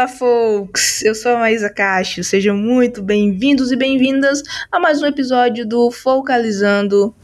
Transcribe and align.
Fala, 0.00 0.08
folks! 0.08 1.02
Eu 1.02 1.14
sou 1.14 1.32
a 1.32 1.38
Maísa 1.38 1.68
Cacho. 1.68 2.24
Sejam 2.24 2.56
muito 2.56 3.02
bem-vindos 3.02 3.70
e 3.70 3.76
bem-vindas 3.76 4.42
a 4.72 4.80
mais 4.80 5.02
um 5.02 5.06
episódio 5.06 5.66
do 5.66 5.90
Focalizando, 5.90 7.14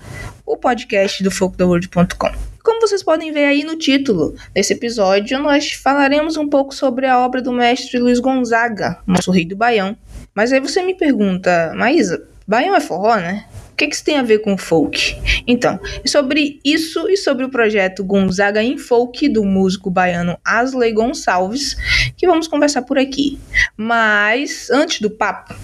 o 0.45 0.59
podcast 0.59 1.23
do 1.25 1.31
folktheworld.com. 1.31 2.33
Como 2.63 2.81
vocês 2.83 3.03
podem 3.03 3.33
ver 3.33 3.47
aí 3.47 3.65
no 3.65 3.77
título, 3.77 4.35
nesse 4.55 4.75
episódio 4.75 5.39
nós 5.39 5.73
falaremos 5.73 6.37
um 6.37 6.49
pouco 6.51 6.75
sobre 6.75 7.07
a 7.07 7.19
obra 7.19 7.41
do 7.41 7.51
mestre 7.51 7.99
Luiz 7.99 8.19
Gonzaga, 8.19 8.99
nosso 9.07 9.31
rei 9.31 9.47
do 9.47 9.57
Baião. 9.57 9.97
Mas 10.35 10.53
aí 10.53 10.61
você 10.61 10.83
me 10.83 10.95
pergunta, 10.95 11.73
Maísa, 11.75 12.29
Baião 12.47 12.77
é 12.77 12.81
forró, 12.81 13.17
né? 13.17 13.47
O 13.77 13.79
que, 13.79 13.89
que 13.89 13.95
isso 13.95 14.05
tem 14.07 14.17
a 14.17 14.23
ver 14.23 14.39
com 14.39 14.57
folk? 14.57 15.19
Então, 15.47 15.79
é 16.03 16.09
sobre 16.09 16.59
isso 16.65 17.11
e 17.11 17.17
sobre 17.19 17.45
o 17.45 17.51
projeto 17.51 18.03
Gonzaga 18.03 18.63
em 18.63 18.79
Folk 18.79 19.29
do 19.29 19.45
músico 19.45 19.91
baiano 19.91 20.39
Asley 20.43 20.95
Gonçalves 20.95 21.77
que 22.17 22.27
vamos 22.27 22.49
conversar 22.49 22.81
por 22.81 22.97
aqui. 22.97 23.39
Mas, 23.77 24.71
antes 24.71 25.03
do 25.03 25.11
papo, 25.11 25.55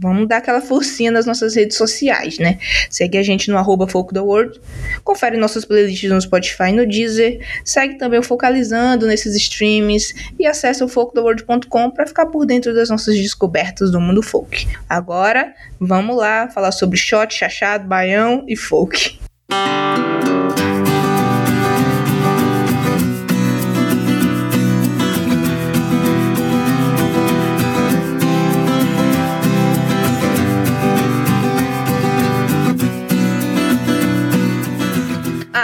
vamos 0.00 0.26
dar 0.26 0.38
aquela 0.38 0.60
forcinha 0.60 1.10
nas 1.10 1.26
nossas 1.26 1.54
redes 1.54 1.76
sociais, 1.76 2.38
né? 2.38 2.58
Segue 2.88 3.18
a 3.18 3.22
gente 3.22 3.50
no 3.50 3.58
arroba 3.58 3.86
World, 4.16 4.60
confere 5.04 5.36
nossas 5.36 5.64
playlists 5.64 6.10
no 6.10 6.20
Spotify 6.20 6.70
e 6.70 6.72
no 6.72 6.86
Deezer, 6.86 7.46
segue 7.64 7.98
também 7.98 8.18
o 8.18 8.22
Focalizando 8.22 9.06
nesses 9.06 9.36
streams 9.36 10.14
e 10.38 10.46
acessa 10.46 10.84
o 10.84 10.88
folktheworld.com 10.88 11.90
para 11.90 12.06
ficar 12.06 12.26
por 12.26 12.46
dentro 12.46 12.74
das 12.74 12.88
nossas 12.88 13.16
descobertas 13.16 13.90
do 13.90 14.00
mundo 14.00 14.22
folk. 14.22 14.66
Agora, 14.88 15.52
vamos 15.78 16.16
lá 16.16 16.48
falar 16.48 16.72
sobre 16.72 16.96
shot, 16.96 17.34
chachado, 17.34 17.86
baião 17.86 18.44
e 18.48 18.56
folk. 18.56 19.18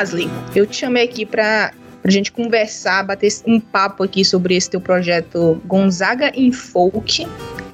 Asley, 0.00 0.28
eu 0.55 0.66
te 0.66 0.77
chamei 0.77 1.05
aqui 1.05 1.25
para 1.25 1.72
a 2.05 2.11
gente 2.11 2.30
conversar, 2.30 3.02
bater 3.02 3.33
um 3.47 3.58
papo 3.58 4.02
aqui 4.02 4.25
sobre 4.25 4.55
esse 4.55 4.69
teu 4.69 4.80
projeto 4.80 5.61
Gonzaga 5.64 6.30
em 6.34 6.52
Folk, 6.52 7.27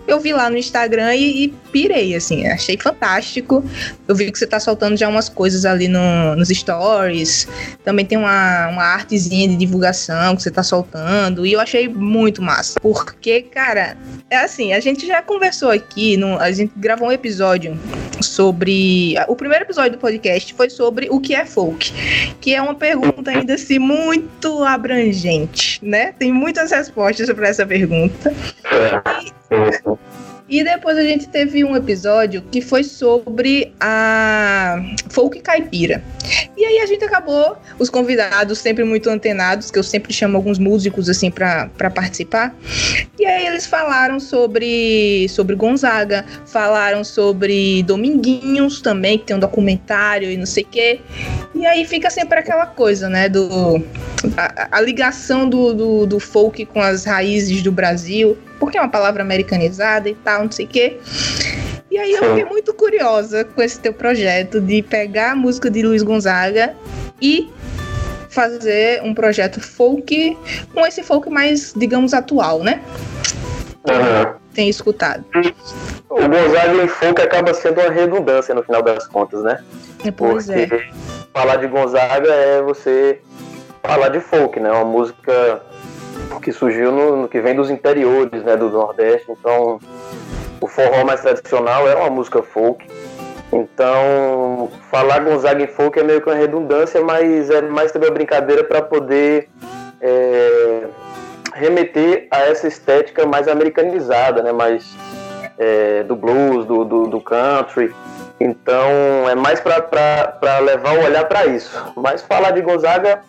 eu 0.06 0.18
vi 0.18 0.32
lá 0.32 0.50
no 0.50 0.56
Instagram 0.56 1.14
e, 1.14 1.44
e, 1.44 1.48
pirei, 1.70 2.14
assim, 2.14 2.46
achei 2.46 2.76
fantástico. 2.76 3.64
Eu 4.06 4.14
vi 4.14 4.30
que 4.30 4.38
você 4.38 4.46
tá 4.46 4.58
soltando 4.58 4.96
já 4.96 5.08
umas 5.08 5.28
coisas 5.28 5.64
ali 5.64 5.88
no, 5.88 6.34
nos 6.36 6.48
stories. 6.48 7.48
Também 7.84 8.04
tem 8.04 8.18
uma, 8.18 8.68
uma 8.68 8.82
artezinha 8.82 9.48
de 9.48 9.56
divulgação 9.56 10.34
que 10.36 10.42
você 10.42 10.50
tá 10.50 10.62
soltando. 10.62 11.46
E 11.46 11.52
eu 11.52 11.60
achei 11.60 11.88
muito 11.88 12.42
massa. 12.42 12.80
Porque, 12.80 13.42
cara, 13.42 13.96
é 14.28 14.36
assim, 14.38 14.72
a 14.72 14.80
gente 14.80 15.06
já 15.06 15.22
conversou 15.22 15.70
aqui, 15.70 16.16
no, 16.16 16.38
a 16.38 16.50
gente 16.50 16.72
gravou 16.76 17.08
um 17.08 17.12
episódio 17.12 17.78
sobre. 18.22 19.14
O 19.28 19.36
primeiro 19.36 19.64
episódio 19.64 19.92
do 19.92 19.98
podcast 19.98 20.54
foi 20.54 20.70
sobre 20.70 21.08
o 21.10 21.20
que 21.20 21.34
é 21.34 21.44
folk. 21.44 21.92
Que 22.40 22.54
é 22.54 22.62
uma 22.62 22.74
pergunta 22.74 23.30
ainda 23.30 23.54
assim 23.54 23.78
muito 23.78 24.62
abrangente, 24.64 25.78
né? 25.82 26.12
Tem 26.12 26.32
muitas 26.32 26.70
respostas 26.70 27.30
para 27.32 27.48
essa 27.48 27.66
pergunta. 27.66 28.32
E, 29.22 29.32
e 30.48 30.62
depois 30.62 30.98
a 30.98 31.02
gente 31.02 31.28
teve 31.28 31.64
um 31.64 31.74
episódio 31.76 32.42
que 32.50 32.60
foi 32.60 32.84
sobre 32.84 33.72
a 33.80 34.82
folk 35.08 35.40
caipira. 35.40 36.02
E 36.56 36.64
aí 36.64 36.78
a 36.80 36.86
gente 36.86 37.04
acabou, 37.04 37.56
os 37.78 37.88
convidados 37.88 38.58
sempre 38.58 38.84
muito 38.84 39.08
antenados, 39.08 39.70
que 39.70 39.78
eu 39.78 39.82
sempre 39.82 40.12
chamo 40.12 40.36
alguns 40.36 40.58
músicos 40.58 41.08
assim 41.08 41.30
para 41.30 41.90
participar. 41.90 42.54
E 43.18 43.24
aí 43.24 43.46
eles 43.46 43.66
falaram 43.66 44.20
sobre 44.20 45.26
sobre 45.28 45.56
Gonzaga, 45.56 46.24
falaram 46.46 47.02
sobre 47.04 47.82
Dominguinhos 47.84 48.80
também, 48.80 49.18
que 49.18 49.27
tem 49.27 49.36
um 49.36 49.40
documentário 49.40 50.30
e 50.30 50.36
não 50.36 50.46
sei 50.46 50.64
o 50.64 50.67
quê. 50.67 51.00
E 51.55 51.64
aí 51.64 51.84
fica 51.84 52.11
sempre 52.11 52.38
aquela 52.38 52.67
coisa, 52.67 53.08
né, 53.08 53.28
do 53.28 53.83
a, 54.36 54.78
a 54.78 54.80
ligação 54.80 55.48
do, 55.48 55.72
do, 55.72 56.06
do 56.06 56.20
folk 56.20 56.64
com 56.67 56.80
as 56.80 57.05
raízes 57.05 57.62
do 57.62 57.72
Brasil 57.72 58.36
porque 58.62 58.78
é 58.78 58.80
uma 58.80 58.89
palavra 58.89 59.24
americanizada 59.24 60.08
e 60.08 60.14
tal, 60.14 60.45
não 60.45 60.52
sei 60.52 60.67
o 60.67 60.68
quê. 60.68 61.00
E 61.90 61.98
aí 61.98 62.12
eu 62.12 62.23
fiquei 62.28 62.45
muito 62.45 62.73
curiosa 62.73 63.45
com 63.45 63.61
esse 63.61 63.80
teu 63.80 63.92
projeto 63.92 64.61
de 64.61 64.84
pegar 64.84 65.33
a 65.33 65.34
música 65.34 65.68
de 65.68 65.83
Luiz 65.83 66.00
Gonzaga 66.05 66.77
e 67.20 67.50
fazer 68.30 69.02
um 69.02 69.12
projeto 69.14 69.61
folk 69.61 70.39
com 70.73 70.86
esse 70.86 71.02
folk 71.02 71.28
mais, 71.28 71.74
digamos, 71.77 72.14
atual, 72.14 72.61
né? 72.61 72.80
Uhum. 73.84 74.33
Tem 74.55 74.68
escutado. 74.68 75.24
O 76.08 76.14
Gonzaga 76.14 76.84
em 76.84 76.86
folk 76.86 77.20
acaba 77.20 77.52
sendo 77.55 77.80
uma 77.80 77.90
redundância 77.90 78.55
no 78.55 78.62
final 78.62 78.80
das 78.80 79.08
contas, 79.08 79.42
né? 79.42 79.58
Pois 80.17 80.48
é. 80.48 80.68
Porque 80.68 80.84
é. 80.84 80.90
falar 81.34 81.56
de 81.56 81.67
Gonzaga 81.67 82.33
é 82.33 82.62
você 82.62 83.20
falar 83.83 84.11
de 84.11 84.20
folk, 84.20 84.61
né? 84.61 84.70
Uma 84.70 84.84
música 84.84 85.61
que 86.42 86.52
surgiu 86.52 86.90
no, 86.92 87.28
que 87.28 87.40
vem 87.40 87.55
dos 87.55 87.70
interiores, 87.70 88.42
né, 88.42 88.56
do 88.56 88.68
Nordeste. 88.70 89.30
Então, 89.30 89.78
o 90.60 90.66
forró 90.66 91.05
mais 91.05 91.20
tradicional 91.20 91.88
é 91.88 91.94
uma 91.94 92.10
música 92.10 92.42
folk. 92.42 92.86
Então, 93.52 94.70
falar 94.90 95.20
Gonzaga 95.20 95.62
em 95.62 95.66
folk 95.66 95.98
é 95.98 96.02
meio 96.02 96.20
que 96.20 96.28
uma 96.28 96.36
redundância, 96.36 97.00
mas 97.02 97.50
é 97.50 97.61
mais 97.61 97.92
também 97.92 98.08
uma 98.08 98.14
brincadeira 98.14 98.64
para 98.64 98.80
poder 98.80 99.48
é, 100.00 100.86
remeter 101.55 102.27
a 102.30 102.40
essa 102.40 102.66
estética 102.66 103.27
mais 103.27 103.46
americanizada, 103.48 104.42
né, 104.42 104.52
mais 104.52 104.96
é, 105.58 106.02
do 106.02 106.16
blues, 106.16 106.64
do, 106.66 106.84
do, 106.84 107.06
do 107.08 107.20
country. 107.20 107.94
Então, 108.40 108.90
é 109.30 109.34
mais 109.34 109.61
para 109.61 110.58
levar 110.61 110.98
o 110.98 111.05
olhar 111.05 111.24
para 111.27 111.46
isso. 111.46 111.92
Mas 111.94 112.22
falar 112.22 112.50
de 112.50 112.61
Gonzaga 112.61 113.20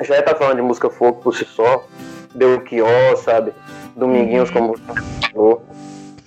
já 0.00 0.16
é 0.16 0.22
tá 0.22 0.34
falando 0.34 0.56
de 0.56 0.62
música 0.62 0.90
folk 0.90 1.22
por 1.22 1.36
si 1.36 1.44
só. 1.44 1.84
Belchior, 2.34 3.16
sabe? 3.16 3.52
Dominguinhos, 3.96 4.50
uhum. 4.50 4.74
como 5.34 5.62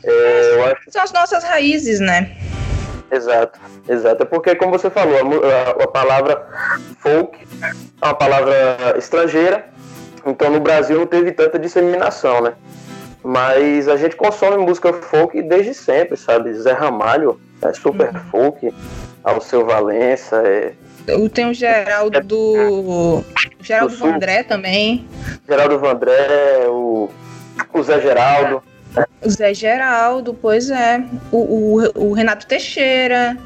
é, 0.03 0.55
eu 0.55 0.65
acho... 0.65 0.91
São 0.91 1.03
as 1.03 1.13
nossas 1.13 1.43
raízes, 1.43 1.99
né? 1.99 2.35
Exato, 3.11 3.59
exato. 3.87 4.23
É 4.23 4.25
porque, 4.25 4.55
como 4.55 4.71
você 4.71 4.89
falou, 4.89 5.17
a, 5.43 5.83
a, 5.83 5.87
palavra 5.87 6.47
folk 6.99 7.37
é 8.01 8.05
uma 8.05 8.13
palavra 8.13 8.95
estrangeira, 8.97 9.65
então 10.25 10.49
no 10.49 10.61
Brasil 10.61 10.97
não 10.97 11.05
teve 11.05 11.31
tanta 11.33 11.59
disseminação, 11.59 12.41
né? 12.41 12.53
Mas 13.23 13.87
a 13.87 13.97
gente 13.97 14.15
consome 14.15 14.57
música 14.57 14.93
folk 14.93 15.41
desde 15.43 15.73
sempre, 15.73 16.17
sabe? 16.17 16.53
Zé 16.53 16.71
Ramalho 16.71 17.39
é 17.61 17.73
super 17.73 18.13
uhum. 18.13 18.21
folk, 18.31 18.73
Alceu 19.23 19.65
Valença, 19.65 20.37
é, 20.47 20.73
tem 21.33 21.49
o 21.49 21.53
Geraldo 21.53 22.21
do. 22.21 23.23
Geraldo 23.61 23.95
do 23.95 23.99
Vandré 23.99 24.43
também. 24.43 25.07
Geraldo 25.47 25.79
Vandré, 25.79 26.67
o, 26.67 27.09
o 27.73 27.83
Zé 27.83 28.01
Geraldo. 28.01 28.63
O 29.23 29.29
Zé 29.29 29.53
Geraldo, 29.53 30.33
pois 30.33 30.69
é. 30.69 31.03
O, 31.31 31.37
o, 31.37 32.09
o 32.09 32.13
Renato 32.13 32.45
Teixeira. 32.45 33.37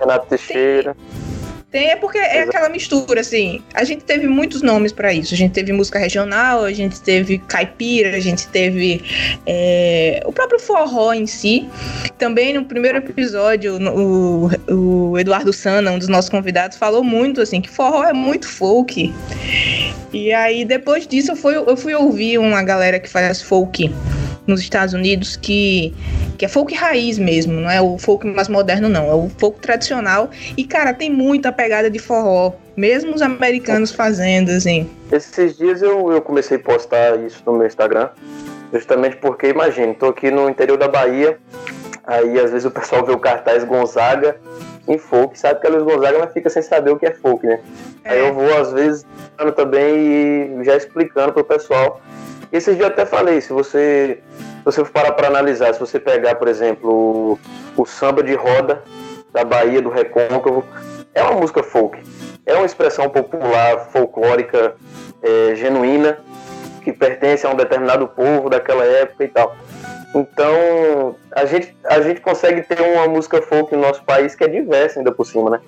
Renato 0.00 0.26
Teixeira. 0.26 0.94
Tem, 0.94 1.27
tem, 1.70 1.90
é 1.90 1.96
porque 1.96 2.16
é 2.16 2.42
aquela 2.42 2.70
mistura, 2.70 3.20
assim. 3.20 3.62
A 3.74 3.84
gente 3.84 4.02
teve 4.04 4.26
muitos 4.26 4.62
nomes 4.62 4.90
para 4.90 5.12
isso. 5.12 5.34
A 5.34 5.36
gente 5.36 5.52
teve 5.52 5.70
música 5.70 5.98
regional, 5.98 6.64
a 6.64 6.72
gente 6.72 7.00
teve 7.00 7.38
caipira, 7.38 8.16
a 8.16 8.20
gente 8.20 8.48
teve 8.48 9.02
é, 9.46 10.22
o 10.24 10.32
próprio 10.32 10.58
forró 10.58 11.12
em 11.12 11.26
si. 11.26 11.68
Também 12.16 12.54
no 12.54 12.64
primeiro 12.64 12.98
episódio, 12.98 13.76
o, 13.76 14.50
o 14.72 15.18
Eduardo 15.18 15.52
Sana, 15.52 15.90
um 15.90 15.98
dos 15.98 16.08
nossos 16.08 16.30
convidados, 16.30 16.78
falou 16.78 17.04
muito 17.04 17.42
assim 17.42 17.60
que 17.60 17.68
forró 17.68 18.02
é 18.04 18.14
muito 18.14 18.48
folk. 18.48 19.14
E 20.10 20.32
aí 20.32 20.64
depois 20.64 21.06
disso 21.06 21.32
eu 21.32 21.36
fui, 21.36 21.54
eu 21.54 21.76
fui 21.76 21.94
ouvir 21.94 22.38
uma 22.38 22.62
galera 22.62 22.98
que 22.98 23.10
faz 23.10 23.42
folk 23.42 23.92
nos 24.48 24.60
Estados 24.60 24.94
Unidos 24.94 25.36
que, 25.36 25.94
que 26.38 26.44
é 26.44 26.48
folk 26.48 26.74
raiz 26.74 27.18
mesmo, 27.18 27.52
não 27.52 27.70
é 27.70 27.80
o 27.80 27.98
folk 27.98 28.26
mais 28.26 28.48
moderno, 28.48 28.88
não. 28.88 29.08
É 29.08 29.14
o 29.14 29.30
folk 29.38 29.60
tradicional. 29.60 30.30
E, 30.56 30.64
cara, 30.64 30.94
tem 30.94 31.10
muita 31.10 31.52
pegada 31.52 31.90
de 31.90 31.98
forró. 31.98 32.54
Mesmo 32.76 33.14
os 33.14 33.22
americanos 33.22 33.92
fazendo, 33.92 34.50
assim. 34.50 34.88
Esses 35.12 35.56
dias 35.56 35.82
eu, 35.82 36.10
eu 36.10 36.22
comecei 36.22 36.56
a 36.56 36.60
postar 36.60 37.18
isso 37.20 37.42
no 37.44 37.52
meu 37.52 37.66
Instagram. 37.66 38.08
Justamente 38.72 39.16
porque, 39.16 39.48
imagine, 39.48 39.94
tô 39.94 40.06
aqui 40.06 40.30
no 40.30 40.48
interior 40.48 40.78
da 40.78 40.88
Bahia. 40.88 41.38
Aí, 42.06 42.40
às 42.40 42.50
vezes, 42.50 42.64
o 42.64 42.70
pessoal 42.70 43.04
vê 43.04 43.12
o 43.12 43.18
cartaz 43.18 43.64
Gonzaga 43.64 44.36
em 44.86 44.96
folk, 44.96 45.38
sabe 45.38 45.60
que 45.60 45.66
é 45.66 45.70
Luiz 45.70 45.82
Gonzaga, 45.82 46.18
mas 46.18 46.32
fica 46.32 46.48
sem 46.48 46.62
saber 46.62 46.90
o 46.90 46.98
que 46.98 47.04
é 47.04 47.12
folk, 47.12 47.46
né? 47.46 47.60
É. 48.04 48.12
Aí 48.12 48.20
eu 48.20 48.32
vou, 48.32 48.56
às 48.56 48.72
vezes, 48.72 49.04
também 49.54 50.60
e 50.60 50.64
já 50.64 50.74
explicando 50.74 51.34
pro 51.34 51.44
pessoal 51.44 52.00
esses 52.50 52.76
dias 52.76 52.88
eu 52.88 52.92
até 52.92 53.04
falei, 53.04 53.40
se 53.40 53.52
você, 53.52 54.20
você 54.70 54.84
for 54.84 54.92
parar 54.92 55.12
para 55.12 55.28
analisar, 55.28 55.72
se 55.72 55.80
você 55.80 55.98
pegar, 55.98 56.34
por 56.34 56.46
exemplo, 56.46 56.90
o, 56.90 57.38
o 57.74 57.86
samba 57.86 58.22
de 58.22 58.34
roda 58.34 58.82
da 59.32 59.42
Bahia, 59.42 59.80
do 59.80 59.88
Recôncavo, 59.88 60.62
é 61.14 61.22
uma 61.22 61.40
música 61.40 61.62
folk. 61.62 61.98
É 62.44 62.54
uma 62.54 62.66
expressão 62.66 63.08
popular, 63.08 63.88
folclórica, 63.90 64.74
é, 65.22 65.54
genuína, 65.54 66.18
que 66.82 66.92
pertence 66.92 67.46
a 67.46 67.50
um 67.50 67.56
determinado 67.56 68.08
povo 68.08 68.50
daquela 68.50 68.84
época 68.84 69.24
e 69.24 69.28
tal. 69.28 69.56
Então, 70.14 71.16
a 71.32 71.46
gente, 71.46 71.74
a 71.84 72.02
gente 72.02 72.20
consegue 72.20 72.60
ter 72.60 72.78
uma 72.82 73.08
música 73.08 73.40
folk 73.40 73.74
no 73.74 73.80
nosso 73.80 74.04
país 74.04 74.34
que 74.34 74.44
é 74.44 74.48
diversa 74.48 75.00
ainda 75.00 75.12
por 75.12 75.24
cima, 75.24 75.48
né? 75.48 75.60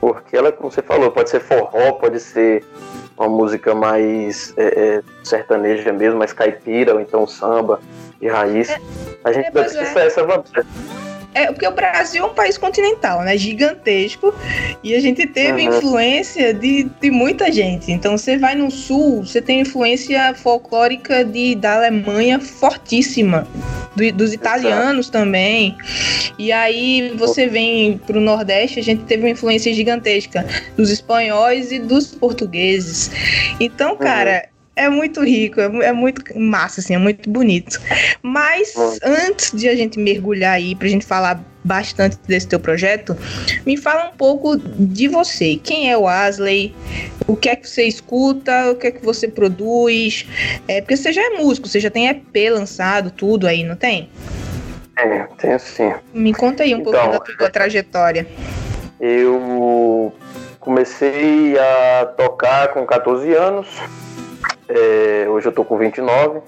Porque 0.00 0.36
ela, 0.36 0.50
como 0.50 0.68
você 0.68 0.82
falou, 0.82 1.12
pode 1.12 1.30
ser 1.30 1.40
forró, 1.40 1.92
pode 1.92 2.18
ser 2.18 2.64
uma 3.16 3.28
música 3.28 3.72
mais 3.72 4.52
é, 4.56 4.64
é, 4.64 5.02
sertaneja 5.22 5.92
mesmo, 5.92 6.18
mais 6.18 6.32
caipira, 6.32 6.94
ou 6.94 7.00
então 7.00 7.24
samba 7.24 7.78
de 8.22 8.28
raiz. 8.28 8.70
É, 8.70 8.80
a 9.24 9.32
gente 9.32 9.48
é, 9.48 9.50
deve 9.50 9.78
é. 9.78 10.06
essa 10.06 10.24
vantagem. 10.24 10.70
É, 11.34 11.46
porque 11.46 11.66
o 11.66 11.72
Brasil 11.72 12.22
é 12.22 12.26
um 12.26 12.34
país 12.34 12.58
continental, 12.58 13.22
né? 13.22 13.36
Gigantesco. 13.38 14.34
E 14.82 14.94
a 14.94 15.00
gente 15.00 15.26
teve 15.26 15.66
uhum. 15.66 15.78
influência 15.78 16.52
de, 16.52 16.84
de 17.00 17.10
muita 17.10 17.50
gente. 17.50 17.90
Então 17.90 18.18
você 18.18 18.36
vai 18.36 18.54
no 18.54 18.70
sul, 18.70 19.24
você 19.24 19.40
tem 19.40 19.60
influência 19.60 20.34
folclórica 20.34 21.24
de, 21.24 21.54
da 21.54 21.76
Alemanha 21.76 22.38
fortíssima. 22.38 23.46
Do, 23.96 24.12
dos 24.12 24.32
italianos 24.32 25.06
Exato. 25.06 25.18
também. 25.18 25.76
E 26.38 26.52
aí 26.52 27.14
você 27.16 27.46
vem 27.46 27.98
pro 27.98 28.20
Nordeste, 28.20 28.78
a 28.78 28.82
gente 28.82 29.04
teve 29.04 29.22
uma 29.22 29.30
influência 29.30 29.72
gigantesca 29.72 30.46
dos 30.76 30.90
espanhóis 30.90 31.72
e 31.72 31.78
dos 31.78 32.14
portugueses. 32.14 33.10
Então, 33.58 33.96
cara, 33.96 34.44
uhum 34.46 34.51
é 34.74 34.88
muito 34.88 35.22
rico, 35.22 35.60
é, 35.60 35.64
é, 35.86 35.92
muito 35.92 36.22
massa, 36.38 36.80
assim, 36.80 36.94
é 36.94 36.98
muito 36.98 37.28
bonito. 37.28 37.80
Mas 38.22 38.74
antes 39.02 39.52
de 39.52 39.68
a 39.68 39.76
gente 39.76 39.98
mergulhar 39.98 40.54
aí, 40.54 40.74
pra 40.74 40.88
gente 40.88 41.04
falar 41.04 41.42
bastante 41.64 42.18
desse 42.26 42.48
teu 42.48 42.58
projeto, 42.58 43.16
me 43.64 43.76
fala 43.76 44.08
um 44.08 44.16
pouco 44.16 44.56
de 44.56 45.08
você. 45.08 45.56
Quem 45.62 45.90
é 45.90 45.96
o 45.96 46.08
Asley? 46.08 46.74
O 47.26 47.36
que 47.36 47.48
é 47.48 47.56
que 47.56 47.68
você 47.68 47.84
escuta? 47.84 48.70
O 48.70 48.76
que 48.76 48.86
é 48.88 48.90
que 48.90 49.04
você 49.04 49.28
produz? 49.28 50.26
É, 50.66 50.80
porque 50.80 50.96
você 50.96 51.12
já 51.12 51.22
é 51.22 51.30
músico, 51.30 51.68
você 51.68 51.78
já 51.78 51.90
tem 51.90 52.08
EP 52.08 52.50
lançado, 52.50 53.10
tudo 53.10 53.46
aí, 53.46 53.62
não 53.62 53.76
tem? 53.76 54.08
É, 54.96 55.26
tenho 55.38 55.58
sim. 55.58 55.92
Me 56.12 56.32
conta 56.32 56.62
aí 56.62 56.74
um 56.74 56.80
então, 56.80 56.92
pouco 56.92 57.28
da 57.28 57.36
tua 57.36 57.50
trajetória. 57.50 58.26
Eu 58.98 60.12
comecei 60.58 61.56
a 61.58 62.06
tocar 62.16 62.68
com 62.68 62.86
14 62.86 63.32
anos 63.34 63.68
é, 64.68 65.28
hoje 65.28 65.46
eu 65.46 65.52
tô 65.52 65.64
com 65.64 65.76
29, 65.76 66.40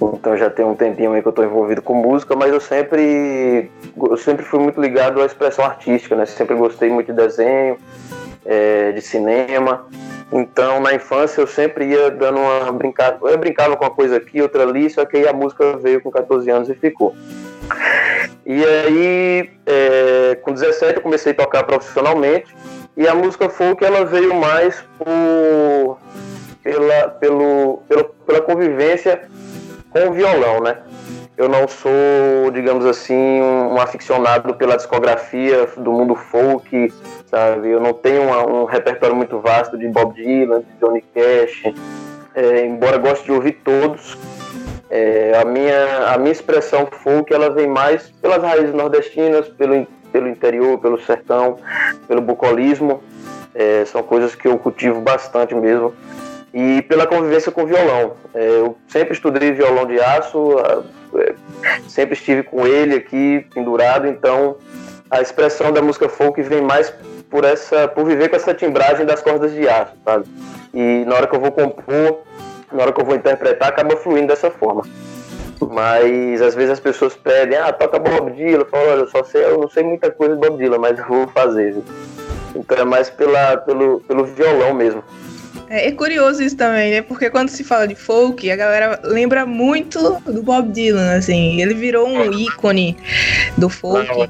então 0.00 0.36
já 0.36 0.50
tem 0.50 0.64
um 0.64 0.74
tempinho 0.74 1.12
aí 1.12 1.22
que 1.22 1.28
eu 1.28 1.32
tô 1.32 1.42
envolvido 1.42 1.80
com 1.80 1.94
música, 1.94 2.36
mas 2.36 2.52
eu 2.52 2.60
sempre, 2.60 3.70
eu 3.96 4.16
sempre 4.16 4.44
fui 4.44 4.60
muito 4.60 4.80
ligado 4.80 5.20
à 5.22 5.26
expressão 5.26 5.64
artística, 5.64 6.14
né? 6.14 6.26
Sempre 6.26 6.54
gostei 6.56 6.90
muito 6.90 7.08
de 7.08 7.14
desenho, 7.14 7.78
é, 8.44 8.92
de 8.92 9.00
cinema. 9.00 9.86
Então, 10.30 10.80
na 10.80 10.94
infância, 10.94 11.40
eu 11.40 11.46
sempre 11.46 11.86
ia 11.86 12.10
dando 12.10 12.38
uma 12.38 12.70
brincada. 12.72 13.18
Eu 13.22 13.38
brincava 13.38 13.76
com 13.76 13.84
uma 13.84 13.90
coisa 13.90 14.16
aqui, 14.16 14.42
outra 14.42 14.62
ali, 14.62 14.90
só 14.90 15.04
que 15.04 15.16
aí 15.16 15.26
a 15.26 15.32
música 15.32 15.76
veio 15.78 16.02
com 16.02 16.10
14 16.10 16.50
anos 16.50 16.68
e 16.68 16.74
ficou. 16.74 17.14
E 18.44 18.64
aí, 18.64 19.50
é, 19.66 20.34
com 20.42 20.52
17, 20.52 20.96
eu 20.96 21.02
comecei 21.02 21.32
a 21.32 21.34
tocar 21.34 21.64
profissionalmente. 21.64 22.54
E 22.96 23.06
a 23.06 23.14
música 23.14 23.48
folk, 23.48 23.82
ela 23.84 24.04
veio 24.04 24.34
mais 24.34 24.84
por 24.98 25.98
pela, 26.68 27.08
pelo, 27.08 27.82
pelo, 27.88 28.04
pela 28.04 28.40
convivência 28.42 29.22
com 29.90 30.08
o 30.08 30.12
violão, 30.12 30.60
né? 30.60 30.76
Eu 31.34 31.48
não 31.48 31.66
sou, 31.66 32.50
digamos 32.52 32.84
assim, 32.84 33.40
um, 33.40 33.80
aficionado 33.80 34.52
pela 34.54 34.76
discografia 34.76 35.66
do 35.78 35.90
mundo 35.90 36.14
folk, 36.14 36.92
sabe? 37.26 37.70
Eu 37.70 37.80
não 37.80 37.94
tenho 37.94 38.22
uma, 38.24 38.46
um 38.46 38.64
repertório 38.66 39.16
muito 39.16 39.40
vasto 39.40 39.78
de 39.78 39.88
Bob 39.88 40.14
Dylan, 40.14 40.60
de 40.60 40.66
Johnny 40.78 41.02
Cash, 41.14 41.72
é, 42.34 42.66
embora 42.66 42.98
goste 42.98 43.24
de 43.24 43.32
ouvir 43.32 43.52
todos. 43.64 44.18
É, 44.90 45.40
a, 45.40 45.46
minha, 45.46 46.12
a 46.12 46.18
minha 46.18 46.32
expressão 46.32 46.86
folk 47.02 47.32
ela 47.32 47.48
vem 47.48 47.66
mais 47.66 48.10
pelas 48.20 48.42
raízes 48.42 48.74
nordestinas, 48.74 49.48
pelo, 49.48 49.86
pelo 50.12 50.28
interior, 50.28 50.78
pelo 50.78 51.00
sertão, 51.00 51.56
pelo 52.06 52.20
bucolismo. 52.20 53.02
É, 53.54 53.84
são 53.86 54.02
coisas 54.02 54.34
que 54.34 54.46
eu 54.46 54.58
cultivo 54.58 55.00
bastante 55.00 55.54
mesmo 55.54 55.94
e 56.52 56.82
pela 56.82 57.06
convivência 57.06 57.52
com 57.52 57.66
violão. 57.66 58.14
É, 58.34 58.60
eu 58.60 58.76
sempre 58.88 59.12
estudei 59.14 59.52
violão 59.52 59.86
de 59.86 60.00
aço, 60.00 60.56
é, 61.14 61.34
sempre 61.88 62.14
estive 62.14 62.42
com 62.42 62.66
ele 62.66 62.94
aqui 62.94 63.46
pendurado, 63.52 64.06
então 64.06 64.56
a 65.10 65.20
expressão 65.20 65.72
da 65.72 65.80
música 65.80 66.08
folk 66.08 66.40
vem 66.42 66.62
mais 66.62 66.92
por 67.30 67.44
essa, 67.44 67.88
por 67.88 68.04
viver 68.04 68.28
com 68.28 68.36
essa 68.36 68.54
timbragem 68.54 69.04
das 69.06 69.22
cordas 69.22 69.52
de 69.52 69.68
aço, 69.68 69.92
sabe? 70.04 70.26
E 70.72 71.04
na 71.06 71.14
hora 71.14 71.26
que 71.26 71.34
eu 71.34 71.40
vou 71.40 71.52
compor, 71.52 72.22
na 72.72 72.82
hora 72.82 72.92
que 72.92 73.00
eu 73.00 73.04
vou 73.04 73.14
interpretar, 73.14 73.68
acaba 73.68 73.96
fluindo 73.96 74.28
dessa 74.28 74.50
forma. 74.50 74.82
Mas 75.60 76.40
às 76.40 76.54
vezes 76.54 76.72
as 76.72 76.80
pessoas 76.80 77.16
pedem, 77.16 77.58
ah, 77.58 77.72
toca 77.72 77.98
Bob 77.98 78.30
Dylan, 78.32 78.60
eu 78.60 78.66
falo, 78.66 78.90
olha, 78.90 79.00
eu 79.00 79.08
só 79.08 79.24
sei, 79.24 79.44
eu 79.44 79.58
não 79.58 79.68
sei 79.68 79.82
muita 79.82 80.10
coisa 80.10 80.34
de 80.36 80.40
Bob 80.40 80.56
Dylan, 80.56 80.78
mas 80.78 80.98
eu 80.98 81.04
vou 81.06 81.26
fazer. 81.28 81.76
Então 82.54 82.78
é 82.78 82.84
mais 82.84 83.10
pela, 83.10 83.56
pelo, 83.56 84.00
pelo 84.00 84.24
violão 84.24 84.72
mesmo. 84.72 85.02
É, 85.70 85.88
é, 85.88 85.92
curioso 85.92 86.42
isso 86.42 86.56
também, 86.56 86.90
né? 86.90 87.02
Porque 87.02 87.28
quando 87.28 87.50
se 87.50 87.62
fala 87.62 87.86
de 87.86 87.94
folk, 87.94 88.50
a 88.50 88.56
galera 88.56 88.98
lembra 89.02 89.44
muito 89.44 90.20
do 90.20 90.42
Bob 90.42 90.72
Dylan, 90.72 91.16
assim. 91.16 91.60
Ele 91.60 91.74
virou 91.74 92.08
um 92.08 92.32
ícone 92.32 92.96
do 93.56 93.68
folk. 93.68 94.08
Não. 94.08 94.28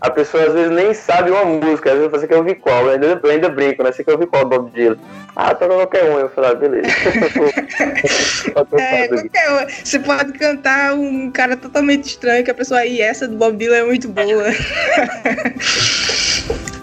A 0.00 0.10
pessoa 0.10 0.44
às 0.44 0.52
vezes 0.52 0.70
nem 0.70 0.92
sabe 0.92 1.30
uma 1.30 1.44
música, 1.44 1.90
às 1.90 1.96
vezes 1.98 2.12
você 2.12 2.26
quer 2.28 2.36
ouvir 2.36 2.56
qual, 2.56 2.84
eu 2.84 2.90
ainda, 2.90 3.18
eu 3.22 3.30
ainda 3.30 3.48
brinco, 3.48 3.82
né? 3.82 3.90
Você 3.90 4.04
quer 4.04 4.12
ouvir 4.12 4.26
qual 4.26 4.44
do 4.44 4.50
Bob 4.50 4.70
Dylan? 4.70 4.98
Ah, 5.34 5.54
toca 5.54 5.74
qualquer 5.74 6.04
um. 6.04 6.18
Eu 6.18 6.28
falei, 6.28 6.50
ah, 6.50 6.54
beleza. 6.54 6.88
é, 8.78 9.08
qualquer 9.08 9.52
um. 9.52 9.66
Você 9.68 9.98
pode 9.98 10.32
cantar 10.34 10.94
um 10.94 11.30
cara 11.30 11.56
totalmente 11.56 12.04
estranho, 12.04 12.44
que 12.44 12.50
a 12.50 12.54
pessoa 12.54 12.80
aí, 12.80 13.00
essa 13.00 13.26
do 13.26 13.36
Bob 13.36 13.56
Dylan 13.56 13.76
é 13.76 13.84
muito 13.84 14.08
boa. 14.08 14.44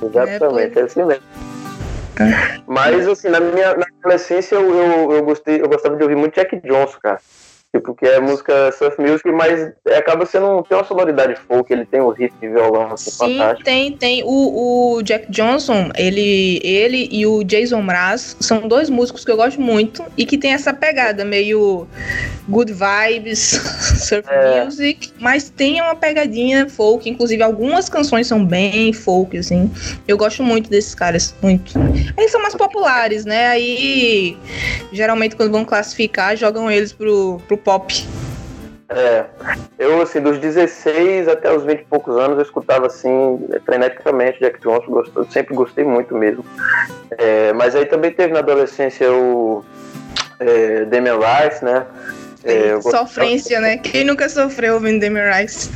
Exatamente, 0.04 0.78
é, 0.78 0.82
é 0.82 0.86
assim 0.86 1.04
mesmo. 1.04 1.43
Mas, 2.68 3.08
assim, 3.08 3.30
na 3.30 3.40
minha 3.40 3.76
na 3.76 3.86
adolescência 4.00 4.56
eu, 4.56 4.76
eu, 4.76 5.12
eu, 5.14 5.24
gostei, 5.24 5.62
eu 5.62 5.68
gostava 5.68 5.96
de 5.96 6.04
ouvir 6.04 6.16
muito 6.16 6.36
Jack 6.36 6.60
Johnson, 6.62 6.98
cara. 7.02 7.20
Tipo, 7.76 7.96
que 7.96 8.06
é 8.06 8.20
música 8.20 8.72
surf 8.72 9.02
music, 9.02 9.32
mas 9.32 9.72
acaba 9.98 10.28
sendo. 10.28 10.62
Tem 10.70 10.78
uma 10.78 10.84
sonoridade 10.84 11.36
folk, 11.48 11.74
ele 11.74 11.86
tem 11.86 12.02
o 12.02 12.10
riff 12.10 12.32
de 12.40 12.48
violão, 12.48 12.92
assim, 12.94 13.10
Sim, 13.10 13.18
fantástico. 13.18 13.64
tem, 13.64 13.92
tem. 13.98 14.24
O, 14.24 14.98
o 14.98 15.02
Jack 15.02 15.32
Johnson, 15.32 15.90
ele, 15.96 16.62
ele 16.64 17.10
e 17.12 17.26
o 17.26 17.44
Jason 17.44 17.82
Mraz 17.82 18.38
são 18.40 18.68
dois 18.68 18.92
músicos 18.92 19.26
que 19.26 19.32
eu 19.32 19.38
gosto 19.38 19.60
muito 19.60 20.06
e 20.16 20.24
que 20.24 20.38
tem 20.38 20.54
essa 20.54 20.72
pegada 20.72 21.26
meio 21.26 21.88
good 22.48 22.72
vibes, 22.72 23.40
surf 24.00 24.30
é. 24.30 24.64
music, 24.64 25.12
mas 25.20 25.50
tem 25.50 25.82
uma 25.82 25.96
pegadinha 25.96 26.70
folk, 26.70 27.10
inclusive 27.10 27.42
algumas 27.42 27.90
canções 27.90 28.28
são 28.28 28.46
bem 28.46 28.94
folk, 28.94 29.36
assim. 29.36 29.72
Eu 30.08 30.16
gosto 30.16 30.44
muito 30.44 30.70
desses 30.70 30.94
caras, 30.94 31.34
muito. 31.42 31.74
Eles 32.16 32.32
são 32.32 32.40
mais 32.40 32.54
populares, 32.54 33.26
né? 33.26 33.48
Aí, 33.48 34.38
geralmente, 34.92 35.36
quando 35.36 35.52
vão 35.52 35.66
classificar, 35.66 36.38
jogam 36.38 36.70
eles 36.70 36.94
pro, 36.94 37.42
pro 37.48 37.63
pop. 37.64 38.06
É, 38.90 39.26
eu 39.80 40.02
assim, 40.02 40.22
dos 40.22 40.38
16 40.38 41.28
até 41.28 41.52
os 41.52 41.64
20 41.64 41.80
e 41.80 41.86
poucos 41.86 42.16
anos, 42.16 42.38
eu 42.38 42.44
escutava 42.44 42.86
assim, 42.86 43.48
freneticamente 43.66 44.40
Jack 44.40 44.60
Johnson, 44.62 44.92
gostou, 44.92 45.26
sempre 45.32 45.56
gostei 45.56 45.84
muito 45.84 46.14
mesmo. 46.14 46.46
É, 47.18 47.54
mas 47.54 47.76
aí 47.76 47.86
também 47.86 48.12
teve 48.12 48.34
na 48.34 48.40
adolescência 48.40 49.12
o 49.12 49.64
é, 50.40 50.86
Damian 50.86 51.18
Rice, 51.18 51.66
né? 51.66 51.86
É, 52.44 52.80
Sofrência, 52.82 53.60
né? 53.62 53.78
Quem 53.78 54.04
nunca 54.04 54.28
sofreu 54.28 54.76
ouvindo 54.76 55.00
Damian 55.00 55.32
Rice? 55.32 55.72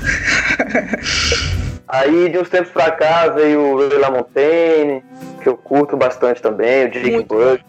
aí 1.88 2.30
de 2.30 2.38
uns 2.38 2.50
tempos 2.50 2.72
pra 2.72 2.92
cá 2.92 3.30
veio 3.30 3.62
o 3.62 3.78
Ray 3.78 3.98
LaMontagne, 3.98 5.04
que 5.42 5.50
eu 5.50 5.58
curto 5.58 5.96
bastante 5.96 6.42
também, 6.42 6.86
o 6.86 6.92
Dick 6.92 7.24
Bush. 7.24 7.62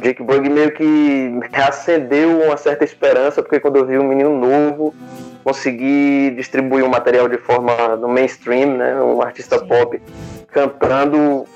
Jake 0.00 0.22
Bug 0.22 0.48
meio 0.48 0.72
que 0.72 1.40
reacendeu 1.52 2.42
uma 2.42 2.56
certa 2.56 2.84
esperança, 2.84 3.42
porque 3.42 3.60
quando 3.60 3.76
eu 3.76 3.86
vi 3.86 3.98
um 3.98 4.06
menino 4.06 4.36
novo 4.38 4.94
conseguir 5.42 6.34
distribuir 6.36 6.84
o 6.84 6.88
um 6.88 6.90
material 6.90 7.28
de 7.28 7.38
forma 7.38 7.96
no 7.96 8.08
mainstream, 8.08 8.76
né, 8.76 9.00
um 9.00 9.22
artista 9.22 9.58
Sim. 9.58 9.68
pop 9.68 10.02
cantando 10.50 11.46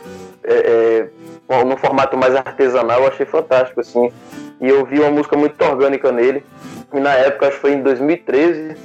é, 0.44 1.08
é, 1.48 1.64
num 1.64 1.76
formato 1.76 2.16
mais 2.16 2.34
artesanal, 2.34 3.02
eu 3.02 3.08
achei 3.08 3.26
fantástico, 3.26 3.80
assim. 3.80 4.12
E 4.60 4.68
eu 4.68 4.84
vi 4.84 5.00
uma 5.00 5.10
música 5.10 5.36
muito 5.36 5.60
orgânica 5.64 6.12
nele. 6.12 6.44
E 6.92 7.00
na 7.00 7.14
época, 7.14 7.48
acho 7.48 7.56
que 7.56 7.62
foi 7.62 7.72
em 7.72 7.82
2013, 7.82 8.76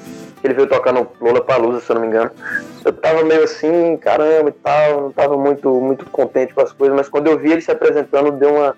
ele 0.44 0.54
veio 0.54 0.68
tocar 0.68 0.94
no 0.94 1.08
Lola 1.20 1.42
Palusa, 1.42 1.82
se 1.82 1.92
eu 1.92 1.96
não 1.96 2.02
me 2.02 2.08
engano. 2.08 2.32
Eu 2.84 2.94
tava 2.94 3.24
meio 3.24 3.44
assim, 3.44 3.98
caramba 3.98 4.50
e 4.50 4.54
tal, 4.54 5.02
não 5.02 5.12
tava 5.12 5.38
muito, 5.38 5.70
muito 5.82 6.06
contente 6.06 6.54
com 6.54 6.62
as 6.62 6.72
coisas, 6.72 6.96
mas 6.96 7.10
quando 7.10 7.28
eu 7.28 7.38
vi 7.38 7.52
ele 7.52 7.62
se 7.62 7.72
apresentando, 7.72 8.32
deu 8.32 8.54
uma 8.54 8.76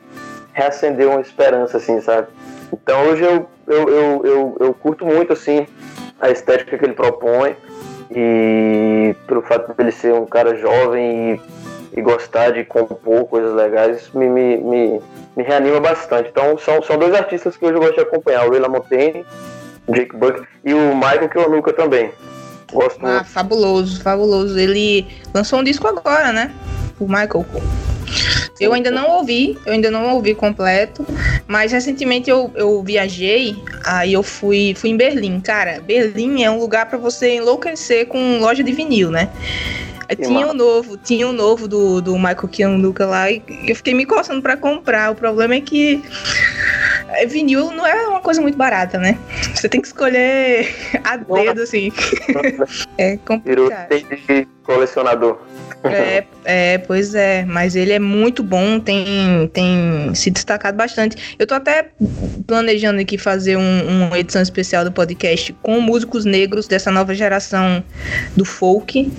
reacender 0.57 1.07
uma 1.07 1.21
esperança, 1.21 1.77
assim, 1.77 2.01
sabe? 2.01 2.27
Então 2.73 3.05
hoje 3.05 3.23
eu, 3.23 3.47
eu, 3.67 3.89
eu, 3.89 4.21
eu, 4.25 4.57
eu 4.59 4.73
curto 4.73 5.05
muito, 5.05 5.31
assim, 5.31 5.67
a 6.19 6.31
estética 6.31 6.75
que 6.75 6.83
ele 6.83 6.93
propõe 6.93 7.55
e 8.09 9.15
pelo 9.27 9.43
fato 9.43 9.71
de 9.71 9.83
ele 9.83 9.91
ser 9.91 10.13
um 10.13 10.25
cara 10.25 10.55
jovem 10.55 11.35
e, 11.93 11.99
e 11.99 12.01
gostar 12.01 12.51
de 12.51 12.63
compor 12.63 13.25
coisas 13.25 13.53
legais 13.53 14.09
me, 14.13 14.27
me, 14.27 14.57
me, 14.57 15.01
me, 15.35 15.43
reanima 15.43 15.79
bastante. 15.79 16.29
Então 16.29 16.57
são, 16.57 16.81
são 16.81 16.97
dois 16.97 17.13
artistas 17.13 17.55
que 17.55 17.63
hoje 17.63 17.75
eu 17.75 17.81
gosto 17.81 17.95
de 17.95 18.01
acompanhar, 18.01 18.47
o 18.47 18.49
Will 18.49 18.67
Montaigne, 18.67 19.23
Jake 19.89 20.15
Buck 20.15 20.41
e 20.65 20.73
o 20.73 20.95
Michael 20.95 21.29
Kiwanuka 21.29 21.71
também. 21.71 22.11
Gosto 22.73 23.05
ah, 23.05 23.13
muito. 23.13 23.29
fabuloso, 23.29 24.01
fabuloso. 24.01 24.57
Ele 24.57 25.07
lançou 25.33 25.59
um 25.59 25.63
disco 25.63 25.87
agora, 25.87 26.33
né? 26.33 26.51
O 26.99 27.05
Michael. 27.05 27.45
Eu 28.59 28.73
ainda 28.73 28.89
não 28.89 29.09
ouvi, 29.17 29.57
eu 29.65 29.73
ainda 29.73 29.91
não 29.91 30.15
ouvi 30.15 30.33
completo, 30.33 31.05
mas 31.47 31.71
recentemente 31.71 32.29
eu, 32.29 32.51
eu 32.55 32.81
viajei, 32.83 33.55
aí 33.85 34.13
eu 34.13 34.23
fui, 34.23 34.73
fui 34.75 34.89
em 34.89 34.97
Berlim. 34.97 35.39
Cara, 35.39 35.79
Berlim 35.79 36.43
é 36.43 36.49
um 36.49 36.59
lugar 36.59 36.87
para 36.87 36.97
você 36.97 37.35
enlouquecer 37.35 38.07
com 38.07 38.39
loja 38.39 38.63
de 38.63 38.71
vinil, 38.71 39.11
né? 39.11 39.29
Tinha 40.15 40.47
um 40.47 40.53
novo, 40.53 40.97
tinha 40.97 41.27
um 41.27 41.33
novo 41.33 41.67
do, 41.67 42.01
do 42.01 42.15
Michael 42.15 42.47
Kiwanuka 42.47 43.05
lá 43.05 43.29
e 43.29 43.43
eu 43.67 43.75
fiquei 43.75 43.93
me 43.93 44.05
coçando 44.05 44.41
para 44.41 44.55
comprar. 44.55 45.11
O 45.11 45.15
problema 45.15 45.55
é 45.55 45.61
que 45.61 46.01
é, 47.09 47.25
vinil 47.25 47.71
não 47.71 47.85
é 47.85 48.07
uma 48.07 48.21
coisa 48.21 48.41
muito 48.41 48.57
barata, 48.57 48.97
né? 48.97 49.17
Você 49.53 49.67
tem 49.67 49.81
que 49.81 49.87
escolher 49.87 50.73
a 51.03 51.17
dedo, 51.17 51.61
assim. 51.61 51.91
é 52.97 53.17
complicado. 53.17 53.89
Virou 53.89 54.09
de 54.27 54.47
colecionador. 54.63 55.39
É, 55.93 56.25
é, 56.45 56.77
pois 56.77 57.15
é, 57.15 57.45
mas 57.45 57.75
ele 57.75 57.93
é 57.93 57.99
muito 57.99 58.43
bom, 58.43 58.79
tem, 58.79 59.05
tem 59.53 60.13
se 60.13 60.29
destacado 60.29 60.77
bastante. 60.77 61.35
Eu 61.37 61.45
tô 61.45 61.53
até 61.53 61.89
planejando 62.45 63.01
aqui 63.01 63.17
fazer 63.17 63.57
um, 63.57 64.05
uma 64.07 64.19
edição 64.19 64.41
especial 64.41 64.83
do 64.83 64.91
podcast 64.91 65.53
com 65.61 65.79
músicos 65.79 66.25
negros 66.25 66.67
dessa 66.67 66.91
nova 66.91 67.13
geração 67.13 67.83
do 68.35 68.45
folk. 68.45 69.11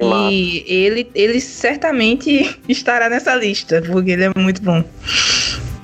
E 0.00 0.64
ele, 0.66 1.08
ele 1.14 1.40
certamente 1.40 2.58
estará 2.68 3.08
nessa 3.08 3.34
lista, 3.34 3.82
porque 3.82 4.10
ele 4.10 4.24
é 4.24 4.32
muito 4.36 4.60
bom. 4.60 4.82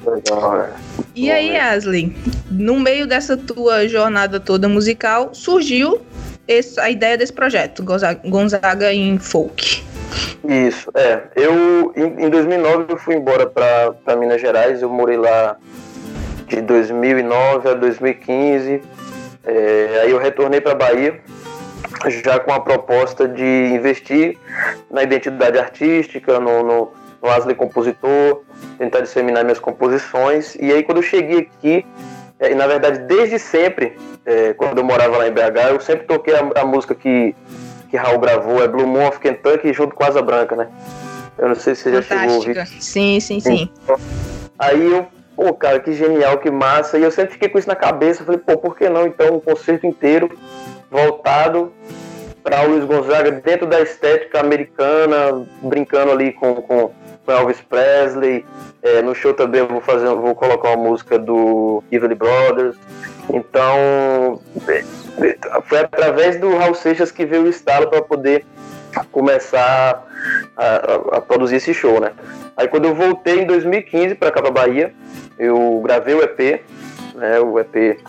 É. 0.07 0.71
E 1.15 1.31
aí, 1.31 1.57
Ashley, 1.57 2.17
no 2.51 2.81
meio 2.81 3.07
dessa 3.07 3.37
tua 3.37 3.87
jornada 3.87 4.41
toda 4.41 4.69
musical, 4.69 5.31
surgiu 5.35 6.01
esse, 6.47 6.81
a 6.81 6.91
ideia 6.91 7.17
desse 7.19 7.33
projeto, 7.33 7.83
Gonzaga, 7.83 8.21
Gonzaga 8.29 8.93
em 8.93 9.19
Folk. 9.19 9.85
Isso, 10.45 10.91
é. 10.95 11.23
Eu, 11.37 11.93
em, 11.97 12.27
em 12.27 12.31
2009, 12.31 12.87
eu 12.93 12.97
fui 12.97 13.15
embora 13.15 13.47
para 13.47 14.17
Minas 14.17 14.41
Gerais, 14.41 14.83
eu 14.83 14.89
morei 14.89 15.17
lá 15.17 15.57
de 16.47 16.61
2009 16.63 17.69
a 17.69 17.75
2015. 17.75 18.83
É, 19.45 20.01
aí 20.03 20.11
eu 20.11 20.19
retornei 20.19 20.61
para 20.61 20.75
Bahia, 20.75 21.21
já 22.07 22.39
com 22.39 22.53
a 22.53 22.61
proposta 22.61 23.27
de 23.27 23.45
investir 23.45 24.37
na 24.91 25.03
identidade 25.03 25.59
artística, 25.59 26.39
no, 26.39 26.63
no, 26.63 26.93
no 27.23 27.31
Asley 27.31 27.55
compositor, 27.55 28.43
tentar 28.79 29.01
disseminar 29.01 29.45
minhas 29.45 29.59
composições. 29.59 30.55
E 30.57 30.73
aí 30.73 30.83
quando 30.83 30.99
eu 30.99 31.03
cheguei 31.03 31.39
aqui, 31.41 31.87
é, 32.41 32.53
e 32.53 32.55
na 32.55 32.67
verdade 32.67 33.01
desde 33.01 33.39
sempre, 33.39 33.97
é, 34.25 34.53
quando 34.55 34.79
eu 34.79 34.85
morava 34.85 35.17
lá 35.17 35.27
em 35.27 35.33
BH, 35.33 35.71
eu 35.71 35.81
sempre 35.81 36.07
toquei 36.07 36.35
a, 36.35 36.61
a, 36.61 36.65
música 36.65 36.95
que, 36.95 37.35
que 37.89 37.97
Raul 37.97 38.19
gravou, 38.19 38.63
é 38.63 38.69
Blue 38.69 38.87
Moon 38.87 39.09
of 39.09 39.19
Kentucky 39.19 39.73
junto 39.73 39.95
com 39.95 40.05
Asa 40.05 40.23
Branca, 40.23 40.55
né? 40.57 40.69
Eu 41.39 41.49
não 41.49 41.55
sei 41.55 41.75
se 41.75 41.83
você 41.83 41.93
já 41.93 42.03
chegou 42.03 42.35
a 42.35 42.37
ouvir. 42.37 42.67
Sim, 42.67 43.21
sim, 43.21 43.41
sim. 43.41 43.71
Aí 44.59 44.93
eu 44.93 45.07
pô, 45.39 45.55
cara, 45.55 45.79
que 45.79 45.93
genial, 45.93 46.39
que 46.39 46.51
massa. 46.51 46.99
E 46.99 47.03
eu 47.05 47.13
sempre 47.13 47.35
fiquei 47.35 47.49
com 47.49 47.59
isso 47.59 47.69
na 47.69 47.77
cabeça. 47.77 48.25
Falei, 48.25 48.41
pô, 48.41 48.59
por 48.59 48.77
que 48.77 48.89
não 48.89 49.07
então 49.07 49.37
um 49.37 49.41
concerto 49.41 49.87
inteiro 49.87 50.37
voltado 50.91 51.73
para 52.43 52.67
o 52.67 52.71
Luiz 52.73 52.85
Gonzaga 52.85 53.31
dentro 53.31 53.67
da 53.67 53.81
estética 53.81 54.41
americana, 54.41 55.47
brincando 55.63 56.11
ali 56.11 56.33
com, 56.33 56.57
com, 56.57 56.91
com 57.25 57.33
Elvis 57.33 57.61
Presley. 57.61 58.45
É, 58.83 59.01
no 59.01 59.15
show 59.15 59.33
também 59.33 59.61
eu 59.61 59.69
vou 59.69 59.81
fazer, 59.81 60.09
vou 60.09 60.35
colocar 60.35 60.71
uma 60.71 60.89
música 60.89 61.19
do 61.19 61.85
Everly 61.93 62.17
Brothers. 62.17 62.77
Então 63.33 64.41
é, 64.67 64.85
é, 65.21 65.39
foi 65.63 65.81
através 65.81 66.39
do 66.39 66.57
Raul 66.57 66.75
Seixas 66.75 67.11
que 67.11 67.27
veio 67.27 67.45
o 67.45 67.49
estalo 67.49 67.89
para 67.89 68.03
poder 68.03 68.45
começar 69.13 70.07
a, 70.57 71.17
a, 71.17 71.21
produzir 71.21 71.57
esse 71.57 71.75
show, 71.75 72.01
né? 72.01 72.13
Aí 72.57 72.67
quando 72.69 72.87
eu 72.87 72.95
voltei 72.95 73.41
em 73.41 73.47
2015 73.47 74.15
para 74.15 74.31
cá 74.31 74.41
Bahia, 74.51 74.93
eu 75.39 75.81
gravei 75.85 76.15
o 76.15 76.23
EP, 76.23 76.63
né? 77.15 77.39
O 77.41 77.59
EP 77.59 78.01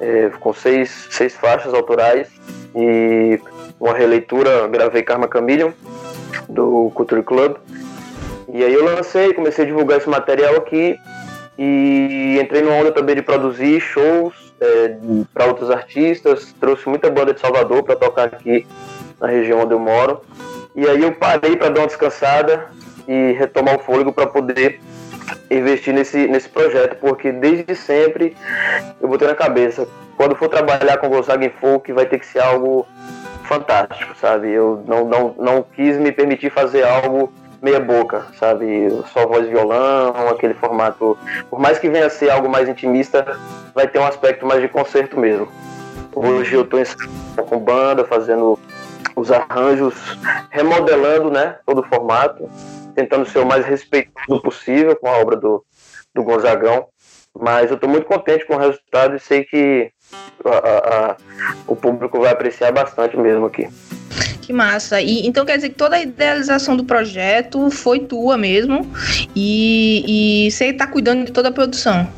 é, 0.00 0.30
com 0.40 0.52
seis, 0.52 1.08
seis 1.10 1.34
faixas 1.34 1.74
autorais 1.74 2.28
e 2.74 3.38
uma 3.78 3.94
releitura, 3.94 4.66
gravei 4.68 5.02
Karma 5.02 5.28
Chameleon 5.30 5.70
do 6.48 6.90
Culture 6.94 7.22
Club. 7.22 7.56
E 8.48 8.64
aí 8.64 8.72
eu 8.72 8.84
lancei, 8.84 9.34
comecei 9.34 9.64
a 9.64 9.66
divulgar 9.66 9.98
esse 9.98 10.08
material 10.08 10.56
aqui 10.56 10.98
e 11.58 12.38
entrei 12.40 12.62
numa 12.62 12.76
onda 12.76 12.92
também 12.92 13.16
de 13.16 13.22
produzir 13.22 13.80
shows 13.80 14.54
é, 14.60 14.96
para 15.34 15.46
outros 15.46 15.70
artistas, 15.70 16.54
trouxe 16.60 16.88
muita 16.88 17.10
banda 17.10 17.34
de 17.34 17.40
Salvador 17.40 17.82
para 17.82 17.96
tocar 17.96 18.24
aqui 18.24 18.66
na 19.20 19.26
região 19.26 19.60
onde 19.60 19.74
eu 19.74 19.78
moro. 19.78 20.20
E 20.74 20.86
aí 20.86 21.02
eu 21.02 21.12
parei 21.12 21.56
para 21.56 21.70
dar 21.70 21.80
uma 21.80 21.86
descansada 21.86 22.68
e 23.08 23.32
retomar 23.32 23.76
o 23.76 23.78
fôlego 23.80 24.12
para 24.12 24.26
poder 24.26 24.80
investir 25.50 25.92
nesse, 25.92 26.28
nesse 26.28 26.48
projeto, 26.48 26.96
porque 27.00 27.32
desde 27.32 27.74
sempre 27.74 28.36
eu 29.00 29.08
botei 29.08 29.26
na 29.26 29.34
cabeça, 29.34 29.88
quando 30.16 30.36
for 30.36 30.48
trabalhar 30.48 30.98
com 30.98 31.08
Volkswagen 31.08 31.52
Folk 31.60 31.92
vai 31.92 32.06
ter 32.06 32.18
que 32.18 32.26
ser 32.26 32.40
algo 32.40 32.86
fantástico, 33.44 34.14
sabe? 34.20 34.50
Eu 34.50 34.84
não, 34.86 35.04
não, 35.06 35.34
não 35.38 35.62
quis 35.62 35.96
me 35.96 36.12
permitir 36.12 36.50
fazer 36.50 36.84
algo 36.84 37.32
meia 37.62 37.80
boca, 37.80 38.26
sabe? 38.38 38.88
Só 39.12 39.26
voz 39.26 39.46
e 39.46 39.50
violão, 39.50 40.28
aquele 40.28 40.54
formato. 40.54 41.18
Por 41.50 41.58
mais 41.58 41.78
que 41.78 41.88
venha 41.88 42.06
a 42.06 42.10
ser 42.10 42.30
algo 42.30 42.48
mais 42.48 42.68
intimista, 42.68 43.38
vai 43.74 43.86
ter 43.86 43.98
um 43.98 44.06
aspecto 44.06 44.46
mais 44.46 44.60
de 44.60 44.68
concerto 44.68 45.18
mesmo. 45.18 45.48
Hoje 46.14 46.54
eu 46.54 46.62
estou 46.62 46.80
com 47.46 47.58
banda, 47.58 48.04
fazendo 48.04 48.58
os 49.14 49.30
arranjos, 49.30 49.94
remodelando 50.50 51.30
né, 51.30 51.56
todo 51.66 51.80
o 51.80 51.86
formato, 51.86 52.48
tentando 52.94 53.26
ser 53.26 53.40
o 53.40 53.46
mais 53.46 53.64
respeitoso 53.64 54.40
possível 54.40 54.96
com 54.96 55.08
a 55.08 55.18
obra 55.18 55.36
do, 55.36 55.64
do 56.14 56.22
Gonzagão. 56.22 56.86
Mas 57.38 57.70
eu 57.70 57.74
estou 57.74 57.88
muito 57.88 58.06
contente 58.06 58.46
com 58.46 58.54
o 58.54 58.58
resultado 58.58 59.14
e 59.14 59.20
sei 59.20 59.44
que 59.44 59.92
a, 60.44 60.50
a, 60.50 61.10
a, 61.10 61.16
o 61.66 61.76
público 61.76 62.20
vai 62.20 62.32
apreciar 62.32 62.72
bastante 62.72 63.16
mesmo 63.16 63.46
aqui. 63.46 63.68
Que 64.42 64.52
massa. 64.52 65.00
E, 65.00 65.26
então 65.26 65.44
quer 65.44 65.56
dizer 65.56 65.70
que 65.70 65.74
toda 65.74 65.96
a 65.96 66.00
idealização 66.00 66.76
do 66.76 66.84
projeto 66.84 67.70
foi 67.70 68.00
tua 68.00 68.38
mesmo 68.38 68.90
e, 69.34 70.46
e 70.46 70.50
você 70.50 70.66
está 70.66 70.86
cuidando 70.86 71.24
de 71.24 71.32
toda 71.32 71.48
a 71.48 71.52
produção. 71.52 72.08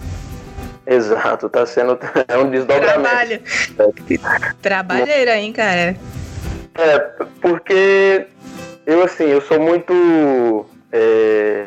Exato, 0.87 1.49
tá 1.49 1.65
sendo 1.67 1.99
é 2.27 2.37
um 2.39 2.51
desdobramento. 2.51 3.03
Trabalho. 3.03 3.41
Trabalheira, 4.61 5.37
hein, 5.37 5.53
cara? 5.53 5.97
É, 6.75 6.99
porque 7.41 8.27
eu 8.87 9.03
assim, 9.05 9.25
eu 9.25 9.41
sou 9.41 9.61
muito. 9.61 10.67
É, 10.93 11.67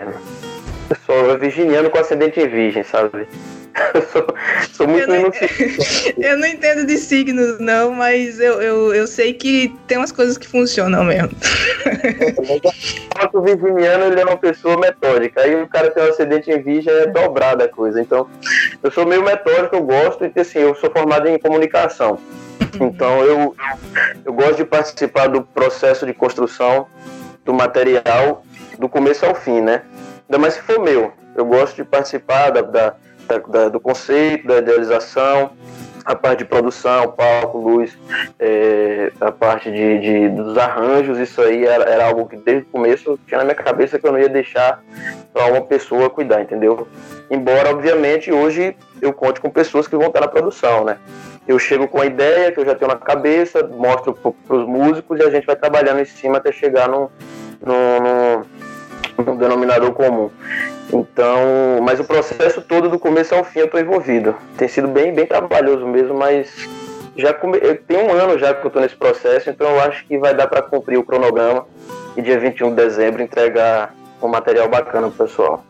eu 0.90 0.96
sou 1.06 1.38
virginiano 1.38 1.90
com 1.90 1.98
ascendente 1.98 2.40
em 2.40 2.48
virgem, 2.48 2.84
sabe? 2.84 3.28
Eu 3.94 4.01
sou, 4.03 4.27
sou 4.72 4.88
muito 4.88 5.10
eu 5.10 5.22
não, 5.22 5.32
eu 6.18 6.38
não 6.38 6.48
entendo 6.48 6.86
de 6.86 6.98
signos, 6.98 7.60
não, 7.60 7.92
mas 7.92 8.39
eu, 8.39 8.62
eu, 8.62 8.94
eu 8.94 9.08
sei 9.08 9.34
que 9.34 9.75
tem 9.88 9.98
umas 9.98 10.12
coisas 10.12 10.38
que 10.38 10.48
funcionam 10.48 11.03
mesmo. 11.03 11.32
O 13.32 13.42
virginiano 13.42 14.06
ele 14.06 14.20
é 14.20 14.25
uma 14.25 14.38
pessoa 14.38 14.77
metódica. 14.77 15.42
Aí 15.42 15.56
o 15.56 15.68
cara 15.68 15.89
tem 15.92 16.03
um 16.03 16.10
ascendente 16.10 16.51
em 16.51 16.62
virgem 16.62 16.92
é 16.92 17.08
dobrada 17.08 17.65
a 17.65 17.70
coisa. 17.70 18.01
Então, 18.01 18.27
eu 18.82 18.92
sou 18.92 19.06
meio 19.06 19.24
metódico, 19.24 19.75
eu 19.75 19.84
gosto, 19.84 20.25
e 20.25 20.39
assim, 20.39 20.60
eu 20.60 20.75
sou 20.75 20.92
formado 20.92 21.27
em 21.27 21.39
comunicação. 21.39 22.20
Então 22.80 23.24
eu, 23.24 23.56
eu 24.25 24.34
gosto 24.34 24.58
de 24.58 24.65
participar 24.65 25.27
do 25.27 25.42
processo 25.42 26.06
de 26.06 26.13
construção 26.13 26.88
do 27.46 27.53
material 27.53 28.44
do 28.80 28.89
começo 28.89 29.25
ao 29.25 29.36
fim, 29.36 29.62
né? 29.62 29.84
Ainda 30.27 30.39
mais 30.39 30.56
se 30.56 30.62
for 30.62 30.80
meu. 30.80 31.13
Eu 31.36 31.46
gosto 31.46 31.75
de 31.75 31.84
participar 31.84 32.51
da, 32.51 32.62
da, 32.62 32.96
da, 33.40 33.70
do 33.70 33.80
conceito, 33.80 34.48
da 34.48 34.58
idealização, 34.58 35.52
a 36.06 36.16
parte 36.16 36.40
de 36.40 36.46
produção, 36.46 37.12
palco, 37.12 37.58
luz, 37.58 37.98
é, 38.40 39.12
a 39.22 39.32
parte 39.32 39.72
de, 39.72 40.00
de, 40.00 40.30
dos 40.30 40.58
arranjos, 40.58 41.18
isso 41.18 41.42
aí 41.42 41.66
era, 41.66 41.86
era, 41.86 42.06
algo 42.06 42.28
que 42.28 42.36
desde 42.36 42.63
o 42.63 42.72
começo 42.72 43.18
tinha 43.25 43.38
na 43.38 43.46
minha 43.46 43.56
cabeça 43.56 43.98
que 43.98 44.06
eu 44.06 44.12
não 44.12 44.20
ia 44.20 44.30
deixar 44.30 44.84
para 45.34 45.48
uma 45.48 45.62
pessoa 45.62 46.10
cuidar, 46.10 46.42
entendeu? 46.42 46.88
Embora, 47.32 47.70
obviamente, 47.70 48.32
hoje 48.32 48.75
eu 49.02 49.13
conte 49.13 49.40
com 49.40 49.50
pessoas 49.50 49.88
que 49.88 49.96
vão 49.96 50.08
estar 50.08 50.20
na 50.20 50.28
produção, 50.28 50.84
né? 50.84 50.98
Eu 51.48 51.60
chego 51.60 51.88
com 51.88 52.00
a 52.00 52.06
ideia 52.06 52.52
que 52.52 52.60
eu 52.60 52.66
já 52.66 52.75
tenho 52.75 52.92
na 52.92 52.98
cabeça, 52.98 53.68
mostro 53.68 54.13
para 54.13 54.56
os 54.56 54.68
músicos 54.68 55.20
e 55.20 55.24
a 55.24 55.30
gente 55.30 55.46
vai 55.46 55.56
trabalhando 55.56 56.00
em 56.00 56.06
cima 56.06 56.38
até 56.38 56.52
chegar 56.52 56.88
num, 56.88 57.10
num, 57.66 58.00
num 58.02 58.44
denominador 59.38 59.91
comum. 59.93 60.29
Então, 60.91 61.79
mas 61.82 62.00
o 62.00 62.03
processo 62.03 62.62
todo 62.62 62.89
do 62.89 63.00
começo 63.00 63.34
ao 63.34 63.43
fim 63.43 63.60
eu 63.60 63.65
estou 63.65 63.79
envolvido. 63.79 64.36
Tem 64.58 64.67
sido 64.67 64.88
bem, 64.88 65.13
bem 65.13 65.25
trabalhoso 65.25 65.86
mesmo, 65.88 66.13
mas 66.15 66.67
já 67.15 67.34
come... 67.34 67.60
tem 67.60 67.98
um 67.98 68.12
ano 68.12 68.38
já 68.38 68.53
que 68.53 68.65
eu 68.65 68.67
estou 68.67 68.82
nesse 68.82 68.96
processo, 68.96 69.50
então 69.50 69.70
eu 69.70 69.79
acho 69.82 70.05
que 70.05 70.17
vai 70.17 70.34
dar 70.34 70.48
para 70.48 70.62
cumprir 70.62 70.98
o 70.98 71.03
cronograma 71.03 71.65
e 72.15 72.22
dia 72.22 72.39
21 72.39 72.70
de 72.70 72.75
dezembro 72.75 73.22
entregar 73.22 73.93
um 74.22 74.27
material 74.27 74.67
bacana 74.67 75.10
pro 75.10 75.25
pessoal. 75.25 75.63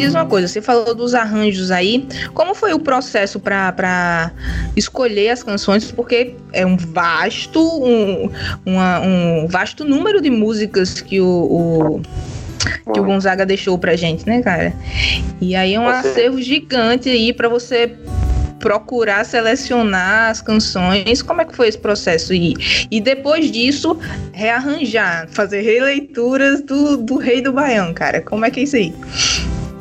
Diz 0.00 0.14
uma 0.14 0.26
coisa, 0.26 0.48
você 0.48 0.60
falou 0.60 0.94
dos 0.94 1.14
arranjos 1.14 1.70
aí, 1.70 2.06
como 2.34 2.54
foi 2.54 2.72
o 2.72 2.78
processo 2.78 3.38
para 3.38 4.32
escolher 4.76 5.30
as 5.30 5.42
canções? 5.42 5.90
Porque 5.92 6.34
é 6.52 6.64
um 6.66 6.76
vasto, 6.76 7.60
um, 7.60 8.30
uma, 8.64 9.00
um 9.00 9.46
vasto 9.46 9.84
número 9.84 10.20
de 10.20 10.30
músicas 10.30 11.00
que 11.00 11.20
o, 11.20 11.26
o 11.26 12.02
que 12.92 13.00
o 13.00 13.04
Gonzaga 13.04 13.46
deixou 13.46 13.78
pra 13.78 13.96
gente, 13.96 14.26
né, 14.26 14.42
cara? 14.42 14.74
E 15.40 15.54
aí 15.54 15.74
é 15.74 15.80
um 15.80 15.84
você... 15.84 16.08
acervo 16.08 16.42
gigante 16.42 17.08
aí 17.08 17.32
para 17.32 17.48
você 17.48 17.96
procurar 18.58 19.24
selecionar 19.24 20.30
as 20.30 20.42
canções. 20.42 21.22
Como 21.22 21.40
é 21.40 21.44
que 21.44 21.56
foi 21.56 21.68
esse 21.68 21.78
processo? 21.78 22.34
E, 22.34 22.54
e 22.90 23.00
depois 23.00 23.50
disso, 23.50 23.98
rearranjar, 24.32 25.26
fazer 25.30 25.62
releituras 25.62 26.60
do, 26.62 26.98
do 26.98 27.16
Rei 27.16 27.40
do 27.40 27.52
Baião, 27.52 27.92
cara. 27.94 28.20
Como 28.20 28.44
é 28.44 28.50
que 28.50 28.60
é 28.60 28.62
isso 28.64 28.76
aí? 28.76 28.94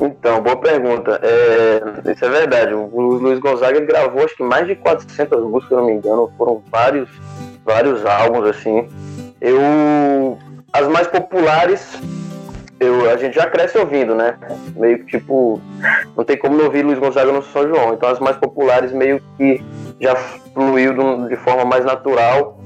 Então, 0.01 0.41
boa 0.41 0.55
pergunta. 0.55 1.19
É, 1.21 2.11
isso 2.11 2.23
é 2.23 2.29
verdade. 2.29 2.73
O 2.73 3.11
Luiz 3.13 3.39
Gonzaga 3.39 3.79
gravou 3.81 4.23
acho 4.23 4.35
que 4.35 4.43
mais 4.43 4.65
de 4.65 4.75
400 4.75 5.43
músicas, 5.43 5.67
se 5.67 5.75
não 5.75 5.85
me 5.85 5.93
engano. 5.93 6.31
Foram 6.37 6.61
vários, 6.71 7.09
vários 7.65 8.05
álbuns, 8.05 8.47
assim. 8.47 8.87
Eu... 9.41 10.37
As 10.71 10.87
mais 10.87 11.07
populares 11.07 11.99
eu, 12.79 13.11
a 13.11 13.17
gente 13.17 13.35
já 13.35 13.45
cresce 13.45 13.77
ouvindo, 13.77 14.15
né? 14.15 14.37
Meio 14.75 14.99
que 14.99 15.17
tipo, 15.17 15.61
não 16.15 16.23
tem 16.23 16.37
como 16.37 16.55
não 16.55 16.65
ouvir 16.65 16.83
Luiz 16.83 16.97
Gonzaga 16.97 17.31
no 17.31 17.43
São 17.43 17.67
João. 17.67 17.93
Então 17.93 18.07
as 18.07 18.19
mais 18.19 18.37
populares 18.37 18.93
meio 18.93 19.21
que 19.37 19.61
já 19.99 20.15
fluiu 20.15 21.27
de 21.27 21.35
forma 21.35 21.65
mais 21.65 21.83
natural. 21.83 22.57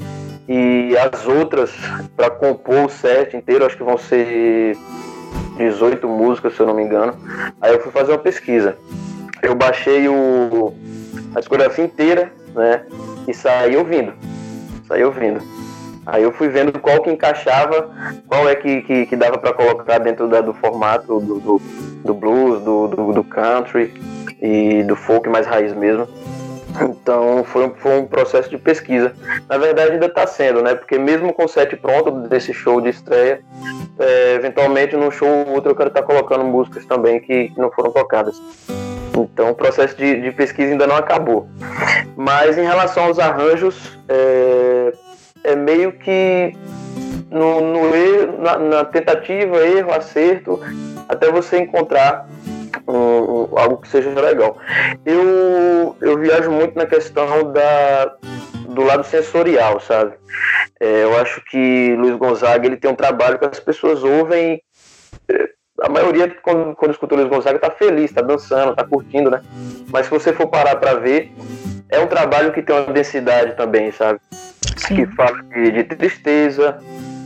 E 0.47 0.95
as 0.97 1.25
outras, 1.25 1.71
para 2.15 2.29
compor 2.29 2.85
o 2.85 2.89
set 2.89 3.35
inteiro, 3.35 3.65
acho 3.65 3.77
que 3.77 3.83
vão 3.83 3.97
ser 3.97 4.77
18 5.57 6.07
músicas, 6.07 6.55
se 6.55 6.59
eu 6.59 6.67
não 6.67 6.73
me 6.73 6.83
engano. 6.83 7.15
Aí 7.61 7.73
eu 7.73 7.81
fui 7.81 7.91
fazer 7.91 8.11
uma 8.11 8.19
pesquisa. 8.19 8.77
Eu 9.41 9.55
baixei 9.55 10.07
o, 10.07 10.73
a 11.35 11.39
discografia 11.39 11.83
inteira, 11.83 12.31
né? 12.55 12.85
E 13.27 13.33
saí 13.33 13.75
ouvindo. 13.75 14.13
Saí 14.87 15.03
ouvindo. 15.03 15.41
Aí 16.05 16.23
eu 16.23 16.31
fui 16.33 16.49
vendo 16.49 16.77
qual 16.79 17.01
que 17.01 17.09
encaixava, 17.09 17.89
qual 18.27 18.47
é 18.49 18.55
que, 18.55 18.81
que, 18.81 19.05
que 19.05 19.15
dava 19.15 19.37
para 19.37 19.53
colocar 19.53 19.99
dentro 19.99 20.27
da, 20.27 20.41
do 20.41 20.53
formato 20.53 21.19
do, 21.19 21.39
do, 21.39 21.61
do 22.03 22.13
blues, 22.13 22.61
do, 22.61 22.87
do, 22.89 23.13
do, 23.13 23.23
country 23.23 23.93
e 24.41 24.83
do 24.83 24.95
folk 24.95 25.29
mais 25.29 25.47
raiz 25.47 25.73
mesmo. 25.73 26.07
Então 26.81 27.43
foi, 27.43 27.69
foi 27.77 27.99
um 27.99 28.05
processo 28.05 28.49
de 28.49 28.57
pesquisa. 28.57 29.13
Na 29.47 29.57
verdade 29.57 29.93
ainda 29.93 30.07
está 30.07 30.25
sendo, 30.25 30.61
né? 30.61 30.75
Porque 30.75 30.97
mesmo 30.97 31.33
com 31.33 31.45
o 31.45 31.47
set 31.47 31.75
pronto 31.75 32.11
desse 32.27 32.53
show 32.53 32.81
de 32.81 32.89
estreia, 32.89 33.41
é, 33.99 34.35
eventualmente 34.35 34.95
num 34.95 35.11
show 35.11 35.27
ou 35.27 35.53
outro 35.53 35.71
eu 35.71 35.75
quero 35.75 35.89
estar 35.89 36.01
tá 36.01 36.07
colocando 36.07 36.43
músicas 36.43 36.85
também 36.85 37.19
que, 37.19 37.51
não 37.57 37.71
foram 37.71 37.91
tocadas. 37.91 38.41
Então 39.15 39.51
o 39.51 39.55
processo 39.55 39.95
de, 39.95 40.21
de, 40.21 40.31
pesquisa 40.31 40.71
ainda 40.71 40.87
não 40.87 40.95
acabou. 40.95 41.47
Mas 42.15 42.57
em 42.57 42.63
relação 42.63 43.05
aos 43.05 43.19
arranjos, 43.19 43.97
é, 44.09 44.93
é 45.43 45.55
meio 45.55 45.91
que 45.93 46.55
no, 47.29 47.61
no 47.61 47.95
erro, 47.95 48.41
na, 48.41 48.57
na, 48.57 48.85
tentativa, 48.85 49.57
erro, 49.57 49.91
acerto, 49.91 50.59
até 51.07 51.31
você 51.31 51.59
encontrar 51.59 52.27
um, 52.87 52.93
um, 52.95 53.57
algo 53.57 53.77
que 53.77 53.87
seja 53.87 54.09
legal. 54.09 54.57
Eu, 55.05 55.95
eu 56.01 56.17
viajo 56.17 56.51
muito 56.51 56.77
na 56.77 56.85
questão 56.85 57.51
da, 57.51 58.15
do 58.69 58.83
lado 58.83 59.03
sensorial, 59.03 59.79
sabe? 59.79 60.13
É, 60.79 61.03
eu 61.03 61.17
acho 61.19 61.43
que 61.45 61.95
Luiz 61.95 62.15
Gonzaga 62.15 62.65
ele 62.65 62.77
tem 62.77 62.89
um 62.91 62.95
trabalho 62.95 63.39
que 63.39 63.45
as 63.45 63.59
pessoas 63.59 64.03
ouvem. 64.03 64.61
É, 65.29 65.49
a 65.81 65.89
maioria, 65.89 66.29
quando, 66.41 66.75
quando 66.75 66.91
escuta 66.91 67.15
Luiz 67.15 67.27
Gonzaga, 67.27 67.59
tá 67.59 67.71
feliz, 67.71 68.11
tá 68.11 68.21
dançando, 68.21 68.75
tá 68.75 68.85
curtindo, 68.85 69.29
né? 69.29 69.41
Mas 69.91 70.05
se 70.05 70.11
você 70.11 70.31
for 70.31 70.47
parar 70.47 70.75
para 70.75 70.95
ver, 70.95 71.31
é 71.89 71.99
um 71.99 72.07
trabalho 72.07 72.51
que 72.51 72.61
tem 72.61 72.75
uma 72.75 72.93
densidade 72.93 73.55
também, 73.55 73.91
sabe? 73.91 74.19
Sim. 74.77 74.95
Que 74.95 75.15
fala 75.15 75.41
de, 75.43 75.71
de, 75.71 75.83
tristeza, 75.83 76.77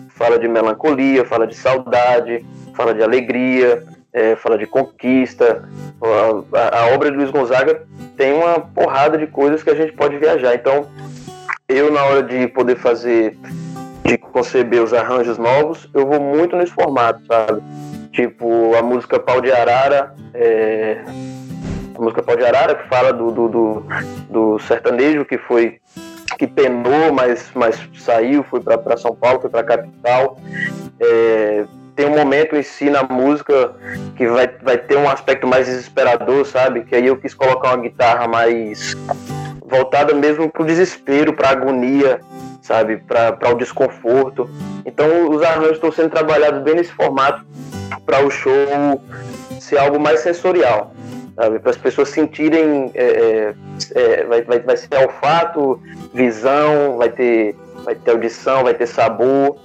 fala 0.10 0.38
de 0.38 0.48
melancolia, 0.48 1.26
fala 1.26 1.48
de 1.48 1.56
saudade, 1.56 2.46
fala 2.74 2.94
de 2.94 3.02
alegria, 3.02 3.84
é, 4.18 4.36
fala 4.36 4.58
de 4.58 4.66
conquista. 4.66 5.70
A, 6.02 6.58
a, 6.58 6.80
a, 6.80 6.96
obra 6.96 7.12
de 7.12 7.18
Luiz 7.18 7.30
Gonzaga 7.30 7.84
tem 8.16 8.34
uma 8.34 8.60
porrada 8.60 9.16
de 9.16 9.28
coisas 9.28 9.62
que 9.62 9.70
a 9.70 9.76
gente 9.76 9.94
pode 9.94 10.18
viajar. 10.18 10.56
Então, 10.56 10.88
eu, 11.70 11.92
na 11.92 12.04
hora 12.04 12.24
de 12.24 12.48
poder 12.48 12.78
fazer, 12.78 13.38
de 14.04 14.18
conceber 14.18 14.82
os 14.82 14.92
arranjos 14.92 15.38
novos, 15.38 15.88
eu 15.94 16.08
vou 16.08 16.20
muito 16.20 16.56
nesse 16.56 16.72
formato, 16.74 17.22
sabe? 17.28 17.62
Tipo, 18.12 18.74
a 18.76 18.82
música 18.82 19.20
Pau 19.20 19.40
de 19.40 19.52
Arara. 19.52 20.16
É 20.34 21.04
a 21.96 22.02
música 22.02 22.24
Pau 22.24 22.36
de 22.36 22.46
Arara, 22.46 22.76
que 22.76 22.88
fala 22.88 23.12
do, 23.12 23.32
do, 23.32 23.48
do, 23.48 23.84
do 24.30 24.60
sertanejo 24.60 25.26
que 25.26 25.38
foi 25.38 25.80
que 26.38 26.46
penou, 26.46 27.12
mas, 27.12 27.50
mas 27.56 27.82
saiu, 27.98 28.44
foi 28.44 28.60
para 28.60 28.96
São 28.98 29.16
Paulo, 29.16 29.42
foi 29.42 29.50
para 29.50 29.62
a 29.62 29.64
capital. 29.64 30.38
É, 31.00 31.66
tem 31.98 32.06
um 32.06 32.16
momento 32.16 32.56
em 32.56 32.62
si 32.62 32.92
na 32.92 33.02
música 33.02 33.74
que 34.16 34.28
vai, 34.28 34.48
vai 34.62 34.78
ter 34.78 34.96
um 34.96 35.10
aspecto 35.10 35.48
mais 35.48 35.66
desesperador, 35.66 36.46
sabe? 36.46 36.84
Que 36.84 36.96
aí 36.96 37.08
eu 37.08 37.18
quis 37.18 37.34
colocar 37.34 37.70
uma 37.70 37.82
guitarra 37.82 38.28
mais 38.28 38.96
voltada 39.66 40.14
mesmo 40.14 40.48
para 40.50 40.62
o 40.62 40.66
desespero, 40.66 41.34
para 41.34 41.50
a 41.50 41.52
agonia, 41.54 42.22
sabe? 42.62 42.98
Para 42.98 43.52
o 43.52 43.56
desconforto. 43.56 44.48
Então 44.86 45.28
os 45.32 45.42
arranjos 45.42 45.78
estão 45.78 45.92
sendo 45.92 46.12
trabalhados 46.12 46.62
bem 46.62 46.76
nesse 46.76 46.92
formato 46.92 47.44
para 48.06 48.24
o 48.24 48.30
show 48.30 49.02
ser 49.60 49.80
algo 49.80 50.00
mais 50.00 50.20
sensorial 50.20 50.94
para 51.62 51.70
as 51.70 51.78
pessoas 51.78 52.10
sentirem 52.10 52.92
é, 52.96 53.04
é, 53.04 53.54
é, 53.94 54.24
vai, 54.24 54.42
vai, 54.42 54.60
vai 54.60 54.76
ser 54.76 54.88
olfato, 54.96 55.80
visão, 56.12 56.98
vai 56.98 57.10
ter, 57.10 57.56
vai 57.86 57.94
ter 57.94 58.10
audição, 58.10 58.64
vai 58.64 58.74
ter 58.74 58.88
sabor, 58.88 59.56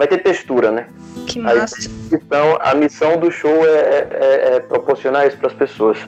vai 0.00 0.08
ter 0.08 0.22
textura, 0.22 0.72
né? 0.72 0.86
Que 1.26 1.38
massa. 1.38 1.90
Então, 2.10 2.56
a 2.62 2.74
missão 2.74 3.18
do 3.18 3.30
show 3.30 3.66
é, 3.66 4.08
é, 4.10 4.56
é 4.56 4.60
proporcionar 4.60 5.26
isso 5.26 5.36
para 5.36 5.48
as 5.48 5.52
pessoas. 5.52 5.98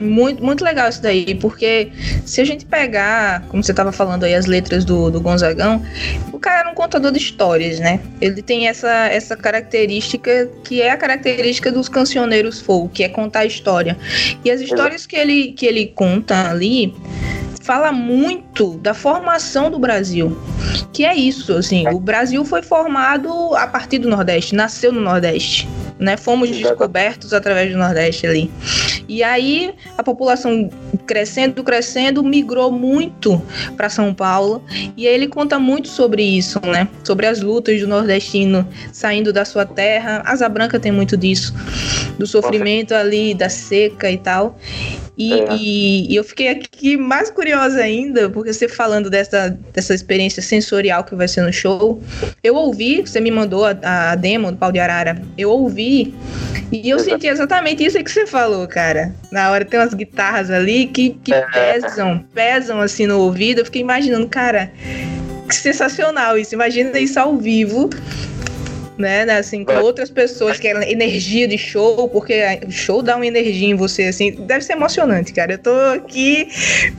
Muito, 0.00 0.42
muito 0.42 0.64
legal 0.64 0.88
isso 0.88 1.00
daí, 1.00 1.36
porque 1.36 1.92
se 2.26 2.40
a 2.40 2.44
gente 2.44 2.66
pegar, 2.66 3.42
como 3.48 3.62
você 3.62 3.70
estava 3.70 3.92
falando 3.92 4.24
aí, 4.24 4.34
as 4.34 4.46
letras 4.46 4.84
do, 4.84 5.08
do 5.08 5.20
Gonzagão, 5.20 5.80
o 6.32 6.38
cara 6.40 6.60
era 6.60 6.70
um 6.70 6.74
contador 6.74 7.12
de 7.12 7.18
histórias, 7.18 7.78
né? 7.78 8.00
Ele 8.20 8.42
tem 8.42 8.66
essa, 8.66 9.06
essa 9.06 9.36
característica 9.36 10.48
que 10.64 10.82
é 10.82 10.90
a 10.90 10.96
característica 10.96 11.70
dos 11.70 11.88
cancioneiros 11.88 12.60
folk, 12.60 12.92
que 12.92 13.04
é 13.04 13.08
contar 13.08 13.40
a 13.40 13.46
história. 13.46 13.96
E 14.44 14.50
as 14.50 14.60
histórias 14.60 15.06
que 15.06 15.14
ele, 15.14 15.52
que 15.52 15.64
ele 15.64 15.86
conta 15.86 16.50
ali 16.50 16.92
fala 17.68 17.92
muito 17.92 18.78
da 18.78 18.94
formação 18.94 19.70
do 19.70 19.78
Brasil. 19.78 20.34
Que 20.90 21.04
é 21.04 21.14
isso, 21.14 21.52
assim, 21.52 21.86
o 21.88 22.00
Brasil 22.00 22.42
foi 22.42 22.62
formado 22.62 23.30
a 23.54 23.66
partir 23.66 23.98
do 23.98 24.08
Nordeste, 24.08 24.54
nasceu 24.54 24.90
no 24.90 25.02
Nordeste, 25.02 25.68
né? 25.98 26.16
Fomos 26.16 26.48
descobertos 26.48 27.34
através 27.34 27.70
do 27.70 27.76
Nordeste 27.76 28.26
ali. 28.26 28.50
E 29.06 29.22
aí 29.22 29.74
a 29.98 30.02
população 30.02 30.70
crescendo, 31.06 31.62
crescendo, 31.62 32.24
migrou 32.24 32.72
muito 32.72 33.42
para 33.76 33.90
São 33.90 34.14
Paulo. 34.14 34.64
E 34.96 35.06
aí 35.06 35.12
ele 35.12 35.28
conta 35.28 35.58
muito 35.58 35.88
sobre 35.88 36.22
isso, 36.22 36.58
né? 36.64 36.88
Sobre 37.04 37.26
as 37.26 37.42
lutas 37.42 37.78
do 37.82 37.86
nordestino 37.86 38.66
saindo 38.94 39.30
da 39.30 39.44
sua 39.44 39.66
terra. 39.66 40.22
Asa 40.24 40.48
Branca 40.48 40.80
tem 40.80 40.90
muito 40.90 41.18
disso, 41.18 41.52
do 42.18 42.26
sofrimento 42.26 42.94
ali, 42.94 43.34
da 43.34 43.50
seca 43.50 44.10
e 44.10 44.16
tal. 44.16 44.56
E, 45.18 45.32
é. 45.32 45.46
e, 45.56 46.12
e, 46.12 46.16
eu 46.16 46.22
fiquei 46.22 46.48
aqui 46.48 46.96
mais 46.96 47.28
curiosa 47.28 47.80
ainda, 47.80 48.30
porque 48.30 48.52
você 48.52 48.68
falando 48.68 49.10
dessa, 49.10 49.58
dessa 49.72 49.92
experiência 49.92 50.40
sensorial 50.40 51.02
que 51.02 51.16
vai 51.16 51.26
ser 51.26 51.42
no 51.42 51.52
show. 51.52 52.00
Eu 52.42 52.54
ouvi, 52.54 53.00
você 53.00 53.20
me 53.20 53.32
mandou 53.32 53.64
a, 53.66 53.76
a 53.82 54.14
demo 54.14 54.52
do 54.52 54.56
Pau 54.56 54.70
de 54.70 54.78
Arara, 54.78 55.20
eu 55.36 55.50
ouvi 55.50 56.14
e 56.70 56.88
eu 56.88 57.00
senti 57.00 57.26
exatamente 57.26 57.84
isso 57.84 58.02
que 58.02 58.10
você 58.10 58.28
falou, 58.28 58.68
cara. 58.68 59.12
Na 59.32 59.50
hora 59.50 59.64
tem 59.64 59.80
umas 59.80 59.92
guitarras 59.92 60.52
ali 60.52 60.86
que, 60.86 61.10
que 61.24 61.34
é. 61.34 61.40
pesam, 61.50 62.24
pesam 62.32 62.80
assim 62.80 63.06
no 63.06 63.18
ouvido. 63.18 63.60
Eu 63.60 63.64
fiquei 63.64 63.82
imaginando, 63.82 64.28
cara, 64.28 64.70
que 65.48 65.54
sensacional 65.54 66.38
isso. 66.38 66.54
Imagina 66.54 66.96
isso 66.96 67.18
ao 67.18 67.36
vivo 67.36 67.90
né, 68.98 69.24
né, 69.24 69.38
assim, 69.38 69.64
com 69.64 69.74
outras 69.76 70.10
pessoas, 70.10 70.58
que 70.58 70.66
é 70.66 70.90
energia 70.90 71.46
de 71.46 71.56
show, 71.56 72.08
porque 72.08 72.42
o 72.66 72.70
show 72.70 73.00
dá 73.00 73.14
uma 73.16 73.26
energia 73.26 73.68
em 73.68 73.74
você, 73.74 74.04
assim, 74.04 74.32
deve 74.32 74.64
ser 74.64 74.72
emocionante, 74.72 75.32
cara. 75.32 75.52
Eu 75.52 75.58
tô 75.58 75.74
aqui 75.94 76.48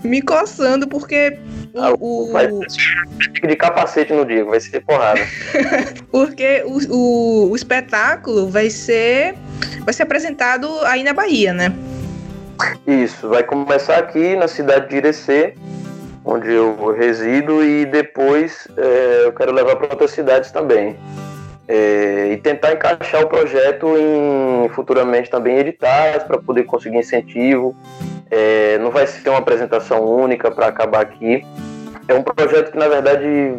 me 0.03 0.21
coçando 0.21 0.87
porque 0.87 1.37
o, 1.73 1.79
ah, 1.79 1.93
o... 1.99 2.31
Vai 2.31 2.47
de 2.47 3.55
capacete 3.55 4.13
no 4.13 4.25
dia, 4.25 4.45
vai 4.45 4.59
ser 4.59 4.79
porrada. 4.81 5.21
porque 6.09 6.63
o, 6.65 6.95
o, 6.95 7.51
o 7.51 7.55
espetáculo 7.55 8.49
vai 8.49 8.69
ser 8.69 9.35
vai 9.83 9.93
ser 9.93 10.03
apresentado 10.03 10.67
aí 10.85 11.03
na 11.03 11.13
Bahia, 11.13 11.53
né? 11.53 11.73
Isso, 12.87 13.27
vai 13.29 13.43
começar 13.43 13.97
aqui 13.97 14.35
na 14.35 14.47
cidade 14.47 14.89
de 14.89 14.97
Irecê, 14.97 15.53
onde 16.25 16.51
eu 16.51 16.93
resido, 16.93 17.63
e 17.63 17.85
depois 17.85 18.67
é, 18.77 19.23
eu 19.25 19.33
quero 19.33 19.53
levar 19.53 19.75
para 19.75 19.87
outras 19.89 20.11
cidades 20.11 20.51
também. 20.51 20.97
É, 21.71 22.31
e 22.33 22.37
tentar 22.37 22.73
encaixar 22.73 23.21
o 23.21 23.27
projeto 23.27 23.95
em 23.95 24.67
futuramente 24.69 25.29
também 25.29 25.59
editais 25.59 26.23
para 26.23 26.39
poder 26.39 26.63
conseguir 26.63 26.97
incentivo. 26.97 27.75
É, 28.31 28.79
não 28.79 28.89
vai 28.89 29.05
ser 29.05 29.29
uma 29.29 29.37
apresentação 29.37 30.03
única 30.03 30.49
para 30.49 30.65
acabar 30.65 31.01
aqui. 31.01 31.45
É 32.07 32.13
um 32.15 32.23
projeto 32.23 32.71
que 32.71 32.77
na 32.77 32.87
verdade 32.87 33.55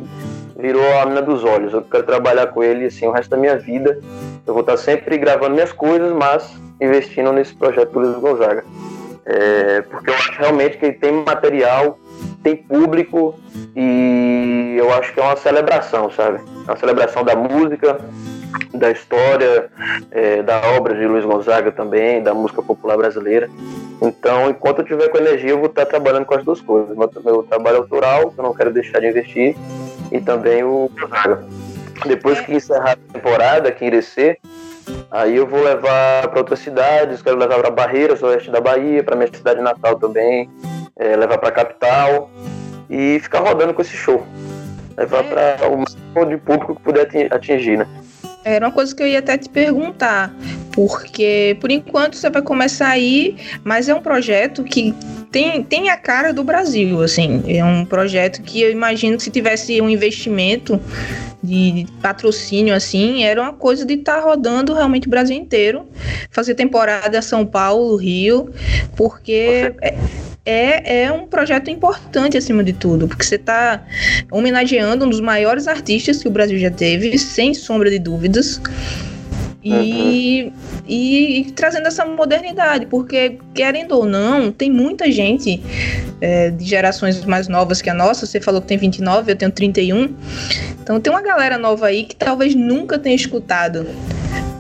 virou 0.57 0.85
a 0.99 1.07
mina 1.07 1.23
dos 1.23 1.45
olhos. 1.45 1.73
Eu 1.73 1.83
quero 1.83 2.03
trabalhar 2.03 2.49
com 2.49 2.65
ele 2.65 2.87
assim 2.87 3.07
o 3.07 3.13
resto 3.13 3.31
da 3.31 3.37
minha 3.37 3.57
vida. 3.57 4.01
Eu 4.45 4.55
vou 4.55 4.63
estar 4.63 4.77
sempre 4.77 5.17
gravando 5.17 5.55
minhas 5.55 5.71
coisas, 5.71 6.13
mas 6.13 6.53
investindo 6.81 7.33
nesse 7.33 7.55
projeto 7.55 7.93
do 7.93 8.01
Luiz 8.01 8.19
Gonzaga. 8.19 8.65
É, 9.25 9.83
porque 9.83 10.11
eu 10.11 10.15
acho 10.15 10.33
realmente 10.33 10.79
que 10.79 10.87
ele 10.87 10.95
tem 10.95 11.13
material, 11.13 11.97
tem 12.43 12.57
público 12.57 13.39
e 13.77 14.77
eu 14.79 14.93
acho 14.95 15.13
que 15.13 15.21
é 15.21 15.23
uma 15.23 15.37
celebração, 15.37 16.11
sabe? 16.11 16.41
É 16.67 16.71
uma 16.71 16.77
celebração 16.77 17.23
da 17.23 17.37
música, 17.37 17.99
da 18.73 18.91
história, 18.91 19.71
é, 20.11 20.43
da 20.43 20.61
obra 20.77 20.95
de 20.95 21.07
Luiz 21.07 21.25
Gonzaga 21.25 21.71
também, 21.71 22.23
da 22.23 22.35
música 22.35 22.63
popular 22.63 22.97
brasileira. 22.97 23.49
Então, 24.01 24.49
enquanto 24.49 24.79
eu 24.79 24.85
tiver 24.85 25.09
com 25.09 25.19
energia, 25.19 25.51
eu 25.51 25.59
vou 25.59 25.67
estar 25.67 25.85
trabalhando 25.87 26.25
com 26.25 26.35
as 26.35 26.45
duas 26.45 26.61
coisas. 26.61 26.97
Meu, 26.97 27.11
meu 27.25 27.43
trabalho 27.43 27.79
autoral, 27.79 28.31
que 28.31 28.39
eu 28.39 28.45
não 28.45 28.55
quero 28.55 28.73
deixar 28.73 29.01
de 29.01 29.09
investir, 29.09 29.57
e 30.11 30.21
também 30.21 30.65
o 30.65 30.91
Gonzaga. 30.99 31.45
Depois 32.07 32.41
que 32.41 32.55
encerrar 32.55 32.93
a 32.93 33.13
temporada 33.13 33.69
aqui 33.69 33.85
em 33.85 33.89
Irecê, 33.89 34.39
aí 35.11 35.37
eu 35.37 35.47
vou 35.47 35.63
levar 35.63 36.29
para 36.29 36.39
outras 36.39 36.61
cidades, 36.61 37.21
quero 37.21 37.37
levar 37.37 37.59
para 37.59 37.71
Barreiras, 37.71 38.23
oeste 38.23 38.51
da 38.51 38.61
Bahia, 38.61 39.05
para 39.05 39.17
minha 39.17 39.29
cidade 39.31 39.61
natal 39.61 39.97
também, 39.97 40.49
é, 40.97 41.17
levar 41.17 41.39
para 41.39 41.49
a 41.49 41.53
capital 41.53 42.31
e 42.89 43.19
ficar 43.21 43.41
rodando 43.41 43.75
com 43.75 43.83
esse 43.83 43.97
show. 43.97 44.27
Levar 44.97 45.25
é. 45.25 45.57
para 45.57 45.69
o 45.69 45.79
máximo 45.79 46.27
de 46.29 46.37
público 46.39 46.77
que 46.77 46.83
puder 46.83 47.09
atingir, 47.33 47.79
né? 47.79 47.87
Era 48.43 48.67
uma 48.67 48.73
coisa 48.73 48.95
que 48.95 49.03
eu 49.03 49.07
ia 49.07 49.19
até 49.19 49.37
te 49.37 49.51
perguntar, 49.51 50.35
porque 50.73 51.59
por 51.61 51.71
enquanto 51.71 52.17
você 52.17 52.31
vai 52.31 52.41
começar 52.41 52.89
aí, 52.89 53.37
mas 53.63 53.87
é 53.89 53.95
um 53.95 54.01
projeto 54.01 54.65
que 54.65 54.95
tem, 55.31 55.63
tem 55.63 55.91
a 55.91 55.97
cara 55.97 56.33
do 56.33 56.43
Brasil, 56.43 57.03
assim. 57.03 57.43
É 57.47 57.63
um 57.63 57.85
projeto 57.85 58.41
que 58.43 58.63
eu 58.63 58.71
imagino 58.71 59.19
que 59.19 59.23
se 59.25 59.31
tivesse 59.31 59.79
um 59.83 59.91
investimento 59.91 60.81
de, 61.43 61.85
de 61.85 61.93
patrocínio, 62.01 62.75
assim, 62.75 63.25
era 63.25 63.43
uma 63.43 63.53
coisa 63.53 63.85
de 63.85 63.95
estar 63.95 64.17
tá 64.17 64.21
rodando 64.23 64.73
realmente 64.73 65.07
o 65.07 65.11
Brasil 65.11 65.37
inteiro, 65.37 65.87
fazer 66.31 66.55
temporada 66.55 67.21
São 67.21 67.45
Paulo, 67.45 67.97
Rio, 67.97 68.51
porque. 68.97 69.75
É, 69.83 69.97
é, 70.45 71.03
é 71.05 71.13
um 71.13 71.27
projeto 71.27 71.71
importante 71.71 72.37
acima 72.37 72.65
de 72.65 72.73
tudo, 72.73 73.07
porque 73.07 73.25
você 73.25 73.37
está 73.37 73.85
homenageando 74.31 75.05
um 75.05 75.09
dos 75.09 75.21
maiores 75.21 75.69
artistas 75.69 76.23
que 76.23 76.29
o 76.29 76.31
Brasil 76.31 76.59
já 76.59 76.71
teve, 76.71 77.17
sem 77.19 77.55
sombra 77.55 77.91
de 77.91 77.99
dúvidas. 77.99 78.61
E, 79.63 80.45
uhum. 80.45 80.53
e, 80.89 81.41
e, 81.41 81.53
trazendo 81.53 81.87
essa 81.87 82.07
modernidade, 82.07 82.87
porque, 82.87 83.39
querendo 83.53 83.93
ou 83.93 84.07
não, 84.07 84.51
tem 84.51 84.71
muita 84.71 85.13
gente 85.13 85.63
é, 86.19 86.51
de 86.51 86.65
gerações 86.65 87.23
mais 87.27 87.47
novas 87.47 87.83
que 87.83 87.91
a 87.91 87.95
nossa. 87.95 88.25
Você 88.25 88.41
falou 88.41 88.63
que 88.63 88.69
tem 88.69 88.79
29, 88.79 89.33
eu 89.33 89.37
tenho 89.37 89.51
31. 89.51 90.15
Então 90.83 90.99
tem 90.99 91.13
uma 91.13 91.21
galera 91.21 91.59
nova 91.59 91.87
aí 91.87 92.05
que 92.05 92.17
talvez 92.17 92.55
nunca 92.55 92.99
tenha 92.99 93.15
escutado 93.15 93.87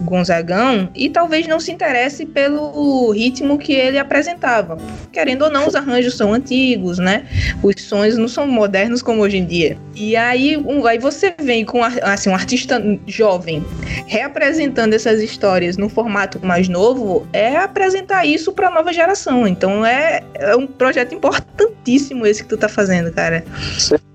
Gonzagão 0.00 0.88
e 0.94 1.08
talvez 1.08 1.46
não 1.46 1.60
se 1.60 1.70
interesse 1.72 2.24
pelo 2.26 3.10
ritmo 3.10 3.58
que 3.58 3.72
ele 3.72 3.98
apresentava. 3.98 4.78
Querendo 5.12 5.42
ou 5.42 5.50
não, 5.50 5.66
os 5.66 5.74
arranjos 5.74 6.16
são 6.16 6.32
antigos, 6.32 6.98
né? 6.98 7.26
Os 7.62 7.74
sons 7.82 8.16
não 8.16 8.28
são 8.28 8.46
modernos 8.46 9.02
como 9.02 9.22
hoje 9.22 9.38
em 9.38 9.44
dia. 9.44 9.76
E 9.94 10.16
aí, 10.16 10.56
um, 10.56 10.86
aí 10.86 10.98
você 10.98 11.34
vem 11.40 11.64
com 11.64 11.82
assim, 11.82 12.30
um 12.30 12.34
artista 12.34 12.82
jovem 13.06 13.64
reapresentando 14.06 14.94
essas 14.94 15.22
histórias 15.22 15.76
no 15.76 15.88
formato 15.88 16.44
mais 16.44 16.68
novo, 16.68 17.26
é 17.32 17.56
apresentar 17.56 18.24
isso 18.24 18.52
para 18.52 18.68
a 18.68 18.70
nova 18.70 18.92
geração. 18.92 19.46
Então 19.46 19.84
é, 19.84 20.22
é 20.34 20.56
um 20.56 20.66
projeto 20.66 21.14
importantíssimo 21.14 22.26
esse 22.26 22.42
que 22.42 22.48
tu 22.48 22.56
tá 22.56 22.68
fazendo, 22.68 23.12
cara. 23.12 23.44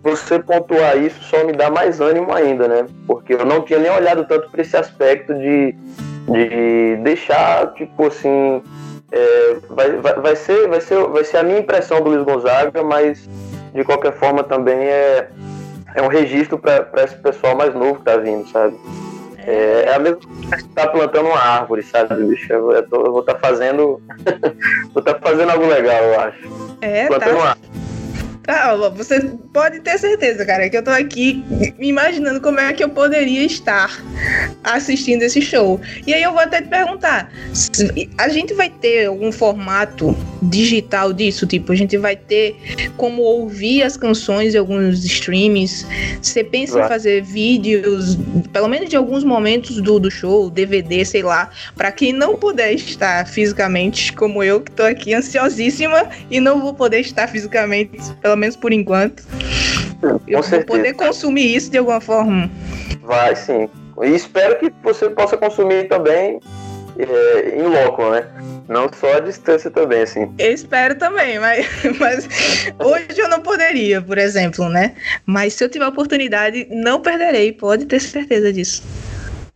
Você 0.05 0.37
pontuar 0.37 0.95
isso 0.99 1.19
só 1.23 1.43
me 1.43 1.51
dá 1.51 1.71
mais 1.71 1.99
ânimo 1.99 2.31
ainda, 2.31 2.67
né? 2.67 2.85
Porque 3.07 3.33
eu 3.33 3.43
não 3.43 3.63
tinha 3.63 3.79
nem 3.79 3.89
olhado 3.89 4.23
tanto 4.25 4.51
para 4.51 4.61
esse 4.61 4.77
aspecto 4.77 5.33
de, 5.33 5.75
de 6.27 6.95
deixar, 6.97 7.73
tipo 7.73 8.05
assim, 8.05 8.61
é, 9.11 9.55
vai, 9.67 9.93
vai, 9.93 10.13
vai, 10.13 10.35
ser, 10.35 10.67
vai, 10.67 10.79
ser, 10.79 11.03
vai 11.07 11.23
ser 11.23 11.37
a 11.37 11.43
minha 11.43 11.57
impressão 11.57 12.01
do 12.01 12.11
Luiz 12.11 12.23
Gonzaga, 12.23 12.83
mas 12.83 13.27
de 13.73 13.83
qualquer 13.83 14.13
forma 14.13 14.43
também 14.43 14.77
é, 14.77 15.27
é 15.95 16.01
um 16.03 16.07
registro 16.07 16.59
para 16.59 17.03
esse 17.03 17.15
pessoal 17.15 17.55
mais 17.57 17.73
novo 17.73 17.95
que 17.95 18.03
tá 18.03 18.15
vindo, 18.15 18.47
sabe? 18.49 18.79
É, 19.39 19.85
é 19.87 19.95
a 19.95 19.97
mesma 19.97 20.19
coisa 20.19 20.57
que 20.57 20.69
tá 20.69 20.85
plantando 20.85 21.29
uma 21.29 21.39
árvore, 21.39 21.81
sabe, 21.81 22.13
bicho? 22.25 22.53
Eu, 22.53 22.71
eu, 22.73 22.87
tô, 22.87 22.97
eu 23.07 23.11
vou 23.11 23.21
estar 23.21 23.33
tá 23.33 23.39
fazendo. 23.39 23.99
vou 24.93 24.99
estar 24.99 25.15
tá 25.15 25.19
fazendo 25.19 25.49
algo 25.49 25.65
legal, 25.65 26.03
eu 26.03 26.19
acho. 26.19 26.77
É, 26.81 27.07
plantando 27.07 27.29
tá. 27.31 27.35
uma 27.37 27.49
árvore. 27.49 27.84
Ah, 28.47 28.75
você 28.95 29.19
pode 29.53 29.79
ter 29.79 29.97
certeza, 29.97 30.45
cara, 30.45 30.69
que 30.69 30.77
eu 30.77 30.83
tô 30.83 30.91
aqui 30.91 31.43
me 31.79 31.87
imaginando 31.87 32.39
como 32.39 32.59
é 32.59 32.73
que 32.73 32.83
eu 32.83 32.89
poderia 32.89 33.43
estar 33.43 34.03
assistindo 34.63 35.23
esse 35.23 35.41
show. 35.41 35.81
E 36.05 36.13
aí 36.13 36.21
eu 36.21 36.31
vou 36.31 36.41
até 36.41 36.61
te 36.61 36.67
perguntar: 36.67 37.31
a 38.17 38.29
gente 38.29 38.53
vai 38.53 38.69
ter 38.69 39.07
algum 39.07 39.31
formato 39.31 40.15
digital 40.43 41.11
disso? 41.11 41.47
Tipo, 41.47 41.71
a 41.71 41.75
gente 41.75 41.97
vai 41.97 42.15
ter 42.15 42.55
como 42.97 43.23
ouvir 43.23 43.83
as 43.83 43.97
canções 43.97 44.53
em 44.53 44.57
alguns 44.57 45.03
streams? 45.03 45.85
Você 46.21 46.43
pensa 46.43 46.79
em 46.79 46.87
fazer 46.87 47.23
vídeos, 47.23 48.17
pelo 48.53 48.67
menos 48.67 48.89
de 48.89 48.95
alguns 48.95 49.23
momentos 49.23 49.81
do, 49.81 49.99
do 49.99 50.11
show, 50.11 50.49
DVD, 50.49 51.03
sei 51.03 51.23
lá, 51.23 51.49
para 51.75 51.91
quem 51.91 52.13
não 52.13 52.35
puder 52.35 52.73
estar 52.73 53.27
fisicamente, 53.27 54.13
como 54.13 54.43
eu, 54.43 54.61
que 54.61 54.71
tô 54.71 54.83
aqui 54.83 55.13
ansiosíssima 55.13 56.09
e 56.29 56.39
não 56.39 56.61
vou 56.61 56.73
poder 56.73 56.99
estar 56.99 57.27
fisicamente, 57.27 57.97
pelo 58.21 58.34
menos 58.37 58.55
por 58.55 58.71
enquanto. 58.73 59.23
Com 60.01 60.19
eu 60.27 60.43
certeza. 60.43 60.65
vou 60.67 60.77
poder 60.77 60.93
consumir 60.93 61.55
isso 61.55 61.71
de 61.71 61.77
alguma 61.77 62.01
forma. 62.01 62.49
Vai, 63.01 63.35
sim. 63.35 63.69
E 64.03 64.09
espero 64.09 64.57
que 64.59 64.71
você 64.83 65.09
possa 65.09 65.37
consumir 65.37 65.87
também 65.87 66.39
é, 66.97 67.57
em 67.57 67.63
loco, 67.63 68.09
né? 68.09 68.25
Não 68.67 68.89
só 68.91 69.17
a 69.17 69.19
distância 69.19 69.69
também, 69.69 70.01
assim. 70.01 70.31
Eu 70.37 70.53
espero 70.53 70.95
também, 70.95 71.39
mas, 71.39 71.67
mas 71.99 72.27
hoje 72.79 73.19
eu 73.19 73.29
não 73.29 73.41
poderia, 73.41 74.01
por 74.01 74.17
exemplo, 74.17 74.67
né? 74.69 74.95
Mas 75.25 75.53
se 75.53 75.63
eu 75.63 75.69
tiver 75.69 75.87
oportunidade, 75.87 76.67
não 76.69 77.01
perderei, 77.01 77.51
pode 77.51 77.85
ter 77.85 77.99
certeza 77.99 78.51
disso. 78.51 78.83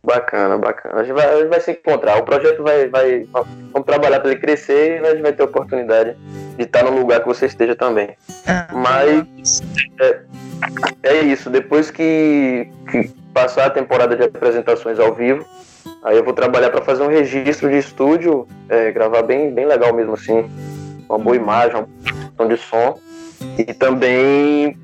Bacana, 0.02 0.56
bacana. 0.56 1.00
A 1.00 1.04
gente 1.04 1.14
vai, 1.14 1.26
a 1.26 1.36
gente 1.36 1.48
vai 1.48 1.60
se 1.60 1.72
encontrar. 1.72 2.18
O 2.18 2.24
projeto 2.24 2.62
vai, 2.62 2.88
vai. 2.88 3.26
Vamos 3.72 3.86
trabalhar 3.86 4.20
para 4.20 4.30
ele 4.30 4.40
crescer 4.40 5.00
e 5.00 5.06
a 5.06 5.10
gente 5.10 5.22
vai 5.22 5.32
ter 5.32 5.42
oportunidade 5.42 6.16
de 6.56 6.64
estar 6.64 6.82
no 6.82 6.98
lugar 6.98 7.20
que 7.20 7.26
você 7.26 7.46
esteja 7.46 7.76
também. 7.76 8.16
Ah, 8.46 8.68
Mas 8.72 9.62
é, 10.00 10.20
é, 11.02 11.20
isso. 11.20 11.50
Depois 11.50 11.90
que, 11.90 12.70
que 12.90 13.10
passar 13.34 13.66
a 13.66 13.70
temporada 13.70 14.16
de 14.16 14.24
apresentações 14.24 14.98
ao 14.98 15.14
vivo, 15.14 15.46
Aí 16.02 16.16
eu 16.16 16.24
vou 16.24 16.32
trabalhar 16.32 16.70
para 16.70 16.82
fazer 16.82 17.02
um 17.02 17.08
registro 17.08 17.68
de 17.68 17.78
estúdio, 17.78 18.46
é, 18.68 18.90
gravar 18.90 19.22
bem, 19.22 19.52
bem 19.52 19.66
legal 19.66 19.94
mesmo 19.94 20.14
assim, 20.14 20.50
uma 21.08 21.18
boa 21.18 21.36
imagem, 21.36 21.84
uma 22.38 22.48
de 22.48 22.56
som. 22.56 22.98
E 23.58 23.72
também 23.74 24.78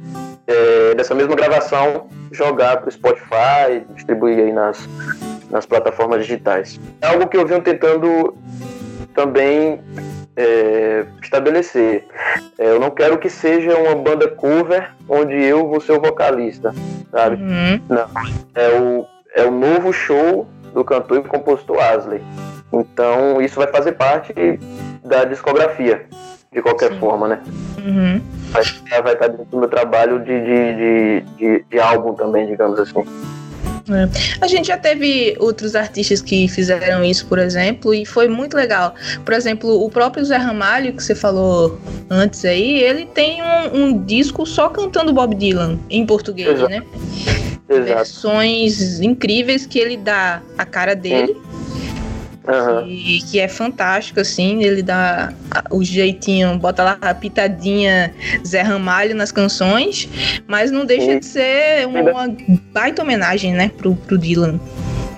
é, 0.47 0.95
dessa 0.95 1.15
mesma 1.15 1.35
gravação 1.35 2.09
jogar 2.33 2.79
para 2.79 2.89
o 2.89 2.93
Spotify, 2.93 3.85
distribuir 3.95 4.39
aí 4.39 4.53
nas, 4.53 4.89
nas 5.51 5.67
plataformas 5.67 6.21
digitais. 6.21 6.81
É 7.01 7.09
algo 7.09 7.27
que 7.27 7.37
eu 7.37 7.47
venho 7.47 7.63
tentando 7.63 8.37
também 9.15 9.81
é, 10.37 11.05
estabelecer. 11.23 12.05
É, 12.59 12.71
eu 12.71 12.79
não 12.79 12.91
quero 12.91 13.19
que 13.19 13.31
seja 13.31 13.77
uma 13.77 13.95
banda 13.95 14.29
cover 14.29 14.93
onde 15.09 15.35
eu 15.35 15.67
vou 15.67 15.81
ser 15.81 15.93
o 15.93 16.01
vocalista, 16.01 16.75
sabe? 17.11 17.37
Uhum. 17.37 17.81
Não. 17.89 18.07
É 18.55 18.69
o, 18.79 19.07
é 19.35 19.45
o 19.45 19.51
novo 19.51 19.93
show 19.93 20.47
do 20.75 20.85
cantor 20.85 21.19
e 21.19 21.23
compositor 21.23 21.79
Asley. 21.83 22.23
Então 22.73 23.41
isso 23.41 23.57
vai 23.57 23.69
fazer 23.69 23.93
parte 23.93 24.35
da 25.03 25.25
discografia, 25.25 26.07
de 26.53 26.63
qualquer 26.63 26.93
Sim. 26.93 26.99
forma, 26.99 27.29
né? 27.29 27.41
Uhum. 27.79 28.21
Vai, 28.51 29.03
vai 29.03 29.13
estar 29.13 29.29
dentro 29.29 29.45
do 29.47 29.59
meu 29.59 29.69
trabalho 29.69 30.19
de, 30.21 30.41
de, 30.41 31.21
de, 31.37 31.65
de, 31.69 31.79
álbum 31.79 32.15
também, 32.15 32.47
digamos 32.47 32.79
assim. 32.79 33.05
É. 33.89 34.09
A 34.41 34.49
gente 34.49 34.67
já 34.67 34.77
teve 34.77 35.37
outros 35.39 35.77
artistas 35.77 36.21
que 36.21 36.49
fizeram 36.49 37.05
isso, 37.05 37.27
por 37.27 37.39
exemplo, 37.39 37.95
e 37.95 38.05
foi 38.05 38.29
muito 38.29 38.57
legal. 38.57 38.95
Por 39.25 39.33
exemplo, 39.33 39.85
o 39.85 39.89
próprio 39.89 40.25
Zé 40.25 40.37
Ramalho, 40.37 40.93
que 40.93 41.03
você 41.03 41.15
falou 41.15 41.79
antes 42.11 42.45
aí, 42.45 42.81
ele 42.83 43.07
tem 43.07 43.41
um, 43.43 43.85
um 43.85 44.05
disco 44.05 44.45
só 44.45 44.69
cantando 44.69 45.13
Bob 45.13 45.35
Dylan 45.37 45.79
em 45.89 46.05
português, 46.05 46.49
Exato. 46.49 46.71
né? 46.71 46.83
Exato. 47.69 47.85
Versões 47.85 49.01
incríveis 49.01 49.67
que 49.67 49.79
ele 49.79 49.97
dá 49.97 50.43
a 50.57 50.65
cara 50.65 50.95
dele. 50.95 51.37
Uhum. 52.47 52.87
Que, 52.87 53.23
que, 53.23 53.41
é 53.41 53.49
fantástico, 53.49 54.21
assim, 54.21 54.63
ele 54.63 54.83
dá 54.83 55.33
o 55.71 55.83
jeitinho, 55.83 56.57
bota 56.59 56.85
lá 56.85 56.99
a 57.01 57.13
pitadinha 57.13 58.15
Zé 58.47 58.63
Ramalho 58.63 59.17
nas 59.17 59.33
canções, 59.33 60.09
mas 60.47 60.71
não 60.71 60.85
deixa 60.85 61.13
Sim. 61.13 61.19
de 61.19 61.27
ser 61.27 61.87
uma 61.87 62.29
baita 62.73 63.03
homenagem, 63.03 63.53
né, 63.53 63.71
pro, 63.77 63.97
pro 63.97 64.17
Dylan. 64.17 64.61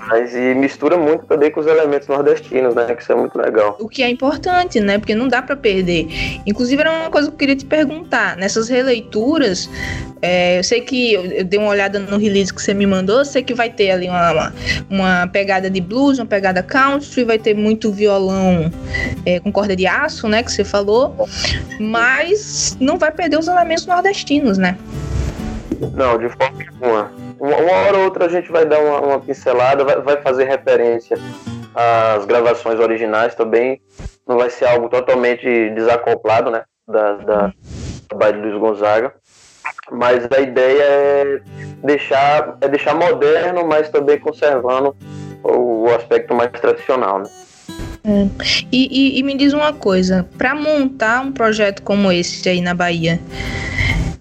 Mas 0.09 0.35
e 0.35 0.55
mistura 0.55 0.97
muito 0.97 1.27
também 1.27 1.51
com 1.51 1.59
os 1.59 1.67
elementos 1.67 2.07
nordestinos, 2.07 2.73
né? 2.73 2.95
Que 2.95 3.03
isso 3.03 3.11
é 3.11 3.15
muito 3.15 3.37
legal. 3.37 3.77
O 3.79 3.87
que 3.87 4.01
é 4.01 4.09
importante, 4.09 4.79
né? 4.79 4.97
Porque 4.97 5.13
não 5.13 5.27
dá 5.27 5.39
para 5.39 5.55
perder. 5.55 6.07
Inclusive, 6.47 6.81
era 6.81 6.91
uma 6.91 7.11
coisa 7.11 7.27
que 7.27 7.35
eu 7.35 7.37
queria 7.37 7.55
te 7.55 7.65
perguntar. 7.65 8.35
Nessas 8.35 8.69
releituras, 8.69 9.69
é, 10.19 10.57
eu 10.57 10.63
sei 10.63 10.81
que 10.81 11.13
eu, 11.13 11.45
dei 11.45 11.59
uma 11.59 11.69
olhada 11.69 11.99
no 11.99 12.17
release 12.17 12.51
que 12.51 12.59
você 12.59 12.73
me 12.73 12.87
mandou, 12.87 13.19
eu 13.19 13.25
sei 13.25 13.43
que 13.43 13.53
vai 13.53 13.69
ter 13.69 13.91
ali 13.91 14.09
uma, 14.09 14.31
uma, 14.31 14.53
uma 14.89 15.27
pegada 15.27 15.69
de 15.69 15.79
blues, 15.79 16.17
uma 16.17 16.25
pegada 16.25 16.63
country, 16.63 17.23
vai 17.23 17.37
ter 17.37 17.53
muito 17.53 17.91
violão 17.91 18.71
é, 19.27 19.39
com 19.39 19.51
corda 19.51 19.75
de 19.75 19.85
aço, 19.85 20.27
né? 20.27 20.41
Que 20.41 20.51
você 20.51 20.63
falou. 20.63 21.15
Mas 21.79 22.75
não 22.79 22.97
vai 22.97 23.11
perder 23.11 23.37
os 23.37 23.47
elementos 23.47 23.85
nordestinos, 23.85 24.57
né? 24.57 24.75
Não, 25.93 26.17
de 26.17 26.29
forma 26.29 26.63
alguma 26.81 27.11
uma, 27.39 27.55
hora 27.55 27.97
ou 27.97 28.03
outra 28.05 28.25
a 28.25 28.29
gente 28.29 28.51
vai 28.51 28.65
dar 28.65 28.79
uma, 28.79 28.99
uma 28.99 29.19
pincelada, 29.19 29.83
vai, 29.83 30.01
vai, 30.01 30.21
fazer 30.21 30.45
referência 30.45 31.17
às 31.73 32.25
gravações 32.25 32.79
originais 32.79 33.35
também. 33.35 33.81
Não 34.27 34.37
vai 34.37 34.49
ser 34.49 34.65
algo 34.65 34.89
totalmente 34.89 35.69
desacoplado, 35.71 36.51
né? 36.51 36.63
Da, 36.87 37.13
da, 37.13 37.53
da 38.09 38.17
Baile 38.17 38.41
Luiz 38.41 38.59
Gonzaga. 38.59 39.13
Mas 39.91 40.27
a 40.31 40.39
ideia 40.39 40.83
é 40.83 41.41
deixar, 41.83 42.57
é 42.61 42.67
deixar 42.67 42.95
moderno, 42.95 43.65
mas 43.65 43.89
também 43.89 44.19
conservando 44.19 44.95
o, 45.43 45.87
o 45.87 45.95
aspecto 45.95 46.33
mais 46.33 46.51
tradicional, 46.51 47.19
né? 47.19 47.29
É. 48.03 48.27
E, 48.71 49.17
e, 49.17 49.19
e, 49.19 49.23
me 49.23 49.35
diz 49.35 49.53
uma 49.53 49.73
coisa, 49.73 50.27
para 50.37 50.55
montar 50.55 51.21
um 51.21 51.31
projeto 51.31 51.81
como 51.83 52.11
esse 52.11 52.47
aí 52.47 52.61
na 52.61 52.73
Bahia, 52.73 53.19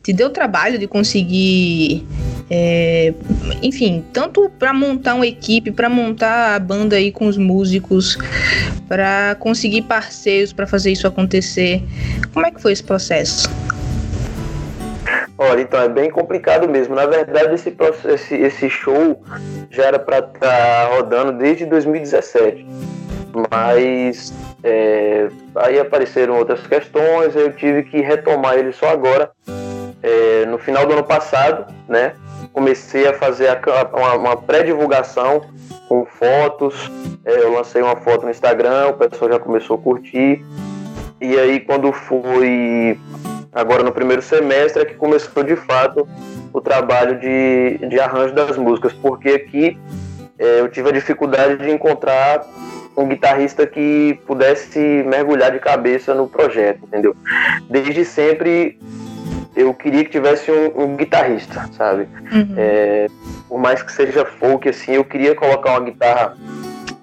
te 0.09 0.13
deu 0.15 0.31
trabalho 0.31 0.79
de 0.79 0.87
conseguir 0.87 2.03
é, 2.51 3.13
enfim, 3.63 4.03
tanto 4.11 4.51
para 4.59 4.73
montar 4.73 5.15
uma 5.15 5.27
equipe, 5.27 5.71
para 5.71 5.91
montar 5.91 6.55
a 6.55 6.59
banda 6.59 6.97
aí 6.97 7.13
com 7.13 7.27
os 7.27 7.37
músicos, 7.37 8.17
para 8.89 9.37
conseguir 9.39 9.83
parceiros 9.83 10.51
para 10.51 10.67
fazer 10.67 10.93
isso 10.93 11.07
acontecer. 11.07 11.83
Como 12.33 12.47
é 12.47 12.51
que 12.51 12.59
foi 12.59 12.73
esse 12.73 12.83
processo? 12.83 13.51
Olha, 15.37 15.61
então 15.61 15.79
é 15.79 15.91
bem 15.91 16.11
complicado 16.11 16.67
mesmo. 16.67 16.95
Na 16.95 17.05
verdade, 17.05 17.55
esse, 17.55 17.77
esse, 18.09 18.35
esse 18.35 18.71
show 18.71 19.23
já 19.71 19.85
era 19.85 19.99
para 19.99 20.21
estar 20.21 20.39
tá 20.41 20.89
rodando 20.97 21.33
desde 21.33 21.67
2017. 21.67 22.67
Mas 23.51 24.33
é, 24.65 25.29
aí 25.55 25.79
apareceram 25.79 26.39
outras 26.39 26.67
questões, 26.67 27.37
eu 27.37 27.53
tive 27.53 27.83
que 27.83 28.01
retomar 28.01 28.55
ele 28.55 28.73
só 28.73 28.89
agora, 28.89 29.31
é, 30.03 30.47
no 30.47 30.59
final 30.59 30.87
do 30.87 30.93
ano 30.93 31.05
passado, 31.05 31.73
né? 31.89 32.15
comecei 32.53 33.07
a 33.07 33.15
fazer 33.15 33.49
a, 33.49 33.61
uma, 33.97 34.15
uma 34.15 34.37
pré-divulgação 34.37 35.43
com 35.89 36.05
fotos. 36.05 36.91
É, 37.25 37.43
eu 37.43 37.53
lancei 37.53 37.81
uma 37.83 37.97
foto 37.97 38.25
no 38.25 38.31
Instagram, 38.31 38.89
o 38.89 38.95
pessoal 38.95 39.33
já 39.33 39.39
começou 39.39 39.77
a 39.77 39.81
curtir. 39.81 40.45
E 41.21 41.39
aí, 41.39 41.61
quando 41.61 41.93
foi 41.93 42.99
agora 43.53 43.83
no 43.83 43.93
primeiro 43.93 44.23
semestre, 44.23 44.83
é 44.83 44.85
que 44.85 44.95
começou 44.95 45.43
de 45.43 45.57
fato 45.57 46.09
o 46.53 46.61
trabalho 46.61 47.19
de, 47.19 47.79
de 47.89 48.01
arranjo 48.01 48.35
das 48.35 48.57
músicas, 48.57 48.93
porque 48.93 49.31
aqui 49.31 49.79
é, 50.39 50.61
eu 50.61 50.69
tive 50.69 50.89
a 50.89 50.93
dificuldade 50.93 51.57
de 51.59 51.71
encontrar 51.71 52.45
um 52.97 53.07
guitarrista 53.07 53.65
que 53.67 54.19
pudesse 54.27 54.79
mergulhar 55.07 55.53
de 55.53 55.61
cabeça 55.61 56.15
no 56.15 56.29
projeto, 56.29 56.81
entendeu? 56.85 57.15
Desde 57.71 58.05
sempre 58.05 58.79
eu 59.59 59.75
queria 59.75 60.05
que 60.05 60.11
tivesse 60.11 60.53
um, 60.53 60.83
um 60.83 60.97
guitarrista, 60.97 61.69
sabe? 61.77 62.09
Uhum. 62.33 62.55
É, 62.57 63.09
por 63.49 63.59
mais 63.59 63.83
que 63.83 63.91
seja 63.91 64.25
folk, 64.25 64.69
assim, 64.69 64.93
eu 64.93 65.05
queria 65.05 65.35
colocar 65.35 65.73
uma 65.73 65.81
guitarra 65.81 66.37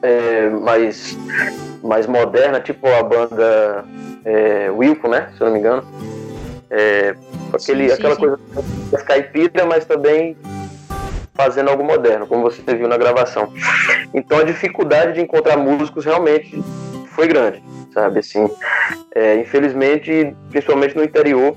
é, 0.01 0.49
mais, 0.49 1.17
mais 1.83 2.07
moderna, 2.07 2.61
tipo 2.61 2.87
a 2.87 3.03
banda 3.03 3.83
é, 4.23 4.71
Wilco, 4.71 5.09
né? 5.09 5.29
Se 5.35 5.41
eu 5.41 5.47
não 5.47 5.53
me 5.53 5.59
engano. 5.59 5.83
É, 6.69 7.13
aquele, 7.53 7.89
sim, 7.89 7.95
sim, 7.95 8.01
aquela 8.01 8.15
sim. 8.15 8.21
coisa 8.21 9.05
caipira, 9.05 9.65
mas 9.65 9.83
também 9.83 10.37
fazendo 11.33 11.69
algo 11.69 11.83
moderno, 11.83 12.25
como 12.25 12.43
você 12.43 12.61
viu 12.73 12.87
na 12.87 12.97
gravação. 12.97 13.51
Então 14.13 14.39
a 14.39 14.43
dificuldade 14.43 15.13
de 15.13 15.21
encontrar 15.21 15.57
músicos 15.57 16.05
realmente 16.05 16.63
foi 17.07 17.27
grande, 17.27 17.61
sabe? 17.93 18.19
Assim, 18.19 18.49
é, 19.13 19.35
infelizmente, 19.35 20.33
principalmente 20.49 20.95
no 20.95 21.03
interior, 21.03 21.53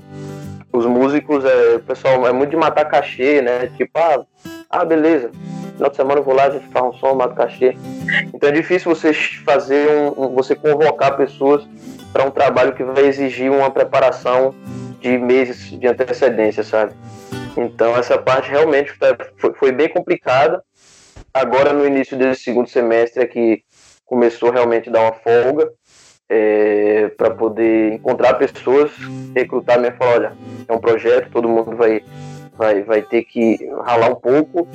os 0.79 0.85
músicos, 0.85 1.43
é, 1.43 1.75
o 1.75 1.79
pessoal 1.81 2.25
é 2.25 2.31
muito 2.31 2.51
de 2.51 2.55
matar 2.55 2.85
cachê, 2.85 3.41
né? 3.41 3.69
Tipo, 3.75 3.99
ah, 3.99 4.25
ah 4.69 4.85
beleza, 4.85 5.29
final 5.73 5.89
de 5.89 5.95
semana 5.95 6.19
eu 6.19 6.23
vou 6.23 6.33
lá, 6.33 6.45
a 6.45 6.49
gente 6.51 6.67
faz 6.67 6.85
um 6.85 6.93
som, 6.93 7.15
mata 7.15 7.35
cachê. 7.35 7.75
Então 8.33 8.49
é 8.49 8.51
difícil 8.51 8.93
você 8.93 9.13
fazer 9.13 9.89
um, 9.89 10.25
um 10.25 10.35
você 10.35 10.55
convocar 10.55 11.17
pessoas 11.17 11.67
para 12.13 12.25
um 12.25 12.31
trabalho 12.31 12.73
que 12.73 12.83
vai 12.83 13.05
exigir 13.05 13.51
uma 13.51 13.69
preparação 13.69 14.55
de 15.01 15.17
meses 15.17 15.69
de 15.77 15.85
antecedência, 15.85 16.63
sabe? 16.63 16.93
Então 17.57 17.97
essa 17.97 18.17
parte 18.17 18.49
realmente 18.49 18.93
foi, 19.37 19.53
foi 19.53 19.71
bem 19.73 19.89
complicada. 19.89 20.63
Agora 21.33 21.73
no 21.73 21.85
início 21.85 22.17
desse 22.17 22.43
segundo 22.43 22.69
semestre 22.69 23.21
é 23.21 23.27
que 23.27 23.63
começou 24.05 24.49
realmente 24.49 24.89
a 24.89 24.93
dar 24.93 25.01
uma 25.01 25.13
folga 25.13 25.69
é, 26.29 27.11
para 27.17 27.31
poder 27.31 27.93
encontrar 27.93 28.35
pessoas, 28.35 28.91
recrutar 29.35 29.79
mesmo, 29.79 29.97
falar, 29.97 30.11
olha, 30.11 30.33
é 30.67 30.73
um 30.73 30.79
projeto, 30.79 31.31
todo 31.31 31.49
mundo 31.49 31.75
vai, 31.75 32.03
vai, 32.55 32.83
vai 32.83 33.01
ter 33.01 33.23
que 33.23 33.57
ralar 33.83 34.09
um 34.09 34.15
pouco, 34.15 34.67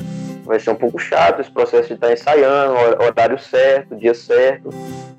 vai 0.44 0.58
ser 0.58 0.70
um 0.70 0.74
pouco 0.74 0.98
chato 0.98 1.40
esse 1.40 1.50
processo 1.50 1.88
de 1.88 1.94
estar 1.94 2.08
tá 2.08 2.12
ensaiando, 2.12 2.74
horário 3.02 3.38
certo, 3.38 3.94
dia 3.94 4.14
certo, 4.14 4.68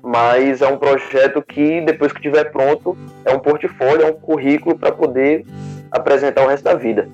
mas 0.02 0.60
é 0.60 0.68
um 0.68 0.76
projeto 0.76 1.42
que 1.42 1.80
depois 1.80 2.12
que 2.12 2.18
estiver 2.18 2.44
pronto, 2.52 2.96
é 3.24 3.32
um 3.32 3.38
portfólio, 3.38 4.02
é 4.02 4.10
um 4.10 4.14
currículo 4.14 4.78
para 4.78 4.92
poder 4.92 5.44
apresentar 5.90 6.44
o 6.44 6.48
resto 6.48 6.64
da 6.64 6.74
vida. 6.74 7.08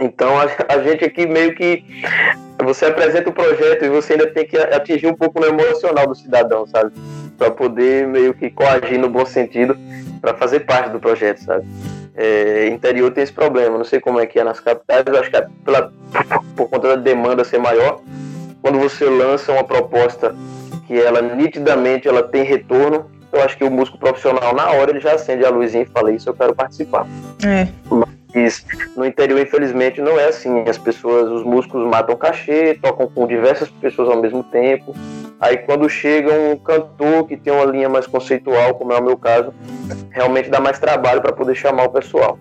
Então 0.00 0.34
a, 0.38 0.78
gente 0.82 1.04
aqui 1.04 1.26
meio 1.26 1.54
que 1.54 1.84
você 2.64 2.86
apresenta 2.86 3.28
o 3.28 3.32
projeto 3.32 3.84
e 3.84 3.88
você 3.88 4.14
ainda 4.14 4.26
tem 4.28 4.46
que 4.46 4.56
atingir 4.56 5.06
um 5.06 5.14
pouco 5.14 5.38
no 5.38 5.46
emocional 5.46 6.06
do 6.06 6.14
cidadão, 6.14 6.66
sabe? 6.66 6.92
Para 7.40 7.50
poder 7.50 8.06
meio 8.06 8.34
que 8.34 8.50
coagir 8.50 9.00
no 9.00 9.08
bom 9.08 9.24
sentido 9.24 9.74
para 10.20 10.34
fazer 10.34 10.60
parte 10.60 10.90
do 10.90 11.00
projeto, 11.00 11.42
sabe? 11.42 11.66
É, 12.14 12.68
interior 12.68 13.10
tem 13.12 13.24
esse 13.24 13.32
problema, 13.32 13.78
não 13.78 13.84
sei 13.84 13.98
como 13.98 14.20
é 14.20 14.26
que 14.26 14.38
é 14.38 14.44
nas 14.44 14.60
capitais, 14.60 15.04
eu 15.06 15.18
acho 15.18 15.30
que 15.30 15.36
é 15.36 15.46
pela, 15.64 15.90
por 16.54 16.68
conta 16.68 16.88
da 16.88 16.96
demanda 16.96 17.42
ser 17.42 17.58
maior, 17.58 18.02
quando 18.60 18.78
você 18.78 19.06
lança 19.06 19.52
uma 19.52 19.64
proposta 19.64 20.36
que 20.86 21.00
ela 21.00 21.22
nitidamente 21.22 22.06
ela 22.06 22.22
tem 22.22 22.44
retorno, 22.44 23.10
eu 23.32 23.40
acho 23.40 23.56
que 23.56 23.64
o 23.64 23.70
músico 23.70 23.96
profissional 23.96 24.54
na 24.54 24.68
hora 24.72 24.90
ele 24.90 25.00
já 25.00 25.14
acende 25.14 25.42
a 25.42 25.48
luzinha 25.48 25.84
e 25.84 25.86
fala 25.86 26.12
isso 26.12 26.28
eu 26.28 26.34
quero 26.34 26.54
participar. 26.54 27.06
É. 27.42 27.66
Mas 28.34 28.66
no 28.94 29.06
interior 29.06 29.40
infelizmente 29.40 30.02
não 30.02 30.20
é 30.20 30.28
assim, 30.28 30.68
as 30.68 30.76
pessoas, 30.76 31.30
os 31.30 31.42
músicos 31.42 31.88
matam 31.88 32.16
cachê, 32.16 32.78
tocam 32.82 33.08
com 33.08 33.26
diversas 33.26 33.70
pessoas 33.70 34.10
ao 34.10 34.20
mesmo 34.20 34.44
tempo 34.44 34.94
Aí 35.40 35.56
quando 35.58 35.88
chega 35.88 36.30
um 36.32 36.56
cantor 36.56 37.26
que 37.26 37.36
tem 37.36 37.50
uma 37.52 37.64
linha 37.64 37.88
mais 37.88 38.06
conceitual, 38.06 38.74
como 38.74 38.92
é 38.92 38.98
o 38.98 39.02
meu 39.02 39.16
caso, 39.16 39.54
realmente 40.10 40.50
dá 40.50 40.60
mais 40.60 40.78
trabalho 40.78 41.22
para 41.22 41.32
poder 41.32 41.54
chamar 41.54 41.84
o 41.84 41.88
pessoal. 41.90 42.38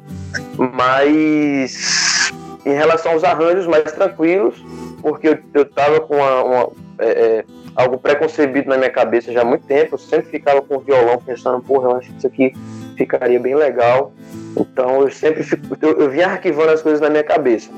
Mas 0.57 2.31
em 2.65 2.73
relação 2.73 3.13
aos 3.13 3.23
arranjos 3.23 3.65
mais 3.67 3.89
tranquilos, 3.93 4.55
porque 5.01 5.29
eu, 5.29 5.37
eu 5.53 5.65
tava 5.65 6.01
com 6.01 6.17
uma, 6.17 6.43
uma 6.43 6.69
é, 6.99 7.07
é, 7.07 7.45
algo 7.73 7.97
preconcebido 7.97 8.67
na 8.67 8.77
minha 8.77 8.89
cabeça 8.89 9.31
já 9.31 9.41
há 9.41 9.45
muito 9.45 9.65
tempo, 9.65 9.95
eu 9.95 9.99
sempre 9.99 10.29
ficava 10.29 10.61
com 10.61 10.75
o 10.75 10.79
violão 10.79 11.17
pensando, 11.25 11.61
porra, 11.61 11.91
eu 11.91 11.95
acho 11.95 12.11
que 12.11 12.17
isso 12.17 12.27
aqui 12.27 12.53
ficaria 12.97 13.39
bem 13.39 13.55
legal. 13.55 14.11
Então 14.57 15.01
eu 15.01 15.09
sempre 15.09 15.41
fico, 15.43 15.77
eu, 15.81 16.01
eu 16.01 16.09
vinha 16.09 16.27
arquivando 16.27 16.71
as 16.71 16.81
coisas 16.81 16.99
na 16.99 17.09
minha 17.09 17.23
cabeça. 17.23 17.69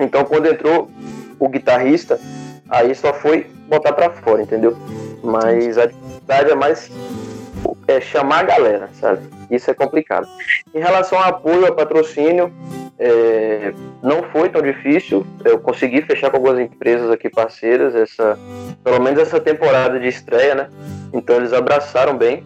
Então 0.00 0.24
quando 0.24 0.46
entrou 0.46 0.90
o 1.38 1.48
guitarrista, 1.48 2.18
aí 2.68 2.94
só 2.94 3.12
foi 3.12 3.46
botar 3.68 3.92
para 3.92 4.10
fora, 4.10 4.42
entendeu? 4.42 4.76
Mas 5.22 5.78
a 5.78 5.86
dificuldade 5.86 6.50
é 6.50 6.54
mais 6.54 6.90
é 7.88 8.00
chamar 8.00 8.40
a 8.40 8.42
galera, 8.44 8.90
sabe? 8.94 9.28
Isso 9.50 9.70
é 9.70 9.74
complicado. 9.74 10.26
Em 10.74 10.80
relação 10.80 11.18
ao 11.18 11.28
apoio, 11.28 11.66
ao 11.66 11.74
patrocínio, 11.74 12.52
é, 12.98 13.72
não 14.02 14.24
foi 14.24 14.48
tão 14.48 14.60
difícil. 14.60 15.24
Eu 15.44 15.58
consegui 15.58 16.02
fechar 16.02 16.30
com 16.30 16.36
algumas 16.36 16.58
empresas 16.58 17.10
aqui 17.10 17.30
parceiras, 17.30 17.94
essa, 17.94 18.38
pelo 18.82 19.00
menos 19.00 19.20
essa 19.20 19.40
temporada 19.40 19.98
de 20.00 20.08
estreia, 20.08 20.54
né? 20.54 20.68
Então 21.12 21.36
eles 21.36 21.52
abraçaram 21.52 22.16
bem, 22.16 22.44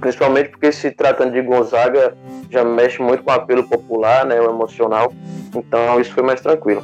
principalmente 0.00 0.50
porque 0.50 0.70
se 0.70 0.90
tratando 0.90 1.32
de 1.32 1.40
Gonzaga 1.40 2.14
já 2.50 2.62
mexe 2.62 3.00
muito 3.00 3.22
com 3.22 3.30
o 3.30 3.34
apelo 3.34 3.64
popular, 3.64 4.26
né? 4.26 4.40
O 4.40 4.50
emocional. 4.50 5.12
Então 5.54 5.98
isso 6.00 6.12
foi 6.12 6.22
mais 6.22 6.40
tranquilo. 6.40 6.82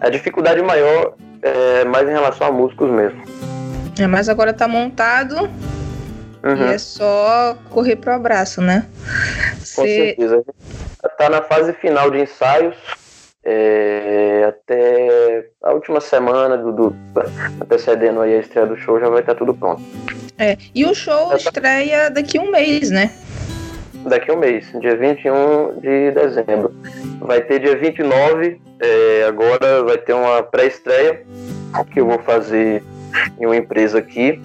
A 0.00 0.08
dificuldade 0.08 0.60
maior 0.60 1.14
é 1.42 1.84
mais 1.84 2.08
em 2.08 2.12
relação 2.12 2.48
a 2.48 2.52
músicos 2.52 2.90
mesmo. 2.90 3.22
É, 3.98 4.06
mas 4.06 4.28
agora 4.28 4.52
tá 4.52 4.68
montado 4.68 5.48
uhum. 6.44 6.56
e 6.56 6.74
é 6.74 6.78
só 6.78 7.56
correr 7.70 7.96
pro 7.96 8.12
abraço, 8.12 8.60
né? 8.60 8.86
Com 9.74 9.84
certeza. 9.84 10.44
Tá 11.16 11.30
na 11.30 11.42
fase 11.42 11.72
final 11.74 12.10
de 12.10 12.20
ensaios. 12.20 12.76
É, 13.48 14.44
até 14.48 15.50
a 15.62 15.72
última 15.72 16.00
semana 16.00 16.58
do, 16.58 16.72
do 16.72 16.96
antecedendo 17.62 18.20
aí 18.20 18.34
a 18.34 18.40
estreia 18.40 18.66
do 18.66 18.76
show 18.76 18.98
já 18.98 19.08
vai 19.08 19.20
estar 19.20 19.34
tá 19.34 19.38
tudo 19.38 19.54
pronto. 19.54 19.80
É, 20.36 20.58
e 20.74 20.84
o 20.84 20.92
show 20.92 21.32
estreia 21.34 22.10
daqui 22.10 22.38
a 22.38 22.42
um 22.42 22.50
mês, 22.50 22.90
né? 22.90 23.12
Daqui 24.06 24.30
a 24.30 24.34
um 24.34 24.38
mês, 24.38 24.70
dia 24.80 24.96
21 24.96 25.80
de 25.80 26.12
dezembro. 26.12 26.72
Vai 27.20 27.40
ter 27.40 27.58
dia 27.58 27.76
29, 27.76 28.60
é, 28.80 29.24
agora 29.26 29.82
vai 29.82 29.98
ter 29.98 30.12
uma 30.12 30.42
pré-estreia 30.44 31.22
que 31.92 32.00
eu 32.00 32.06
vou 32.06 32.18
fazer 32.20 32.82
em 33.38 33.46
uma 33.46 33.56
empresa 33.56 33.98
aqui 33.98 34.40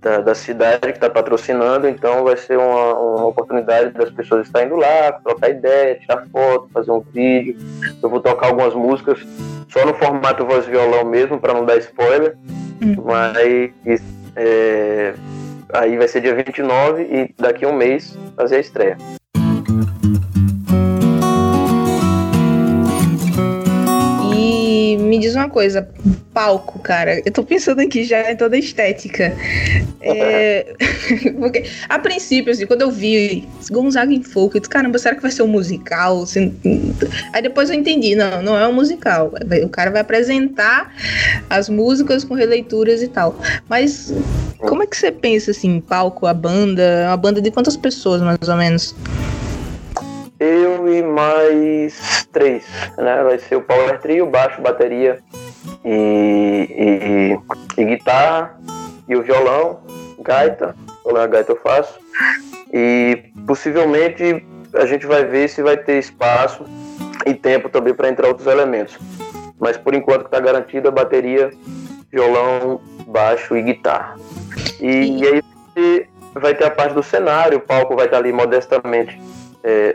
da, 0.00 0.18
da 0.18 0.34
cidade 0.34 0.80
que 0.80 0.98
está 0.98 1.08
patrocinando, 1.08 1.88
então 1.88 2.24
vai 2.24 2.36
ser 2.36 2.58
uma, 2.58 2.94
uma, 2.94 3.26
oportunidade 3.26 3.90
das 3.90 4.10
pessoas 4.10 4.46
estarem 4.46 4.68
indo 4.68 4.76
lá, 4.76 5.12
trocar 5.24 5.50
ideia, 5.50 5.98
tirar 5.98 6.26
foto, 6.32 6.68
fazer 6.72 6.90
um 6.90 7.00
vídeo. 7.00 7.56
Eu 8.02 8.08
vou 8.08 8.20
tocar 8.20 8.48
algumas 8.48 8.74
músicas 8.74 9.24
só 9.68 9.86
no 9.86 9.94
formato 9.94 10.44
voz 10.44 10.66
e 10.66 10.70
violão 10.70 11.04
mesmo, 11.04 11.40
para 11.40 11.54
não 11.54 11.64
dar 11.64 11.76
spoiler, 11.78 12.36
uhum. 12.82 13.04
mas 13.04 14.02
é, 14.36 15.14
aí 15.72 15.96
vai 15.96 16.08
ser 16.08 16.20
dia 16.20 16.34
29 16.34 17.02
e 17.02 17.34
daqui 17.38 17.64
a 17.64 17.68
um 17.68 17.76
mês 17.76 18.18
fazer 18.36 18.56
a 18.56 18.60
estreia. 18.60 18.96
Me 25.16 25.22
diz 25.22 25.34
uma 25.34 25.48
coisa, 25.48 25.88
palco, 26.32 26.78
cara. 26.78 27.20
Eu 27.24 27.32
tô 27.32 27.42
pensando 27.42 27.80
aqui 27.80 28.04
já 28.04 28.30
em 28.30 28.36
toda 28.36 28.54
a 28.54 28.58
estética. 28.58 29.34
É... 30.02 30.74
Porque, 31.38 31.64
a 31.88 31.98
princípio, 31.98 32.52
assim, 32.52 32.66
quando 32.66 32.82
eu 32.82 32.90
vi 32.90 33.48
Gonzaga 33.70 34.12
em 34.12 34.22
folk, 34.22 34.54
eu 34.54 34.60
disse, 34.60 34.70
caramba, 34.70 34.98
será 34.98 35.14
que 35.14 35.22
vai 35.22 35.30
ser 35.30 35.42
um 35.42 35.48
musical? 35.48 36.22
Assim... 36.22 36.54
Aí 37.32 37.42
depois 37.42 37.70
eu 37.70 37.76
entendi, 37.76 38.14
não, 38.14 38.42
não 38.42 38.58
é 38.58 38.68
um 38.68 38.72
musical. 38.72 39.32
O 39.64 39.68
cara 39.68 39.90
vai 39.90 40.02
apresentar 40.02 40.94
as 41.48 41.68
músicas 41.68 42.22
com 42.22 42.34
releituras 42.34 43.02
e 43.02 43.08
tal. 43.08 43.38
Mas 43.68 44.12
como 44.60 44.82
é 44.82 44.86
que 44.86 44.96
você 44.96 45.10
pensa, 45.10 45.50
assim, 45.50 45.80
palco, 45.80 46.26
a 46.26 46.34
banda? 46.34 47.06
Uma 47.08 47.16
banda 47.16 47.40
de 47.40 47.50
quantas 47.50 47.76
pessoas, 47.76 48.20
mais 48.20 48.48
ou 48.48 48.56
menos? 48.56 48.94
Eu 50.38 50.92
e 50.92 51.02
mais 51.02 52.26
três, 52.32 52.66
né? 52.98 53.22
Vai 53.22 53.38
ser 53.38 53.56
o 53.56 53.62
power 53.62 53.98
trio, 54.00 54.26
baixo, 54.26 54.60
bateria 54.60 55.18
e, 55.84 57.38
e, 57.78 57.80
e 57.80 57.84
guitarra 57.84 58.58
e 59.08 59.16
o 59.16 59.22
violão, 59.22 59.80
gaita, 60.20 60.74
violão 61.04 61.22
a 61.22 61.26
gaita 61.26 61.52
eu 61.52 61.56
faço 61.56 61.98
e 62.72 63.24
possivelmente 63.46 64.44
a 64.74 64.84
gente 64.84 65.06
vai 65.06 65.24
ver 65.24 65.48
se 65.48 65.62
vai 65.62 65.76
ter 65.76 65.98
espaço 65.98 66.64
e 67.24 67.32
tempo 67.32 67.68
também 67.68 67.94
para 67.94 68.08
entrar 68.08 68.28
outros 68.28 68.46
elementos. 68.46 68.98
Mas 69.58 69.76
por 69.76 69.94
enquanto 69.94 70.26
está 70.26 70.38
garantido 70.38 70.88
a 70.88 70.90
bateria, 70.90 71.50
violão, 72.10 72.80
baixo 73.06 73.56
e 73.56 73.62
guitarra. 73.62 74.16
E, 74.80 75.22
e 75.22 75.26
aí 75.26 76.06
vai 76.34 76.54
ter 76.54 76.64
a 76.64 76.70
parte 76.70 76.92
do 76.92 77.02
cenário, 77.02 77.58
o 77.58 77.60
palco 77.60 77.96
vai 77.96 78.04
estar 78.04 78.18
ali 78.18 78.32
modestamente 78.32 79.18
é, 79.66 79.92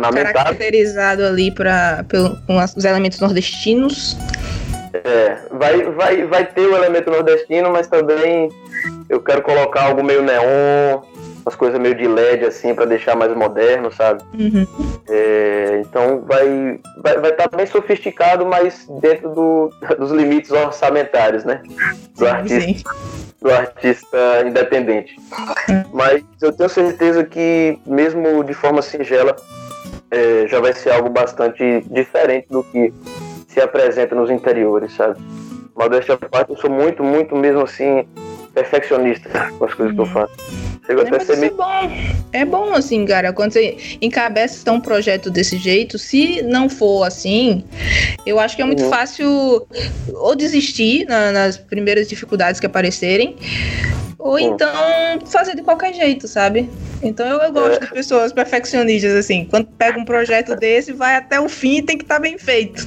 Ornamentado. 0.00 0.34
Caracterizado 0.34 1.24
ali 1.24 1.50
pra, 1.50 2.04
pelo, 2.08 2.36
com 2.46 2.56
os 2.58 2.84
elementos 2.84 3.20
nordestinos. 3.20 4.16
É, 4.92 5.36
vai, 5.52 5.82
vai, 5.82 6.24
vai 6.24 6.46
ter 6.46 6.66
o 6.66 6.76
elemento 6.76 7.10
nordestino, 7.10 7.70
mas 7.70 7.86
também 7.86 8.48
eu 9.08 9.20
quero 9.20 9.42
colocar 9.42 9.84
algo 9.84 10.02
meio 10.02 10.22
neon, 10.22 11.02
umas 11.44 11.54
coisas 11.54 11.78
meio 11.80 11.94
de 11.94 12.08
LED 12.08 12.44
assim 12.44 12.74
para 12.74 12.86
deixar 12.86 13.14
mais 13.14 13.34
moderno, 13.34 13.92
sabe? 13.92 14.22
Uhum. 14.34 14.66
É, 15.08 15.82
então 15.84 16.22
vai 16.26 16.80
vai 17.02 17.18
vai 17.18 17.30
estar 17.30 17.48
tá 17.48 17.56
bem 17.56 17.66
sofisticado, 17.66 18.44
mas 18.44 18.86
dentro 19.00 19.30
do, 19.30 19.70
dos 19.96 20.10
limites 20.10 20.50
orçamentários, 20.50 21.44
né? 21.44 21.62
Do 22.16 22.26
artista. 22.26 22.60
Sim 22.60 23.20
do 23.40 23.50
artista 23.50 24.44
independente. 24.46 25.16
Mas 25.92 26.22
eu 26.40 26.52
tenho 26.52 26.68
certeza 26.68 27.24
que, 27.24 27.78
mesmo 27.86 28.44
de 28.44 28.52
forma 28.52 28.82
singela, 28.82 29.34
é, 30.10 30.46
já 30.46 30.60
vai 30.60 30.72
ser 30.72 30.90
algo 30.90 31.08
bastante 31.08 31.84
diferente 31.90 32.48
do 32.48 32.62
que 32.64 32.92
se 33.48 33.60
apresenta 33.60 34.14
nos 34.14 34.30
interiores, 34.30 34.94
sabe? 34.94 35.20
Modéstia 35.74 36.14
à 36.14 36.18
parte, 36.18 36.50
eu 36.50 36.56
sou 36.56 36.70
muito, 36.70 37.02
muito 37.02 37.34
mesmo 37.36 37.62
assim, 37.62 38.06
perfeccionista 38.54 39.30
com 39.58 39.64
as 39.64 39.74
coisas 39.74 39.94
que 39.94 40.00
eu 40.00 40.04
uhum. 40.04 40.10
faço. 40.10 40.32
Chega 40.86 41.02
até 41.02 41.20
ser 41.20 41.36
meio... 41.36 41.52
é 41.52 41.56
bom. 41.56 41.90
É 42.32 42.44
bom, 42.44 42.74
assim, 42.74 43.04
cara, 43.04 43.32
quando 43.32 43.52
você 43.52 43.76
encabeça 44.00 44.70
um 44.72 44.80
projeto 44.80 45.30
desse 45.30 45.56
jeito, 45.56 45.98
se 45.98 46.42
não 46.42 46.68
for 46.68 47.04
assim, 47.04 47.64
eu 48.26 48.38
acho 48.40 48.56
que 48.56 48.62
é 48.62 48.64
muito 48.64 48.84
uhum. 48.84 48.90
fácil 48.90 49.66
ou 50.14 50.34
desistir 50.34 51.06
na, 51.06 51.32
nas 51.32 51.56
primeiras 51.56 52.08
dificuldades 52.08 52.60
que 52.60 52.66
aparecerem, 52.66 53.36
ou 54.18 54.38
então 54.38 54.70
fazer 55.26 55.56
de 55.56 55.62
qualquer 55.62 55.94
jeito, 55.94 56.28
sabe? 56.28 56.68
Então 57.02 57.26
eu, 57.26 57.38
eu 57.38 57.52
gosto 57.52 57.82
é. 57.82 57.86
de 57.86 57.92
pessoas 57.92 58.32
perfeccionistas, 58.32 59.14
assim. 59.14 59.46
Quando 59.48 59.66
pega 59.66 59.98
um 59.98 60.04
projeto 60.04 60.54
desse, 60.56 60.92
vai 60.92 61.16
até 61.16 61.40
o 61.40 61.48
fim 61.48 61.78
e 61.78 61.82
tem 61.82 61.96
que 61.96 62.04
estar 62.04 62.16
tá 62.16 62.20
bem 62.20 62.36
feito. 62.36 62.86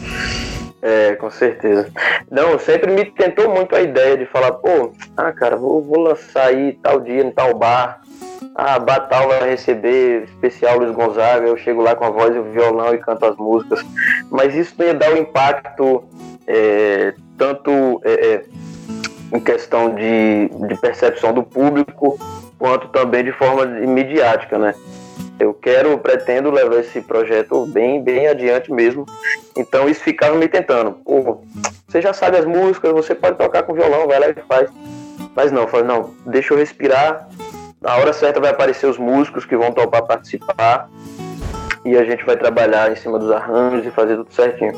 É, 0.85 1.15
com 1.15 1.31
certeza. 1.31 1.89
Não, 2.29 2.59
sempre 2.59 2.91
me 2.91 3.05
tentou 3.05 3.49
muito 3.49 3.73
a 3.73 3.81
ideia 3.81 4.17
de 4.17 4.25
falar, 4.25 4.51
pô, 4.51 4.91
ah, 5.15 5.31
cara, 5.31 5.55
vou, 5.55 5.81
vou 5.81 5.97
lançar 5.97 6.47
aí 6.47 6.73
tal 6.83 6.99
dia, 6.99 7.23
em 7.23 7.31
tal 7.31 7.53
bar. 7.57 8.01
Ah, 8.53 8.77
Batal 8.79 9.29
vai 9.29 9.49
receber 9.49 10.25
especial 10.25 10.77
Luiz 10.77 10.93
Gonzaga, 10.93 11.47
eu 11.47 11.55
chego 11.55 11.81
lá 11.81 11.95
com 11.95 12.03
a 12.03 12.09
voz 12.09 12.35
e 12.35 12.39
o 12.39 12.51
violão 12.51 12.93
e 12.93 12.97
canto 12.97 13.25
as 13.25 13.37
músicas. 13.37 13.81
Mas 14.29 14.53
isso 14.55 14.75
não 14.77 14.85
ia 14.85 14.93
dar 14.93 15.11
o 15.11 15.13
um 15.13 15.17
impacto 15.19 16.03
é, 16.45 17.13
tanto 17.37 18.01
é, 18.03 18.11
é, 18.11 18.45
em 19.31 19.39
questão 19.39 19.95
de, 19.95 20.49
de 20.67 20.75
percepção 20.81 21.31
do 21.31 21.43
público, 21.43 22.19
quanto 22.59 22.89
também 22.89 23.23
de 23.23 23.31
forma 23.31 23.63
imediática, 23.81 24.57
né? 24.57 24.75
Eu 25.39 25.53
quero, 25.53 25.97
pretendo 25.97 26.51
levar 26.51 26.79
esse 26.79 27.01
projeto 27.01 27.65
bem, 27.65 28.03
bem 28.03 28.27
adiante 28.27 28.71
mesmo. 28.71 29.05
Então 29.55 29.87
isso 29.87 30.01
ficava 30.01 30.35
me 30.35 30.47
tentando. 30.47 30.93
Pô, 31.05 31.41
você 31.87 32.01
já 32.01 32.13
sabe 32.13 32.37
as 32.37 32.45
músicas, 32.45 32.91
você 32.91 33.13
pode 33.13 33.37
tocar 33.37 33.63
com 33.63 33.73
violão, 33.73 34.07
vai 34.07 34.19
lá 34.19 34.29
e 34.29 34.33
faz. 34.47 34.69
Mas 35.35 35.51
não, 35.51 35.67
falei, 35.67 35.85
não, 35.85 36.13
deixa 36.25 36.53
eu 36.53 36.57
respirar. 36.57 37.27
Na 37.81 37.95
hora 37.95 38.13
certa 38.13 38.39
vai 38.39 38.51
aparecer 38.51 38.87
os 38.87 38.97
músicos 38.97 39.45
que 39.45 39.57
vão 39.57 39.71
topar 39.71 40.03
participar. 40.03 40.89
E 41.85 41.97
a 41.97 42.05
gente 42.05 42.25
vai 42.25 42.37
trabalhar 42.37 42.91
em 42.91 42.95
cima 42.95 43.19
dos 43.19 43.29
arranjos 43.29 43.85
e 43.85 43.91
fazer 43.91 44.15
tudo 44.15 44.33
certinho. 44.33 44.73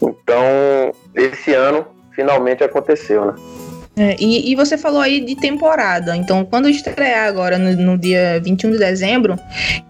Então, 0.00 0.92
esse 1.14 1.52
ano 1.52 1.86
finalmente 2.12 2.64
aconteceu, 2.64 3.26
né? 3.26 3.34
É, 3.96 4.16
e, 4.18 4.50
e, 4.50 4.54
você 4.54 4.78
falou 4.78 5.00
aí 5.00 5.20
de 5.20 5.36
temporada. 5.36 6.16
Então, 6.16 6.44
quando 6.46 6.68
estrear 6.68 7.28
agora 7.28 7.58
no, 7.58 7.76
no, 7.76 7.98
dia 7.98 8.40
21 8.42 8.70
de 8.72 8.78
dezembro, 8.78 9.36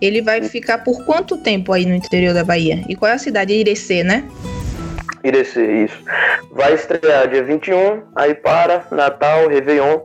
ele 0.00 0.20
vai 0.20 0.42
ficar 0.42 0.78
por 0.78 1.04
quanto 1.04 1.36
tempo 1.36 1.72
aí 1.72 1.86
no 1.86 1.94
interior 1.94 2.34
da 2.34 2.42
Bahia? 2.42 2.84
E 2.88 2.96
qual 2.96 3.12
é 3.12 3.14
a 3.14 3.18
cidade? 3.18 3.52
Irecê, 3.52 4.02
né? 4.02 4.24
Irecê, 5.22 5.84
isso. 5.84 6.02
Vai 6.50 6.74
estrear 6.74 7.28
dia 7.28 7.44
21, 7.44 8.02
aí 8.16 8.34
para 8.34 8.84
Natal, 8.90 9.46
Réveillon. 9.48 10.00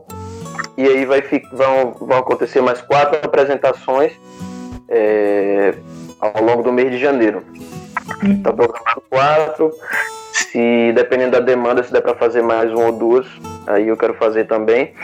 E 0.76 0.86
aí 0.86 1.04
vai, 1.04 1.20
vão, 1.52 1.94
vão 1.94 2.18
acontecer 2.18 2.60
mais 2.60 2.80
quatro 2.80 3.18
apresentações 3.20 4.12
é, 4.88 5.74
ao 6.20 6.42
longo 6.42 6.62
do 6.62 6.72
mês 6.72 6.92
de 6.92 6.98
janeiro. 6.98 7.42
Está 8.22 8.50
uhum. 8.50 8.56
programado 8.56 9.02
quatro. 9.10 9.72
Se 10.38 10.92
dependendo 10.92 11.32
da 11.32 11.40
demanda, 11.40 11.82
se 11.82 11.92
der 11.92 12.00
para 12.00 12.14
fazer 12.14 12.42
mais 12.42 12.70
uma 12.72 12.86
ou 12.86 12.92
duas, 12.92 13.26
aí 13.66 13.88
eu 13.88 13.96
quero 13.96 14.14
fazer 14.14 14.46
também. 14.46 14.94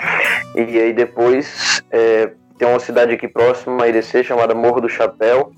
E 0.55 0.79
aí 0.79 0.93
depois 0.93 1.83
é, 1.91 2.31
tem 2.59 2.69
uma 2.69 2.79
cidade 2.79 3.13
aqui 3.13 3.27
próxima 3.27 3.85
a 3.85 3.89
Irecê 3.89 4.23
chamada 4.23 4.55
Morro 4.55 4.81
do 4.81 4.89
Chapéu, 4.89 5.53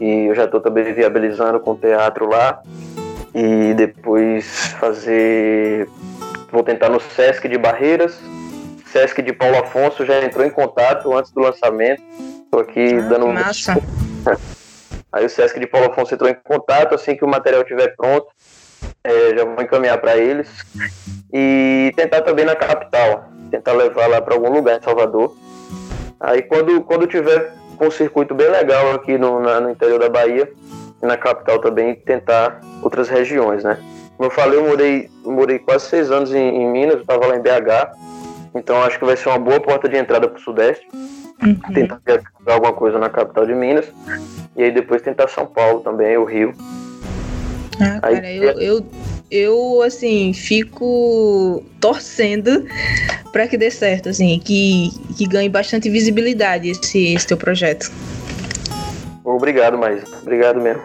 e 0.00 0.26
eu 0.26 0.34
já 0.34 0.44
estou 0.44 0.60
também 0.60 0.92
viabilizando 0.94 1.60
com 1.60 1.76
teatro 1.76 2.28
lá. 2.28 2.60
E 3.34 3.74
depois 3.74 4.68
fazer. 4.80 5.88
Vou 6.50 6.62
tentar 6.62 6.88
no 6.88 6.98
Sesc 6.98 7.46
de 7.46 7.58
Barreiras. 7.58 8.18
Sesc 8.86 9.20
de 9.20 9.34
Paulo 9.34 9.58
Afonso 9.58 10.06
já 10.06 10.24
entrou 10.24 10.44
em 10.46 10.50
contato 10.50 11.14
antes 11.14 11.30
do 11.30 11.40
lançamento. 11.40 12.02
Estou 12.44 12.60
aqui 12.60 12.94
ah, 12.94 13.02
dando 13.02 13.26
um. 13.26 13.32
Massa. 13.32 13.76
Aí 15.12 15.24
o 15.24 15.30
Sesc 15.30 15.60
de 15.60 15.66
Paulo 15.66 15.90
Afonso 15.90 16.14
entrou 16.14 16.30
em 16.30 16.34
contato 16.34 16.94
assim 16.94 17.16
que 17.16 17.24
o 17.24 17.28
material 17.28 17.62
estiver 17.62 17.94
pronto 17.96 18.26
é, 19.08 19.36
já 19.36 19.44
vou 19.44 19.62
encaminhar 19.62 19.98
para 19.98 20.16
eles 20.16 20.48
e 21.32 21.92
tentar 21.96 22.22
também 22.22 22.44
na 22.44 22.54
capital, 22.54 23.28
tentar 23.50 23.72
levar 23.72 24.06
lá 24.06 24.20
para 24.20 24.34
algum 24.34 24.50
lugar 24.50 24.78
em 24.78 24.82
Salvador. 24.82 25.36
Aí 26.20 26.42
quando, 26.42 26.80
quando 26.82 27.06
tiver 27.06 27.52
com 27.76 27.86
um 27.86 27.90
circuito 27.90 28.34
bem 28.34 28.50
legal 28.50 28.92
aqui 28.92 29.16
no, 29.16 29.40
na, 29.40 29.60
no 29.60 29.70
interior 29.70 29.98
da 29.98 30.08
Bahia, 30.08 30.50
e 31.02 31.06
na 31.06 31.16
capital 31.16 31.60
também 31.60 31.94
tentar 31.94 32.60
outras 32.82 33.08
regiões, 33.08 33.62
né? 33.62 33.78
Como 34.16 34.26
eu 34.26 34.34
falei, 34.34 34.58
eu 34.58 34.66
morei, 34.66 35.08
morei 35.24 35.58
quase 35.60 35.86
seis 35.86 36.10
anos 36.10 36.34
em, 36.34 36.62
em 36.62 36.66
Minas, 36.66 37.00
estava 37.00 37.26
lá 37.26 37.36
em 37.36 37.40
BH. 37.40 37.96
Então 38.54 38.82
acho 38.82 38.98
que 38.98 39.04
vai 39.04 39.16
ser 39.16 39.28
uma 39.28 39.38
boa 39.38 39.60
porta 39.60 39.88
de 39.88 39.96
entrada 39.96 40.28
para 40.28 40.38
o 40.38 40.42
Sudeste. 40.42 40.86
Uhum. 41.40 41.54
Tentar 41.72 42.00
alguma 42.46 42.72
coisa 42.72 42.98
na 42.98 43.08
capital 43.08 43.46
de 43.46 43.54
Minas. 43.54 43.86
E 44.56 44.64
aí 44.64 44.72
depois 44.72 45.02
tentar 45.02 45.28
São 45.28 45.46
Paulo 45.46 45.80
também, 45.80 46.16
o 46.16 46.24
Rio. 46.24 46.52
Ah, 47.80 48.00
cara, 48.00 48.26
aí, 48.26 48.38
eu, 48.38 48.60
eu, 48.60 48.86
eu, 49.30 49.82
assim, 49.82 50.32
fico 50.32 51.62
torcendo 51.80 52.66
para 53.32 53.46
que 53.46 53.56
dê 53.56 53.70
certo, 53.70 54.08
assim, 54.08 54.40
que, 54.40 54.90
que 55.16 55.26
ganhe 55.26 55.48
bastante 55.48 55.88
visibilidade 55.88 56.70
esse, 56.70 57.14
esse 57.14 57.26
teu 57.26 57.36
projeto. 57.36 57.90
Obrigado, 59.24 59.78
mais 59.78 60.02
Obrigado 60.22 60.60
mesmo. 60.60 60.82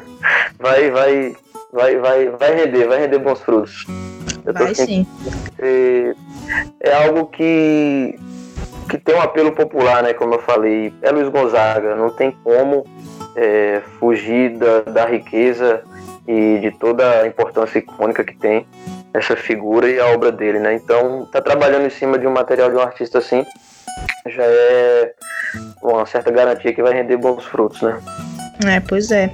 Vai, 0.59 0.91
vai, 0.91 1.35
vai, 1.71 1.97
vai, 1.97 2.29
vai 2.29 2.55
render, 2.55 2.87
vai 2.87 2.99
render 2.99 3.19
bons 3.19 3.41
frutos. 3.41 3.85
vai 4.45 4.75
sim. 4.75 5.07
É, 5.59 6.13
é 6.81 6.93
algo 7.05 7.25
que 7.27 8.19
que 8.89 8.97
tem 8.97 9.15
um 9.15 9.21
apelo 9.21 9.51
popular, 9.53 10.03
né? 10.03 10.13
Como 10.13 10.35
eu 10.35 10.41
falei, 10.41 10.93
é 11.01 11.09
Luiz 11.09 11.29
Gonzaga, 11.29 11.95
não 11.95 12.11
tem 12.11 12.31
como 12.43 12.85
é, 13.35 13.81
fugir 13.99 14.51
da, 14.57 14.81
da 14.81 15.05
riqueza 15.05 15.83
e 16.27 16.59
de 16.59 16.71
toda 16.71 17.21
a 17.21 17.27
importância 17.27 17.79
icônica 17.79 18.23
que 18.23 18.35
tem 18.35 18.65
essa 19.13 19.35
figura 19.35 19.89
e 19.89 19.99
a 19.99 20.07
obra 20.07 20.31
dele, 20.31 20.59
né? 20.59 20.73
Então, 20.73 21.27
tá 21.31 21.41
trabalhando 21.41 21.85
em 21.85 21.89
cima 21.89 22.17
de 22.17 22.25
um 22.25 22.31
material 22.31 22.69
de 22.69 22.75
um 22.75 22.81
artista 22.81 23.19
assim 23.19 23.45
já 24.27 24.43
é 24.43 25.13
uma 25.81 26.05
certa 26.05 26.31
garantia 26.31 26.73
que 26.73 26.81
vai 26.81 26.93
render 26.93 27.17
bons 27.17 27.43
frutos, 27.45 27.81
né? 27.81 27.99
É, 28.65 28.79
pois 28.79 29.11
é. 29.11 29.29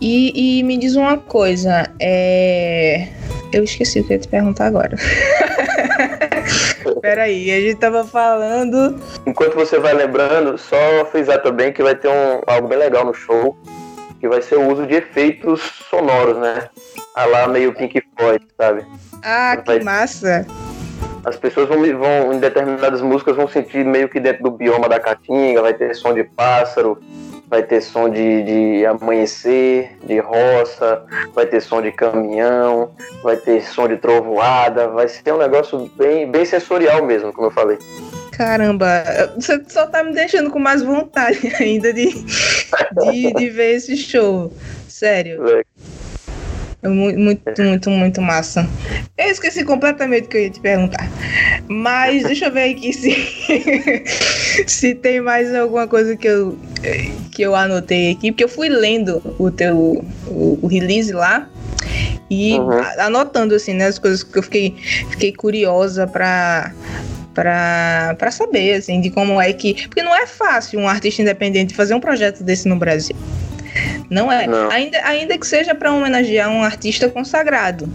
E, 0.00 0.58
e 0.58 0.62
me 0.62 0.78
diz 0.78 0.96
uma 0.96 1.18
coisa, 1.18 1.90
é... 2.00 3.08
eu 3.52 3.64
esqueci 3.64 4.00
o 4.00 4.04
que 4.04 4.12
eu 4.12 4.16
ia 4.16 4.20
te 4.20 4.28
perguntar 4.28 4.66
agora. 4.66 4.96
Peraí, 7.02 7.50
a 7.50 7.60
gente 7.60 7.76
tava 7.76 8.04
falando. 8.04 9.00
Enquanto 9.26 9.54
você 9.54 9.78
vai 9.78 9.94
lembrando, 9.94 10.56
só 10.56 11.04
frisar 11.10 11.42
também 11.42 11.72
que 11.72 11.82
vai 11.82 11.94
ter 11.94 12.08
um, 12.08 12.40
algo 12.46 12.68
bem 12.68 12.78
legal 12.78 13.04
no 13.04 13.12
show, 13.12 13.56
que 14.20 14.28
vai 14.28 14.42
ser 14.42 14.56
o 14.56 14.70
uso 14.70 14.86
de 14.86 14.94
efeitos 14.94 15.60
sonoros, 15.90 16.38
né? 16.38 16.68
A 17.14 17.24
lá 17.24 17.48
meio 17.48 17.74
Pink 17.74 18.02
Floyd, 18.16 18.44
sabe? 18.56 18.84
Ah, 19.22 19.60
vai... 19.64 19.78
que 19.78 19.84
massa! 19.84 20.46
As 21.24 21.36
pessoas 21.36 21.68
vão, 21.68 21.78
vão, 21.98 22.32
em 22.32 22.38
determinadas 22.38 23.00
músicas, 23.00 23.34
vão 23.34 23.48
sentir 23.48 23.84
meio 23.84 24.08
que 24.08 24.20
dentro 24.20 24.44
do 24.44 24.50
bioma 24.50 24.88
da 24.88 25.00
caatinga, 25.00 25.60
vai 25.60 25.74
ter 25.74 25.94
som 25.96 26.14
de 26.14 26.22
pássaro, 26.22 27.00
vai 27.48 27.62
ter 27.62 27.80
som 27.80 28.08
de, 28.08 28.42
de 28.42 28.86
amanhecer, 28.86 29.96
de 30.04 30.18
roça, 30.18 31.02
vai 31.34 31.46
ter 31.46 31.60
som 31.60 31.80
de 31.80 31.92
caminhão, 31.92 32.90
vai 33.22 33.36
ter 33.36 33.62
som 33.62 33.88
de 33.88 33.96
trovoada, 33.96 34.88
vai 34.88 35.08
ser 35.08 35.32
um 35.32 35.38
negócio 35.38 35.90
bem, 35.96 36.30
bem 36.30 36.44
sensorial 36.44 37.04
mesmo, 37.04 37.32
como 37.32 37.48
eu 37.48 37.52
falei. 37.52 37.78
Caramba, 38.32 39.02
você 39.34 39.62
só 39.66 39.86
tá 39.86 40.02
me 40.02 40.12
deixando 40.12 40.50
com 40.50 40.58
mais 40.58 40.82
vontade 40.82 41.52
ainda 41.58 41.92
de, 41.92 42.08
de, 43.04 43.32
de 43.32 43.50
ver 43.50 43.76
esse 43.76 43.96
show. 43.96 44.52
Sério. 44.88 45.46
É. 45.48 45.62
Muito, 46.88 47.18
muito, 47.18 47.62
muito, 47.62 47.90
muito 47.90 48.22
massa. 48.22 48.68
Eu 49.18 49.26
esqueci 49.26 49.64
completamente 49.64 50.26
o 50.26 50.28
que 50.28 50.36
eu 50.36 50.42
ia 50.42 50.50
te 50.50 50.60
perguntar. 50.60 51.10
Mas 51.68 52.22
deixa 52.26 52.46
eu 52.46 52.52
ver 52.52 52.70
aqui 52.70 52.92
se, 52.92 53.14
se 54.66 54.94
tem 54.94 55.20
mais 55.20 55.54
alguma 55.54 55.86
coisa 55.86 56.16
que 56.16 56.28
eu, 56.28 56.58
que 57.32 57.42
eu 57.42 57.54
anotei 57.54 58.12
aqui, 58.12 58.30
porque 58.30 58.44
eu 58.44 58.48
fui 58.48 58.68
lendo 58.68 59.22
o 59.38 59.50
teu 59.50 59.76
o, 60.28 60.58
o 60.62 60.66
release 60.66 61.12
lá 61.12 61.48
e 62.30 62.58
uhum. 62.58 62.70
anotando 62.98 63.54
assim, 63.54 63.72
né, 63.72 63.86
as 63.86 63.98
coisas 63.98 64.22
que 64.22 64.38
eu 64.38 64.42
fiquei, 64.42 64.74
fiquei 65.10 65.32
curiosa 65.32 66.06
para 66.06 66.72
para 67.36 68.30
saber 68.30 68.74
assim 68.74 69.00
de 69.00 69.10
como 69.10 69.40
é 69.40 69.52
que, 69.52 69.86
porque 69.88 70.02
não 70.02 70.14
é 70.14 70.26
fácil 70.26 70.80
um 70.80 70.88
artista 70.88 71.20
independente 71.20 71.74
fazer 71.74 71.94
um 71.94 72.00
projeto 72.00 72.42
desse 72.42 72.66
no 72.66 72.76
Brasil. 72.76 73.16
Não 74.08 74.32
é. 74.32 74.46
Não. 74.46 74.70
Ainda, 74.70 74.98
ainda 75.04 75.36
que 75.36 75.46
seja 75.46 75.74
para 75.74 75.92
homenagear 75.92 76.50
um 76.50 76.62
artista 76.62 77.08
consagrado. 77.08 77.88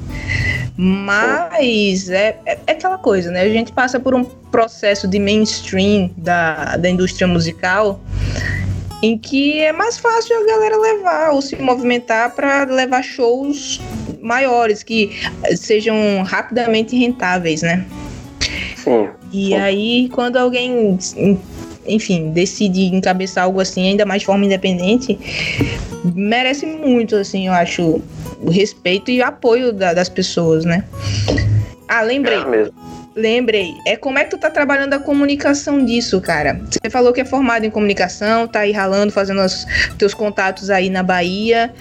Mas 0.78 2.10
é, 2.10 2.38
é, 2.46 2.58
é, 2.68 2.72
aquela 2.72 2.98
coisa, 2.98 3.32
né? 3.32 3.42
A 3.42 3.50
gente 3.50 3.72
passa 3.72 4.00
por 4.00 4.14
um 4.14 4.24
processo 4.24 5.08
de 5.08 5.20
mainstream 5.20 6.12
da, 6.18 6.78
da 6.78 6.90
indústria 6.90 7.28
musical 7.28 8.00
em 9.02 9.18
que 9.18 9.60
é 9.60 9.72
mais 9.72 9.98
fácil 9.98 10.38
a 10.38 10.46
galera 10.46 10.78
levar 10.78 11.32
ou 11.32 11.42
se 11.42 11.56
movimentar 11.56 12.36
para 12.36 12.66
levar 12.66 13.02
shows 13.02 13.82
maiores 14.22 14.84
que 14.84 15.20
sejam 15.56 16.22
rapidamente 16.24 16.96
rentáveis, 16.96 17.64
né? 17.64 17.84
Sim. 18.84 19.10
E 19.32 19.54
aí, 19.54 20.10
quando 20.10 20.38
alguém 20.38 20.98
enfim, 21.86 22.32
decide 22.32 22.86
encabeçar 22.86 23.46
algo 23.46 23.60
assim, 23.60 23.88
ainda 23.88 24.06
mais 24.06 24.22
de 24.22 24.26
forma 24.26 24.46
independente, 24.46 25.20
merece 26.16 26.66
muito, 26.66 27.16
assim, 27.16 27.48
eu 27.48 27.54
acho, 27.54 28.02
o 28.42 28.50
respeito 28.50 29.10
e 29.12 29.20
o 29.20 29.26
apoio 29.26 29.74
da, 29.74 29.94
das 29.94 30.10
pessoas, 30.10 30.66
né? 30.66 30.84
Ah, 31.88 32.02
lembrei. 32.02 32.38
É 32.38 32.46
mesmo. 32.46 32.74
Lembrei. 33.16 33.76
É 33.86 33.98
como 33.98 34.18
é 34.18 34.24
que 34.24 34.32
tu 34.32 34.38
tá 34.38 34.50
trabalhando 34.50 34.94
a 34.94 35.00
comunicação 35.00 35.84
disso, 35.84 36.22
cara? 36.22 36.62
Você 36.70 36.90
falou 36.90 37.12
que 37.12 37.20
é 37.20 37.26
formado 37.26 37.66
em 37.66 37.70
comunicação, 37.70 38.48
tá 38.48 38.62
aí 38.62 38.72
ralando, 38.72 39.12
fazendo 39.12 39.42
os 39.42 39.66
teus 39.98 40.14
contatos 40.14 40.70
aí 40.70 40.90
na 40.90 41.04
Bahia, 41.04 41.74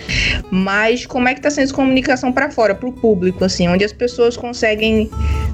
mas 0.51 1.07
como 1.07 1.29
é 1.29 1.35
que 1.35 1.41
tá 1.41 1.49
sendo 1.49 1.65
essa 1.65 1.75
comunicação 1.75 2.33
para 2.33 2.51
fora, 2.51 2.75
pro 2.75 2.93
público, 2.93 3.45
assim, 3.45 3.69
onde 3.69 3.85
as 3.85 3.93
pessoas 3.93 4.37
conseguem 4.37 5.09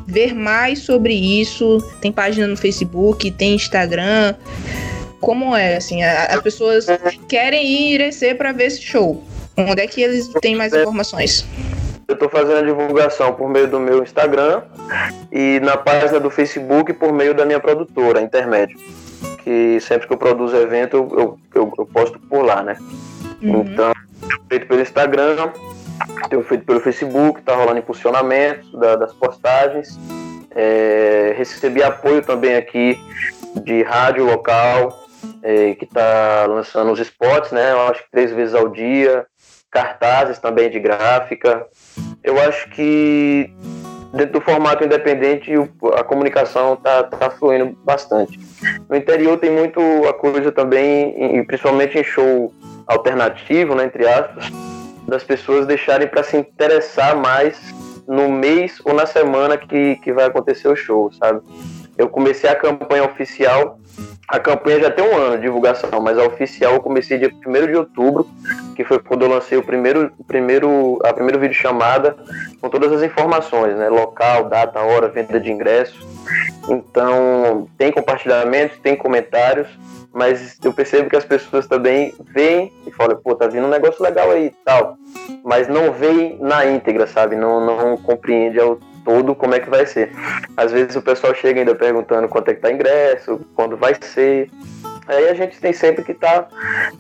ver 0.07 0.35
mais 0.35 0.79
sobre 0.79 1.13
isso? 1.13 1.79
Tem 2.01 2.11
página 2.11 2.47
no 2.47 2.57
Facebook, 2.57 3.31
tem 3.33 3.55
Instagram. 3.55 4.35
Como 5.21 5.55
é, 5.55 5.77
assim, 5.77 6.03
as 6.03 6.41
pessoas 6.41 6.87
querem 7.29 7.67
ir 7.67 7.95
irecer 7.95 8.39
para 8.39 8.53
ver 8.53 8.67
esse 8.67 8.83
show. 8.83 9.23
Onde 9.59 9.83
é 9.83 9.87
que 9.87 10.03
eles 10.03 10.29
têm 10.41 10.55
mais 10.55 10.73
informações? 10.73 11.47
Eu 12.09 12.15
estou 12.15 12.29
fazendo 12.29 12.59
a 12.59 12.63
divulgação 12.63 13.35
por 13.35 13.49
meio 13.49 13.67
do 13.67 13.81
meu 13.81 14.03
Instagram 14.03 14.63
e 15.33 15.59
na 15.61 15.77
página 15.77 16.21
do 16.21 16.31
Facebook 16.31 16.93
por 16.93 17.13
meio 17.13 17.35
da 17.35 17.45
minha 17.45 17.59
produtora, 17.59 18.21
Intermédio. 18.21 18.79
Que 19.43 19.81
sempre 19.81 20.07
que 20.07 20.13
eu 20.13 20.17
produzo 20.17 20.57
evento, 20.57 20.97
eu, 20.97 21.39
eu, 21.55 21.73
eu 21.77 21.87
posto 21.87 22.19
por 22.21 22.45
lá, 22.45 22.63
né? 22.63 22.77
Uhum. 23.43 23.63
Então, 23.63 23.93
feito 24.49 24.69
pelo 24.69 24.81
Instagram, 24.81 25.51
tenho 26.29 26.45
feito 26.45 26.65
pelo 26.65 26.81
Facebook, 26.81 27.43
tá 27.43 27.57
rolando 27.57 27.79
impulsionamento 27.79 28.77
da, 28.79 28.97
das 28.97 29.13
postagens. 29.13 29.99
É, 30.55 31.35
recebi 31.37 31.83
apoio 31.83 32.23
também 32.23 32.55
aqui 32.55 32.99
de 33.65 33.83
rádio 33.83 34.25
local, 34.25 35.07
é, 35.43 35.75
que 35.75 35.85
está 35.85 36.47
lançando 36.47 36.93
os 36.93 37.01
spots, 37.01 37.51
né? 37.51 37.73
Eu 37.73 37.83
acho 37.89 38.05
que 38.05 38.11
três 38.11 38.33
vezes 38.33 38.55
ao 38.55 38.69
dia, 38.69 39.27
cartazes 39.77 40.39
também 40.39 40.71
de 40.71 40.81
gráfica. 40.81 41.67
Eu 42.25 42.41
acho 42.41 42.71
que 42.71 43.51
dentro 44.15 44.33
do 44.33 44.41
formato 44.41 44.83
independente 44.83 45.53
a 45.95 46.03
comunicação 46.03 46.73
está 46.73 47.03
tá 47.03 47.29
fluindo 47.29 47.77
bastante. 47.85 48.41
No 48.89 48.97
interior 48.97 49.37
tem 49.39 49.51
muito 49.51 49.79
a 50.09 50.15
coisa 50.15 50.51
também, 50.51 51.45
principalmente 51.45 51.99
em 51.99 52.03
show 52.03 52.51
alternativo, 52.87 53.75
né, 53.75 53.85
entre 53.85 54.09
aspas, 54.09 54.47
das 55.07 55.23
pessoas 55.23 55.67
deixarem 55.67 56.09
para 56.09 56.23
se 56.23 56.39
interessar 56.39 57.15
mais 57.15 57.75
no 58.09 58.31
mês 58.31 58.81
ou 58.83 58.95
na 58.95 59.05
semana 59.05 59.59
que, 59.59 59.97
que 59.97 60.11
vai 60.11 60.25
acontecer 60.25 60.69
o 60.69 60.77
show, 60.77 61.13
sabe? 61.13 61.41
Eu 61.99 62.09
comecei 62.09 62.49
a 62.49 62.55
campanha 62.55 63.05
oficial 63.05 63.79
a 64.29 64.41
campanha 64.41 64.81
já 64.81 64.91
tem 64.91 65.05
um 65.05 65.17
ano 65.17 65.37
de 65.37 65.43
divulgação, 65.43 66.01
mas 66.01 66.19
a 66.19 66.25
oficial 66.25 66.75
eu 66.75 66.81
comecei 66.81 67.17
dia 67.17 67.31
1 67.47 67.67
de 67.67 67.77
outubro, 67.77 68.27
que 68.75 68.85
foi 68.85 68.99
quando 68.99 69.25
eu 69.25 69.29
lancei 69.29 69.57
o 69.57 69.63
primeiro, 69.63 70.11
primeiro, 70.27 70.99
a 71.05 71.13
primeiro 71.13 71.39
vídeo 71.39 71.55
chamada 71.55 72.17
com 72.61 72.69
todas 72.69 72.93
as 72.93 73.03
informações, 73.03 73.77
né? 73.77 73.89
Local, 73.89 74.49
data, 74.49 74.81
hora, 74.81 75.09
venda 75.09 75.39
de 75.39 75.51
ingressos. 75.53 76.05
Então, 76.69 77.69
tem 77.79 77.93
compartilhamentos, 77.93 78.79
tem 78.79 78.97
comentários, 78.97 79.69
mas 80.13 80.59
eu 80.65 80.73
percebo 80.73 81.09
que 81.09 81.17
as 81.17 81.25
pessoas 81.25 81.69
também 81.69 82.13
veem 82.35 82.73
e 82.85 82.91
falam, 82.91 83.17
pô, 83.17 83.35
tá 83.35 83.47
vindo 83.47 83.67
um 83.67 83.71
negócio 83.71 84.03
legal 84.03 84.33
aí 84.33 84.47
e 84.47 84.55
tal. 84.65 84.97
Mas 85.45 85.69
não 85.69 85.93
veem 85.93 86.37
na 86.41 86.67
íntegra, 86.67 87.07
sabe? 87.07 87.37
Não, 87.37 87.65
não 87.65 87.97
compreende 87.97 88.59
ao 88.59 88.79
todo 89.07 89.37
como 89.37 89.55
é 89.55 89.61
que 89.61 89.71
vai 89.71 89.87
ser. 89.87 90.11
Às 90.57 90.73
vezes 90.73 90.97
o 90.97 91.01
pessoal 91.01 91.33
chega 91.33 91.61
ainda 91.61 91.77
perguntando 91.77 92.29
quanto 92.29 92.51
é 92.51 92.55
que 92.55 92.61
tá 92.61 92.73
ingresso, 92.73 93.41
quando 93.55 93.77
vai 93.77 93.95
ser. 94.01 94.51
Aí 95.07 95.29
a 95.29 95.35
gente 95.35 95.61
tem 95.61 95.73
sempre 95.73 96.03
que 96.03 96.13
tá, 96.13 96.49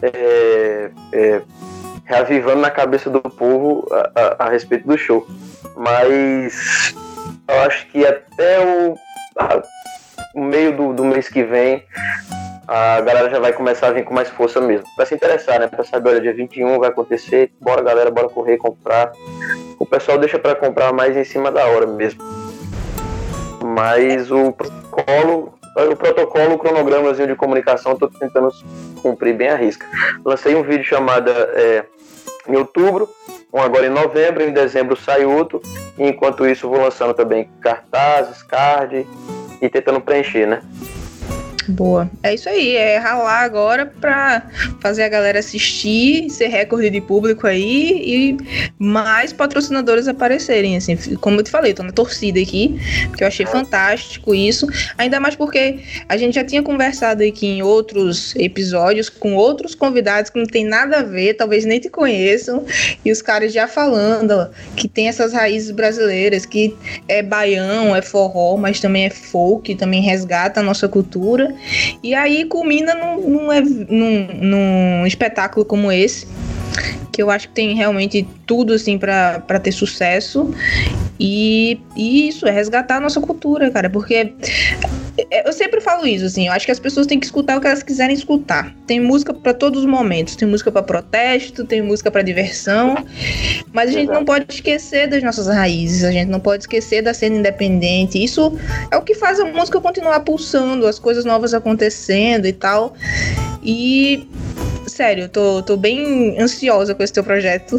é, 0.00 0.90
é, 1.12 1.42
reavivando 2.04 2.60
na 2.60 2.70
cabeça 2.70 3.10
do 3.10 3.20
povo 3.20 3.84
a, 3.90 4.12
a, 4.14 4.46
a, 4.46 4.50
respeito 4.50 4.86
do 4.86 4.96
show. 4.96 5.26
Mas 5.76 6.94
eu 7.48 7.60
acho 7.62 7.88
que 7.88 8.06
até 8.06 8.60
o, 8.64 8.94
a, 9.36 9.62
o 10.32 10.40
meio 10.40 10.76
do, 10.76 10.92
do 10.92 11.04
mês 11.04 11.28
que 11.28 11.42
vem 11.42 11.84
a 12.68 13.00
galera 13.00 13.30
já 13.30 13.38
vai 13.38 13.52
começar 13.52 13.88
a 13.88 13.92
vir 13.92 14.04
com 14.04 14.14
mais 14.14 14.28
força 14.28 14.60
mesmo. 14.60 14.86
Pra 14.96 15.06
se 15.06 15.14
interessar, 15.14 15.58
né? 15.58 15.66
Pra 15.66 15.84
saber, 15.84 16.10
olha, 16.10 16.20
dia 16.20 16.34
21 16.34 16.78
vai 16.78 16.88
acontecer, 16.88 17.52
bora 17.60 17.82
galera, 17.82 18.10
bora 18.10 18.28
correr, 18.28 18.56
comprar. 18.56 19.12
O 19.78 19.86
pessoal 19.86 20.18
deixa 20.18 20.38
para 20.38 20.54
comprar 20.54 20.92
mais 20.92 21.16
em 21.16 21.24
cima 21.24 21.50
da 21.50 21.66
hora 21.66 21.86
mesmo. 21.86 22.22
Mas 23.62 24.30
o 24.30 24.52
protocolo, 24.52 25.54
o 25.76 25.96
protocolo, 25.96 26.54
o 26.54 26.58
cronogramazinho 26.58 27.28
de 27.28 27.34
comunicação, 27.34 27.92
estou 27.92 28.08
tentando 28.08 28.50
cumprir 29.02 29.34
bem 29.34 29.48
a 29.48 29.56
risca. 29.56 29.86
Lancei 30.24 30.54
um 30.54 30.62
vídeo 30.62 30.84
chamado 30.84 31.30
é, 31.30 31.84
em 32.48 32.56
outubro, 32.56 33.08
um 33.52 33.60
agora 33.60 33.86
em 33.86 33.90
novembro, 33.90 34.42
em 34.42 34.52
dezembro 34.52 34.96
sai 34.96 35.24
outro, 35.24 35.60
e 35.98 36.06
enquanto 36.06 36.46
isso 36.46 36.68
vou 36.68 36.80
lançando 36.80 37.14
também 37.14 37.50
cartazes, 37.60 38.42
card 38.42 39.06
e 39.60 39.68
tentando 39.68 40.00
preencher, 40.00 40.46
né? 40.46 40.62
Boa. 41.68 42.10
É 42.22 42.34
isso 42.34 42.48
aí, 42.48 42.76
é 42.76 42.98
ralar 42.98 43.40
agora 43.40 43.86
pra 43.86 44.42
fazer 44.80 45.02
a 45.02 45.08
galera 45.08 45.38
assistir, 45.38 46.30
ser 46.30 46.46
recorde 46.46 46.90
de 46.90 47.00
público 47.00 47.46
aí 47.46 48.02
e 48.04 48.36
mais 48.78 49.32
patrocinadores 49.32 50.06
aparecerem, 50.06 50.76
assim. 50.76 50.96
Como 51.16 51.40
eu 51.40 51.42
te 51.42 51.50
falei, 51.50 51.74
tô 51.74 51.82
na 51.82 51.92
torcida 51.92 52.40
aqui, 52.40 52.78
que 53.16 53.24
eu 53.24 53.28
achei 53.28 53.46
fantástico 53.46 54.34
isso. 54.34 54.66
Ainda 54.96 55.18
mais 55.18 55.34
porque 55.34 55.80
a 56.08 56.16
gente 56.16 56.34
já 56.34 56.44
tinha 56.44 56.62
conversado 56.62 57.22
aqui 57.22 57.46
em 57.46 57.62
outros 57.62 58.34
episódios 58.36 59.08
com 59.08 59.34
outros 59.34 59.74
convidados 59.74 60.30
que 60.30 60.38
não 60.38 60.46
tem 60.46 60.64
nada 60.64 60.98
a 60.98 61.02
ver, 61.02 61.34
talvez 61.34 61.64
nem 61.64 61.80
te 61.80 61.88
conheçam, 61.88 62.64
e 63.04 63.10
os 63.10 63.20
caras 63.22 63.52
já 63.52 63.66
falando 63.66 64.48
que 64.76 64.88
tem 64.88 65.08
essas 65.08 65.32
raízes 65.32 65.70
brasileiras, 65.70 66.46
que 66.46 66.76
é 67.08 67.22
baião, 67.22 67.94
é 67.94 68.02
forró, 68.02 68.56
mas 68.56 68.80
também 68.80 69.06
é 69.06 69.10
folk, 69.10 69.74
também 69.74 70.00
resgata 70.00 70.60
a 70.60 70.62
nossa 70.62 70.88
cultura. 70.88 71.55
E 72.02 72.14
aí 72.14 72.44
culmina 72.44 72.94
num, 72.94 73.28
num, 73.28 73.48
num, 73.88 74.28
num 74.40 75.06
espetáculo 75.06 75.64
como 75.64 75.90
esse, 75.90 76.26
que 77.12 77.22
eu 77.22 77.30
acho 77.30 77.48
que 77.48 77.54
tem 77.54 77.74
realmente 77.74 78.26
tudo 78.46 78.72
assim 78.72 78.98
para 78.98 79.60
ter 79.60 79.72
sucesso. 79.72 80.54
E, 81.18 81.80
e, 81.96 82.28
isso, 82.28 82.46
é 82.46 82.50
resgatar 82.50 82.96
a 82.96 83.00
nossa 83.00 83.20
cultura, 83.20 83.70
cara, 83.70 83.88
porque 83.88 84.34
é, 85.30 85.48
eu 85.48 85.52
sempre 85.52 85.80
falo 85.80 86.06
isso, 86.06 86.26
assim, 86.26 86.46
eu 86.46 86.52
acho 86.52 86.66
que 86.66 86.72
as 86.72 86.78
pessoas 86.78 87.06
têm 87.06 87.18
que 87.18 87.24
escutar 87.24 87.56
o 87.56 87.60
que 87.60 87.66
elas 87.66 87.82
quiserem 87.82 88.14
escutar. 88.14 88.74
Tem 88.86 89.00
música 89.00 89.32
para 89.32 89.54
todos 89.54 89.80
os 89.80 89.86
momentos, 89.86 90.36
tem 90.36 90.46
música 90.46 90.70
para 90.70 90.82
protesto, 90.82 91.64
tem 91.64 91.80
música 91.80 92.10
para 92.10 92.20
diversão, 92.20 92.96
mas 93.72 93.90
a 93.90 93.92
gente 93.92 94.10
não 94.10 94.24
pode 94.24 94.52
esquecer 94.52 95.08
das 95.08 95.22
nossas 95.22 95.46
raízes, 95.46 96.04
a 96.04 96.12
gente 96.12 96.28
não 96.28 96.40
pode 96.40 96.64
esquecer 96.64 97.00
da 97.00 97.14
cena 97.14 97.36
independente. 97.36 98.22
Isso 98.22 98.52
é 98.90 98.96
o 98.96 99.02
que 99.02 99.14
faz 99.14 99.40
a 99.40 99.46
música 99.46 99.80
continuar 99.80 100.20
pulsando, 100.20 100.86
as 100.86 100.98
coisas 100.98 101.24
novas 101.24 101.54
acontecendo 101.54 102.46
e 102.46 102.52
tal. 102.52 102.94
E 103.62 104.28
sério, 104.96 105.24
eu 105.24 105.28
tô, 105.28 105.62
tô 105.62 105.76
bem 105.76 106.40
ansiosa 106.40 106.94
com 106.94 107.02
esse 107.02 107.12
teu 107.12 107.22
projeto. 107.22 107.78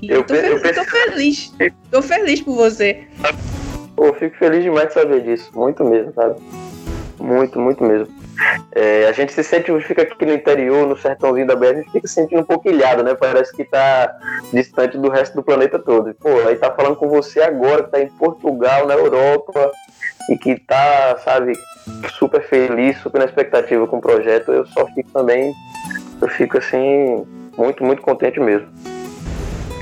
E 0.00 0.08
eu, 0.08 0.22
tô, 0.22 0.34
eu, 0.34 0.58
eu 0.58 0.74
tô 0.74 0.84
feliz. 0.84 1.52
Tô 1.90 2.00
feliz 2.00 2.40
por 2.40 2.54
você. 2.54 3.02
Pô, 3.96 4.12
fico 4.14 4.36
feliz 4.36 4.62
demais 4.62 4.88
de 4.88 4.94
saber 4.94 5.22
disso. 5.22 5.50
Muito 5.54 5.84
mesmo, 5.84 6.12
sabe? 6.14 6.36
Muito, 7.18 7.58
muito 7.58 7.82
mesmo. 7.82 8.14
É, 8.72 9.06
a 9.08 9.12
gente 9.12 9.32
se 9.32 9.42
sente, 9.42 9.72
fica 9.80 10.02
aqui 10.02 10.24
no 10.26 10.34
interior, 10.34 10.86
no 10.86 10.96
sertãozinho 10.96 11.46
da 11.46 11.56
Bahia, 11.56 11.72
a 11.72 11.76
gente 11.76 11.90
fica 11.90 12.06
se 12.06 12.14
sentindo 12.14 12.42
um 12.42 12.44
pouco 12.44 12.68
ilhado, 12.68 13.02
né? 13.02 13.14
Parece 13.14 13.52
que 13.52 13.64
tá 13.64 14.14
distante 14.52 14.98
do 14.98 15.08
resto 15.08 15.34
do 15.34 15.42
planeta 15.42 15.78
todo. 15.78 16.14
Pô, 16.14 16.28
aí 16.46 16.56
tá 16.56 16.70
falando 16.70 16.96
com 16.96 17.08
você 17.08 17.40
agora, 17.40 17.84
que 17.84 17.90
tá 17.90 18.00
em 18.00 18.08
Portugal, 18.08 18.86
na 18.86 18.94
Europa, 18.94 19.72
e 20.30 20.36
que 20.36 20.60
tá, 20.60 21.18
sabe, 21.24 21.54
super 22.18 22.42
feliz, 22.42 22.98
super 22.98 23.18
na 23.18 23.24
expectativa 23.24 23.86
com 23.86 23.96
o 23.96 24.02
projeto. 24.02 24.52
Eu 24.52 24.66
só 24.66 24.86
fico 24.88 25.10
também, 25.10 25.52
eu 26.20 26.28
fico 26.28 26.58
assim, 26.58 27.26
muito, 27.56 27.84
muito 27.84 28.02
contente 28.02 28.40
mesmo. 28.40 28.68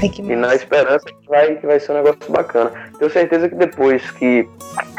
Ai, 0.02 0.10
e 0.18 0.36
na 0.36 0.54
esperança 0.54 1.04
que 1.06 1.28
vai, 1.28 1.54
que 1.56 1.66
vai 1.66 1.80
ser 1.80 1.92
um 1.92 1.96
negócio 1.96 2.18
bacana. 2.30 2.72
Tenho 2.98 3.10
certeza 3.10 3.48
que 3.48 3.54
depois 3.54 4.10
que, 4.12 4.48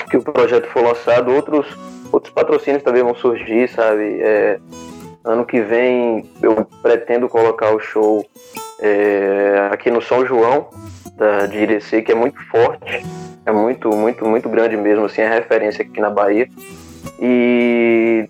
que 0.09 0.17
o 0.17 0.21
projeto 0.21 0.67
for 0.67 0.83
lançado, 0.83 1.31
outros, 1.31 1.67
outros 2.11 2.33
patrocínios 2.33 2.83
também 2.83 3.03
vão 3.03 3.15
surgir, 3.15 3.67
sabe? 3.69 4.21
É, 4.21 4.59
ano 5.23 5.45
que 5.45 5.61
vem 5.61 6.29
eu 6.41 6.65
pretendo 6.81 7.27
colocar 7.27 7.75
o 7.75 7.79
show 7.79 8.25
é, 8.79 9.69
aqui 9.71 9.91
no 9.91 10.01
São 10.01 10.25
João, 10.25 10.69
da, 11.15 11.45
de 11.45 11.57
Irecê, 11.57 12.01
que 12.01 12.11
é 12.11 12.15
muito 12.15 12.41
forte, 12.47 13.05
é 13.45 13.51
muito, 13.51 13.89
muito, 13.89 14.25
muito 14.25 14.49
grande 14.49 14.77
mesmo, 14.77 15.05
assim, 15.05 15.21
é 15.21 15.29
referência 15.29 15.83
aqui 15.83 15.99
na 15.99 16.09
Bahia. 16.09 16.47
E 17.19 18.27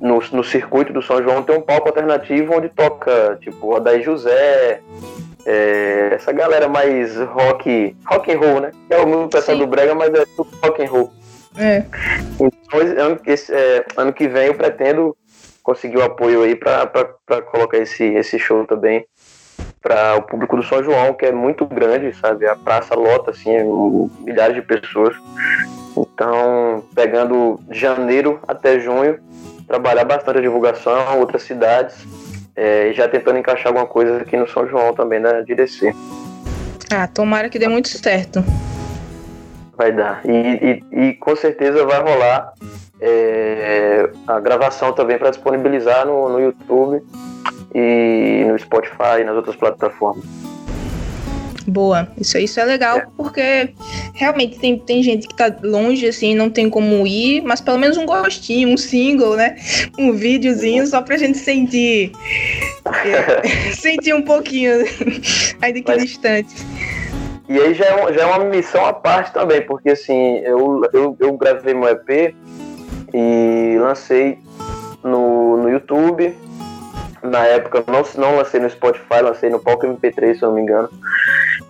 no, 0.00 0.20
no 0.32 0.44
circuito 0.44 0.92
do 0.92 1.02
São 1.02 1.22
João 1.22 1.42
tem 1.42 1.56
um 1.56 1.60
palco 1.60 1.88
alternativo 1.88 2.54
onde 2.54 2.68
toca, 2.68 3.38
tipo, 3.40 3.74
Odaí 3.74 4.02
José, 4.02 4.80
é, 5.44 6.10
essa 6.12 6.32
galera 6.32 6.68
mais 6.68 7.16
rock, 7.16 7.96
rock 8.06 8.32
and 8.32 8.38
roll, 8.38 8.60
né? 8.60 8.72
É 8.90 8.98
o 8.98 9.06
mesmo 9.06 9.28
pessoal 9.28 9.56
do 9.56 9.66
Brega, 9.66 9.94
mas 9.94 10.12
é 10.12 10.24
tudo 10.36 10.50
rock 10.62 10.82
and 10.82 10.90
roll. 10.90 11.12
É. 11.58 11.84
Então, 12.40 12.80
ano, 12.80 13.20
esse, 13.26 13.54
é, 13.54 13.84
ano 13.96 14.12
que 14.12 14.28
vem 14.28 14.46
eu 14.46 14.54
pretendo 14.54 15.16
conseguir 15.62 15.98
o 15.98 16.04
apoio 16.04 16.42
aí 16.42 16.54
para 16.54 16.86
colocar 17.50 17.78
esse, 17.78 18.04
esse 18.04 18.38
show 18.38 18.64
também 18.66 19.06
para 19.80 20.16
o 20.16 20.22
público 20.22 20.56
do 20.56 20.64
São 20.64 20.82
João, 20.82 21.14
que 21.14 21.26
é 21.26 21.32
muito 21.32 21.64
grande, 21.64 22.12
sabe? 22.16 22.46
A 22.46 22.56
praça 22.56 22.94
lota, 22.94 23.30
assim, 23.30 23.50
é 23.50 23.64
milhares 24.20 24.56
de 24.56 24.62
pessoas. 24.62 25.16
Então, 25.96 26.84
pegando 26.94 27.60
janeiro 27.70 28.40
até 28.48 28.80
junho, 28.80 29.18
trabalhar 29.66 30.04
bastante 30.04 30.38
a 30.38 30.42
divulgação, 30.42 31.18
outras 31.18 31.42
cidades 31.42 32.06
é, 32.56 32.90
já 32.94 33.06
tentando 33.06 33.38
encaixar 33.38 33.68
alguma 33.68 33.86
coisa 33.86 34.18
aqui 34.18 34.36
no 34.36 34.48
São 34.48 34.66
João 34.66 34.94
também 34.94 35.20
da 35.20 35.42
DC. 35.42 35.94
Ah, 36.90 37.06
tomara 37.06 37.48
que 37.50 37.58
dê 37.58 37.68
muito 37.68 37.88
certo. 37.88 38.42
Vai 39.76 39.92
dar. 39.92 40.22
E, 40.24 40.82
e, 40.92 41.08
e 41.08 41.14
com 41.14 41.36
certeza 41.36 41.84
vai 41.84 42.00
rolar 42.00 42.52
é, 43.00 44.08
a 44.26 44.40
gravação 44.40 44.92
também 44.92 45.18
para 45.18 45.30
disponibilizar 45.30 46.06
no, 46.06 46.30
no 46.30 46.40
YouTube 46.40 47.02
e 47.74 48.44
no 48.48 48.58
Spotify 48.58 49.20
e 49.20 49.24
nas 49.24 49.36
outras 49.36 49.56
plataformas. 49.56 50.24
Boa, 51.66 52.08
isso, 52.18 52.38
isso 52.38 52.60
é 52.60 52.64
legal, 52.64 52.98
é. 52.98 53.06
porque 53.16 53.70
realmente 54.14 54.58
tem, 54.58 54.78
tem 54.78 55.02
gente 55.02 55.26
que 55.26 55.34
tá 55.34 55.54
longe, 55.62 56.06
assim, 56.06 56.34
não 56.34 56.48
tem 56.48 56.70
como 56.70 57.04
ir, 57.06 57.42
mas 57.42 57.60
pelo 57.60 57.78
menos 57.78 57.96
um 57.96 58.06
gostinho, 58.06 58.68
um 58.68 58.76
single, 58.76 59.36
né? 59.36 59.56
Um 59.98 60.12
videozinho 60.12 60.86
só 60.86 61.02
pra 61.02 61.16
gente 61.16 61.38
sentir. 61.38 62.12
é, 63.04 63.48
sentir 63.74 64.14
um 64.14 64.22
pouquinho, 64.22 64.72
ainda 65.60 65.80
que 65.80 65.90
mas, 65.90 66.02
distante. 66.02 66.54
E 67.48 67.58
aí 67.58 67.74
já 67.74 67.84
é, 67.84 68.12
já 68.12 68.22
é 68.22 68.26
uma 68.26 68.44
missão 68.44 68.84
à 68.86 68.92
parte 68.92 69.32
também, 69.32 69.62
porque 69.62 69.90
assim, 69.90 70.38
eu, 70.38 70.82
eu, 70.92 71.16
eu 71.18 71.32
gravei 71.36 71.74
meu 71.74 71.88
EP 71.88 72.34
e 73.12 73.76
lancei 73.78 74.38
no, 75.02 75.56
no 75.56 75.68
YouTube 75.68 76.34
na 77.26 77.44
época 77.44 77.84
não, 77.86 78.02
não 78.16 78.36
lancei 78.36 78.60
no 78.60 78.70
Spotify, 78.70 79.20
lancei 79.22 79.50
no 79.50 79.58
Palco 79.58 79.86
MP3, 79.86 80.36
se 80.36 80.42
eu 80.42 80.48
não 80.48 80.56
me 80.56 80.62
engano. 80.62 80.88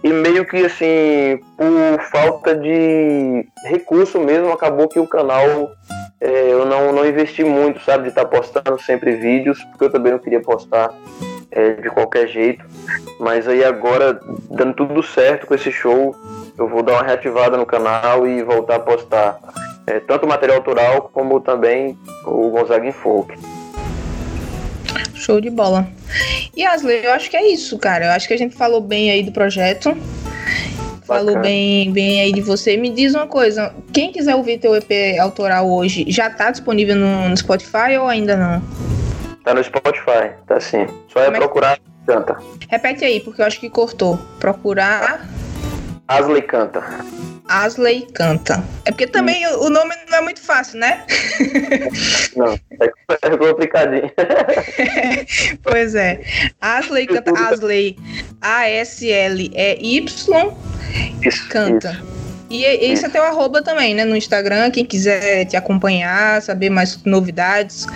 E 0.02 0.12
meio 0.12 0.44
que 0.44 0.64
assim, 0.64 1.40
por 1.56 2.02
falta 2.10 2.54
de 2.54 3.46
recurso 3.64 4.20
mesmo, 4.20 4.52
acabou 4.52 4.88
que 4.88 5.00
o 5.00 5.08
canal 5.08 5.72
é, 6.20 6.52
eu 6.52 6.64
não, 6.64 6.92
não 6.92 7.06
investi 7.06 7.44
muito, 7.44 7.80
sabe, 7.80 8.04
de 8.04 8.08
estar 8.10 8.24
tá 8.24 8.28
postando 8.28 8.80
sempre 8.80 9.16
vídeos, 9.16 9.62
porque 9.64 9.84
eu 9.84 9.90
também 9.90 10.12
não 10.12 10.18
queria 10.18 10.40
postar 10.40 10.92
é, 11.50 11.72
de 11.72 11.90
qualquer 11.90 12.28
jeito. 12.28 12.64
Mas 13.18 13.48
aí 13.48 13.64
agora, 13.64 14.20
dando 14.50 14.74
tudo 14.74 15.02
certo 15.02 15.46
com 15.46 15.54
esse 15.54 15.72
show, 15.72 16.14
eu 16.58 16.68
vou 16.68 16.82
dar 16.82 16.94
uma 16.94 17.02
reativada 17.02 17.56
no 17.56 17.66
canal 17.66 18.26
e 18.26 18.42
voltar 18.42 18.76
a 18.76 18.80
postar 18.80 19.38
é, 19.86 20.00
tanto 20.00 20.26
material 20.26 20.58
autoral 20.58 21.10
como 21.12 21.40
também 21.40 21.98
o 22.24 22.50
Gonzaga 22.50 22.86
em 22.86 22.92
Folk. 22.92 23.34
Show 25.14 25.40
de 25.40 25.50
bola. 25.50 25.86
E 26.56 26.64
Asley, 26.64 27.04
eu 27.04 27.12
acho 27.12 27.30
que 27.30 27.36
é 27.36 27.46
isso, 27.46 27.78
cara. 27.78 28.06
Eu 28.06 28.10
acho 28.12 28.28
que 28.28 28.34
a 28.34 28.38
gente 28.38 28.54
falou 28.54 28.80
bem 28.80 29.10
aí 29.10 29.22
do 29.22 29.32
projeto. 29.32 29.96
Falou 31.04 31.38
bem, 31.38 31.92
bem 31.92 32.20
aí 32.20 32.32
de 32.32 32.40
você. 32.40 32.76
Me 32.76 32.90
diz 32.90 33.14
uma 33.14 33.28
coisa, 33.28 33.72
quem 33.92 34.10
quiser 34.10 34.34
ouvir 34.34 34.58
teu 34.58 34.74
EP 34.74 35.18
autoral 35.20 35.70
hoje, 35.70 36.04
já 36.08 36.28
tá 36.28 36.50
disponível 36.50 36.96
no, 36.96 37.28
no 37.28 37.36
Spotify 37.36 37.96
ou 38.00 38.08
ainda 38.08 38.36
não? 38.36 38.60
Tá 39.44 39.54
no 39.54 39.62
Spotify, 39.62 40.32
tá 40.48 40.58
sim. 40.58 40.86
Só 41.12 41.20
é, 41.20 41.28
é 41.28 41.30
procurar 41.30 41.78
Canta. 42.06 42.36
Repete 42.68 43.04
aí, 43.04 43.20
porque 43.20 43.42
eu 43.42 43.46
acho 43.46 43.58
que 43.58 43.68
cortou. 43.68 44.16
Procurar. 44.38 45.26
Asley 46.08 46.42
Canta. 46.42 46.82
Asley 47.48 48.06
Canta. 48.14 48.62
É 48.84 48.90
porque 48.90 49.06
também 49.06 49.46
o 49.46 49.68
nome 49.68 49.94
não 50.08 50.18
é 50.18 50.20
muito 50.20 50.40
fácil, 50.40 50.78
né? 50.78 51.04
Não, 52.36 52.58
é 52.82 53.36
complicadinho. 53.36 54.10
pois 55.62 55.94
é. 55.94 56.20
Asley 56.60 57.06
Canta. 57.06 57.32
Asley. 57.32 57.96
A-S-L-E-Y. 58.40 60.06
Canta. 61.50 61.90
Isso. 61.90 62.16
E 62.48 62.64
esse 62.64 63.04
é 63.04 63.08
teu 63.08 63.24
arroba 63.24 63.60
também, 63.62 63.94
né? 63.94 64.04
No 64.04 64.14
Instagram, 64.14 64.70
quem 64.70 64.84
quiser 64.84 65.46
te 65.46 65.56
acompanhar, 65.56 66.40
saber 66.42 66.70
mais 66.70 67.02
novidades. 67.04 67.86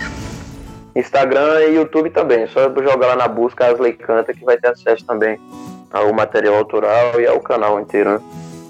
Instagram 0.93 1.61
e 1.61 1.75
YouTube 1.75 2.09
também. 2.09 2.45
Só 2.47 2.63
jogar 2.63 3.07
lá 3.07 3.15
na 3.15 3.27
busca 3.29 3.67
Asley 3.67 3.93
Canta 3.93 4.33
que 4.33 4.43
vai 4.43 4.57
ter 4.57 4.67
acesso 4.67 5.05
também 5.05 5.39
ao 5.91 6.13
material 6.13 6.55
autoral 6.55 7.19
e 7.19 7.27
ao 7.27 7.39
canal 7.39 7.79
inteiro, 7.79 8.13
né? 8.13 8.21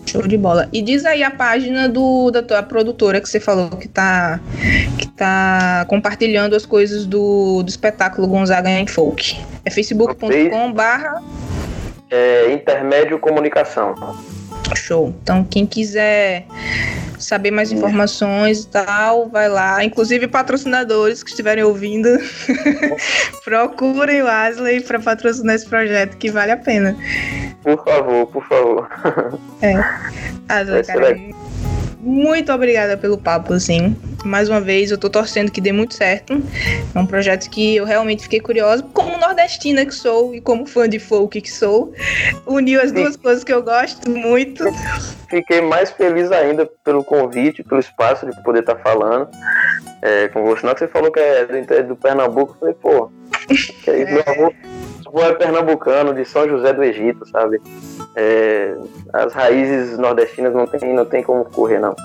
Show 0.05 0.27
de 0.27 0.37
bola. 0.37 0.67
E 0.73 0.81
diz 0.81 1.05
aí 1.05 1.23
a 1.23 1.31
página 1.31 1.87
do, 1.87 2.31
da 2.31 2.41
tua 2.41 2.63
produtora 2.63 3.21
que 3.21 3.29
você 3.29 3.39
falou 3.39 3.69
que 3.69 3.87
tá, 3.87 4.39
que 4.97 5.07
tá 5.09 5.85
compartilhando 5.87 6.55
as 6.55 6.65
coisas 6.65 7.05
do, 7.05 7.63
do 7.63 7.69
espetáculo 7.69 8.27
Gonzaga 8.27 8.69
em 8.69 8.87
Folk. 8.87 9.37
É 9.63 9.69
facebook.com 9.69 10.73
barra... 10.73 11.21
É, 12.09 12.51
Intermédio 12.51 13.17
Comunicação. 13.19 13.95
Show. 14.75 15.13
Então, 15.21 15.43
quem 15.43 15.65
quiser 15.65 16.45
saber 17.17 17.51
mais 17.51 17.71
informações 17.71 18.63
e 18.63 18.67
tal, 18.67 19.29
vai 19.29 19.47
lá. 19.47 19.83
Inclusive, 19.83 20.27
patrocinadores 20.27 21.23
que 21.23 21.29
estiverem 21.29 21.63
ouvindo, 21.63 22.09
procurem 23.45 24.21
o 24.21 24.27
Asley 24.27 24.81
para 24.81 24.99
patrocinar 24.99 25.55
esse 25.55 25.67
projeto, 25.67 26.17
que 26.17 26.31
vale 26.31 26.51
a 26.51 26.57
pena. 26.57 26.95
Por 27.63 27.83
favor, 27.83 28.27
por 28.27 28.47
favor. 28.47 28.89
É. 29.61 29.75
Asley, 30.49 30.83
cara, 30.83 31.17
muito 32.03 32.51
obrigada 32.51 32.97
pelo 32.97 33.17
papo, 33.17 33.53
assim. 33.53 33.95
Mais 34.25 34.49
uma 34.49 34.59
vez, 34.59 34.91
eu 34.91 34.97
tô 34.97 35.09
torcendo 35.09 35.51
que 35.51 35.61
dê 35.61 35.71
muito 35.71 35.93
certo. 35.93 36.41
É 36.93 36.99
um 36.99 37.05
projeto 37.05 37.49
que 37.49 37.75
eu 37.75 37.85
realmente 37.85 38.23
fiquei 38.23 38.39
curiosa, 38.39 38.83
como 38.93 39.17
nordestina 39.17 39.85
que 39.85 39.93
sou 39.93 40.33
e 40.33 40.41
como 40.41 40.65
fã 40.65 40.89
de 40.89 40.99
folk 40.99 41.39
que 41.39 41.51
sou. 41.51 41.93
Uniu 42.45 42.81
as 42.81 42.91
duas 42.91 43.15
coisas 43.15 43.43
que 43.43 43.53
eu 43.53 43.61
gosto 43.61 44.09
muito. 44.09 44.63
Fiquei 45.29 45.61
mais 45.61 45.91
feliz 45.91 46.31
ainda 46.31 46.69
pelo 46.83 47.03
convite, 47.03 47.63
pelo 47.63 47.79
espaço 47.79 48.25
de 48.25 48.43
poder 48.43 48.61
estar 48.61 48.75
tá 48.75 48.81
falando 48.81 49.29
é, 50.01 50.27
com 50.29 50.43
você. 50.43 50.65
Não 50.65 50.73
que 50.73 50.79
você 50.79 50.87
falou 50.87 51.11
que 51.11 51.19
é 51.19 51.45
do, 51.45 51.87
do 51.89 51.95
Pernambuco, 51.95 52.53
eu 52.53 52.59
falei, 52.59 52.75
pô, 52.75 53.11
que 53.83 53.89
aí, 53.89 54.01
é. 54.01 54.05
meu 54.05 54.23
avô, 54.25 54.53
avô 55.11 55.23
é 55.23 55.33
pernambucano, 55.33 56.13
de 56.13 56.25
São 56.25 56.47
José 56.47 56.73
do 56.73 56.83
Egito, 56.83 57.27
sabe? 57.29 57.61
É, 58.15 58.75
as 59.13 59.33
raízes 59.33 59.97
nordestinas 59.97 60.53
não 60.53 60.65
tem, 60.65 60.93
não 60.93 61.05
tem 61.05 61.21
como 61.21 61.45
correr, 61.45 61.79
não. 61.79 61.95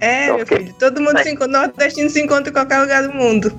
É, 0.00 0.24
então, 0.24 0.36
meu 0.36 0.46
filho, 0.46 0.74
todo 0.78 1.00
mundo 1.00 1.22
se 1.22 1.30
encontra, 1.30 1.60
nordestino 1.60 2.10
se 2.10 2.20
encontra 2.20 2.50
em 2.50 2.52
qualquer 2.52 2.80
lugar 2.80 3.02
do 3.02 3.14
mundo. 3.14 3.52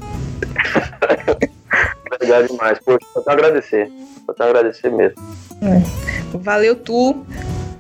Obrigado 2.14 2.48
demais. 2.48 2.80
Poxa, 2.80 3.06
só 3.14 3.22
te 3.22 3.30
agradecer. 3.30 3.91
Só 4.26 4.34
te 4.34 4.43
agradecer 4.43 4.91
mesmo. 4.91 5.22
É. 5.62 6.38
Valeu 6.38 6.76
tu. 6.76 7.26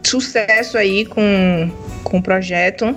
Sucesso 0.05 0.77
aí 0.77 1.05
com, 1.05 1.69
com 2.03 2.19
o 2.19 2.23
projeto 2.23 2.95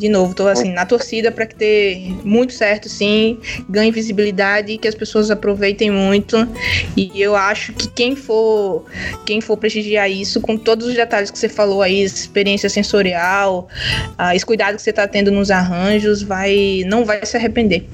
de 0.00 0.08
novo, 0.08 0.34
tô 0.34 0.48
assim, 0.48 0.72
na 0.72 0.86
torcida 0.86 1.30
para 1.30 1.44
que 1.44 1.54
dê 1.54 2.14
muito 2.24 2.54
certo, 2.54 2.88
sim, 2.88 3.38
ganhe 3.68 3.90
visibilidade, 3.90 4.78
que 4.78 4.88
as 4.88 4.94
pessoas 4.94 5.30
aproveitem 5.30 5.90
muito. 5.90 6.36
E 6.96 7.20
eu 7.20 7.36
acho 7.36 7.74
que 7.74 7.86
quem 7.86 8.16
for, 8.16 8.86
quem 9.26 9.42
for 9.42 9.58
prestigiar 9.58 10.10
isso, 10.10 10.40
com 10.40 10.56
todos 10.56 10.86
os 10.86 10.94
detalhes 10.94 11.30
que 11.30 11.38
você 11.38 11.50
falou 11.50 11.82
aí, 11.82 12.02
experiência 12.02 12.70
sensorial, 12.70 13.68
uh, 14.18 14.34
esse 14.34 14.46
cuidado 14.46 14.76
que 14.76 14.82
você 14.82 14.92
tá 14.92 15.06
tendo 15.06 15.30
nos 15.30 15.50
arranjos, 15.50 16.22
vai, 16.22 16.82
não 16.86 17.04
vai 17.04 17.24
se 17.26 17.36
arrepender. 17.36 17.86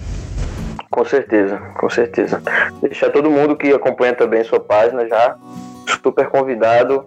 Com 0.88 1.04
certeza, 1.04 1.56
com 1.80 1.90
certeza. 1.90 2.40
Deixar 2.80 3.10
todo 3.10 3.28
mundo 3.28 3.56
que 3.56 3.72
acompanha 3.72 4.14
também 4.14 4.44
sua 4.44 4.60
página 4.60 5.08
já 5.08 5.36
super 6.04 6.28
convidado 6.28 7.04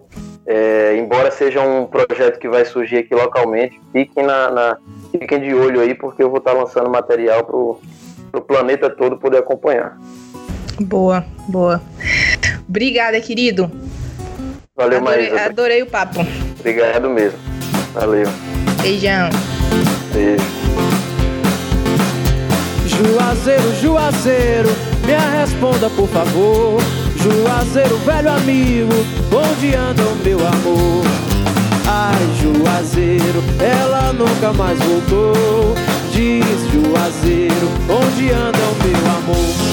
é, 0.52 0.96
embora 0.96 1.30
seja 1.30 1.62
um 1.62 1.86
projeto 1.86 2.40
que 2.40 2.48
vai 2.48 2.64
surgir 2.64 2.98
aqui 2.98 3.14
localmente, 3.14 3.80
fiquem, 3.92 4.24
na, 4.24 4.50
na 4.50 4.76
fiquem 5.12 5.38
de 5.38 5.54
olho 5.54 5.80
aí, 5.80 5.94
porque 5.94 6.24
eu 6.24 6.28
vou 6.28 6.38
estar 6.38 6.52
lançando 6.52 6.90
material 6.90 7.44
para 7.44 7.56
o 7.56 8.42
planeta 8.44 8.90
todo 8.90 9.16
poder 9.16 9.38
acompanhar. 9.38 9.96
Boa, 10.80 11.24
boa. 11.48 11.80
Obrigada, 12.68 13.20
querido. 13.20 13.70
Valeu, 14.74 14.98
adorei, 14.98 15.30
mais. 15.30 15.46
Adorei 15.46 15.82
o 15.82 15.86
papo. 15.86 16.26
Obrigado 16.58 17.08
mesmo. 17.08 17.38
Valeu. 17.92 18.26
Beijão. 18.82 19.28
Beijo. 20.12 20.42
Juazeiro, 22.88 23.72
Juazeiro, 23.80 24.68
me 25.06 25.38
responda 25.38 25.88
por 25.90 26.08
favor. 26.08 26.99
Juazeiro, 27.22 27.98
velho 27.98 28.32
amigo, 28.32 28.94
onde 29.30 29.74
anda 29.74 30.02
o 30.02 30.16
meu 30.24 30.38
amor? 30.38 31.04
Ai, 31.86 32.16
Juazeiro, 32.40 33.44
ela 33.58 34.10
nunca 34.14 34.54
mais 34.54 34.78
voltou. 34.78 35.74
Diz 36.10 36.46
Juazeiro, 36.72 37.68
onde 37.90 38.30
anda 38.30 38.58
o 38.58 38.76
meu 38.82 39.04
amor? 39.18 39.70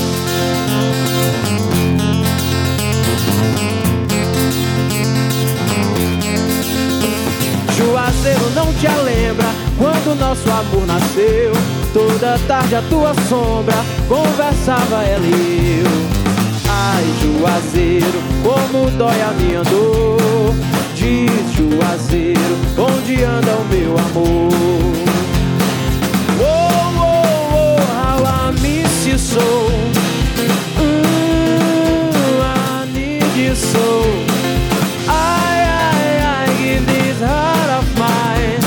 Juazeiro 7.77 8.49
não 8.55 8.73
te 8.73 8.87
lembra 8.87 9.47
quando 9.77 10.19
nosso 10.19 10.49
amor 10.51 10.85
nasceu. 10.85 11.53
Toda 11.93 12.37
tarde 12.45 12.75
a 12.75 12.81
tua 12.89 13.13
sombra 13.29 13.75
conversava 14.09 15.03
ela 15.03 15.25
e 15.25 15.83
eu. 15.85 16.36
Ai, 16.79 17.05
Juazeiro, 17.19 18.21
como 18.43 18.91
dói 18.91 19.19
a 19.19 19.31
minha 19.31 19.63
dor. 19.63 20.53
Diz 20.93 21.55
Juazeiro, 21.55 22.55
onde 22.77 23.23
anda 23.23 23.55
o 23.55 23.65
meu 23.65 23.97
amor? 23.97 24.53
Oh, 26.39 26.45
oh, 26.99 27.79
oh, 27.81 28.23
I 28.23 28.51
miss 28.61 29.07
you 29.07 29.17
so. 29.17 29.71
Mm, 30.77 32.11
I 32.43 32.85
need 32.93 33.35
you 33.35 33.55
so. 33.55 34.03
I, 35.07 35.63
I, 35.65 36.45
I 36.45 36.53
give 36.61 36.85
this 36.85 37.19
heart 37.21 37.71
of 37.71 37.87
mine. 37.97 38.61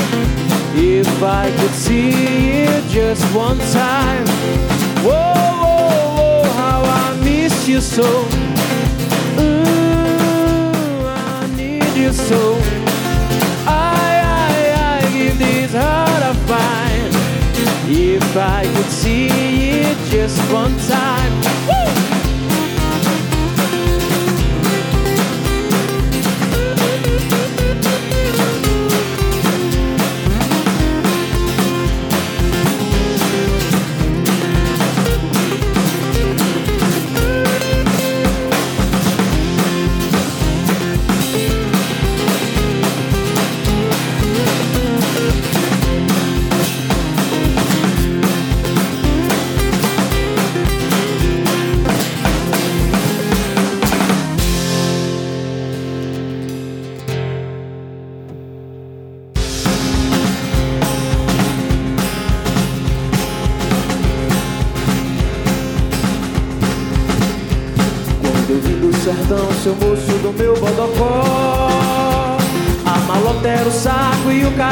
If 0.75 1.23
I 1.23 1.49
could 1.57 1.73
see 1.73 2.63
it 2.63 2.83
just 2.89 3.23
one 3.33 3.59
time. 3.71 4.25
Whoa 5.01 5.50
you 7.71 7.79
so. 7.79 8.03
Ooh, 9.39 9.43
I 11.07 11.49
need 11.55 11.95
you 11.95 12.11
so. 12.11 12.57
I, 13.65 14.19
I, 14.45 14.99
I 14.99 15.11
give 15.13 15.39
this 15.39 15.71
heart 15.73 16.23
a 16.23 16.33
find. 16.49 17.15
If 17.87 18.35
I 18.35 18.63
could 18.75 18.91
see 18.91 19.27
it 19.27 19.97
just 20.09 20.37
one 20.51 20.77
time. 20.79 21.33
Woo! 21.67 21.80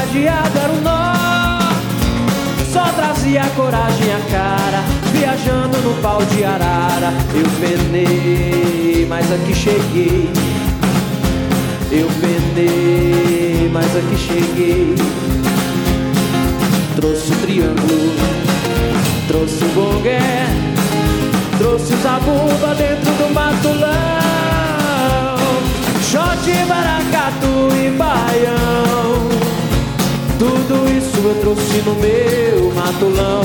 Saco 0.10 0.18
o 0.18 0.24
cadeado 0.24 0.58
era 0.58 0.74
o 0.74 0.82
nó. 0.82 1.70
Só 2.72 2.84
trazia 2.94 3.44
coragem 3.56 4.14
a 4.14 4.20
cara, 4.32 4.84
viajando 5.12 5.78
no 5.80 5.94
pau 6.02 6.24
de 6.26 6.44
arara. 6.44 7.14
Eu 7.34 7.46
penei, 7.60 9.06
mas 9.08 9.32
aqui 9.32 9.54
cheguei. 9.54 10.30
Eu 11.92 12.08
penei, 12.22 13.70
mas 13.72 13.96
aqui 13.96 14.18
cheguei. 14.18 14.96
Trouxe 16.96 17.32
o 17.32 17.36
triângulo, 17.38 18.14
trouxe 19.28 19.64
o 19.64 19.70
gongué, 19.70 20.48
trouxe 21.58 21.94
o 21.94 21.98
zabumba 21.98 22.76
dentro 22.76 23.14
do 23.14 23.34
matulão. 23.34 23.90
Xote, 26.04 26.66
maracatu 26.68 27.70
e 27.76 27.90
baião 27.92 29.39
Tudo 30.40 30.90
isso 30.98 31.18
eu 31.18 31.36
trouxe 31.42 31.82
no 31.86 31.96
meu 31.96 32.74
matulão. 32.74 33.44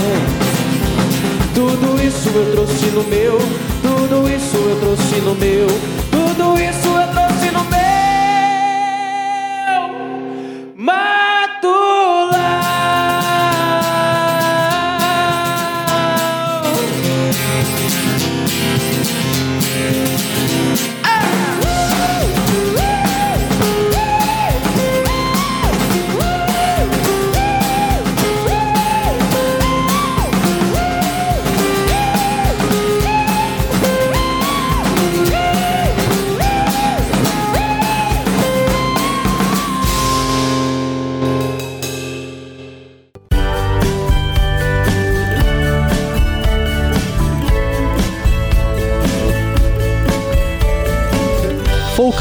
Tudo 1.55 2.03
isso 2.03 2.28
eu 2.34 2.53
trouxe 2.53 2.86
no 2.86 3.05
meu 3.05 3.38
Tudo 3.80 4.28
isso 4.28 4.57
eu 4.57 4.76
trouxe 4.80 5.20
no 5.20 5.34
meu 5.36 5.66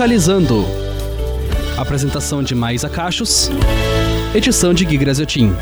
Focalizando. 0.04 0.66
Apresentação 1.78 2.44
de 2.44 2.54
Maísa 2.54 2.90
Cachos. 2.90 3.50
Edição 4.36 4.74
de 4.74 4.84
Gui 4.84 4.98
Graziotin. 4.98 5.56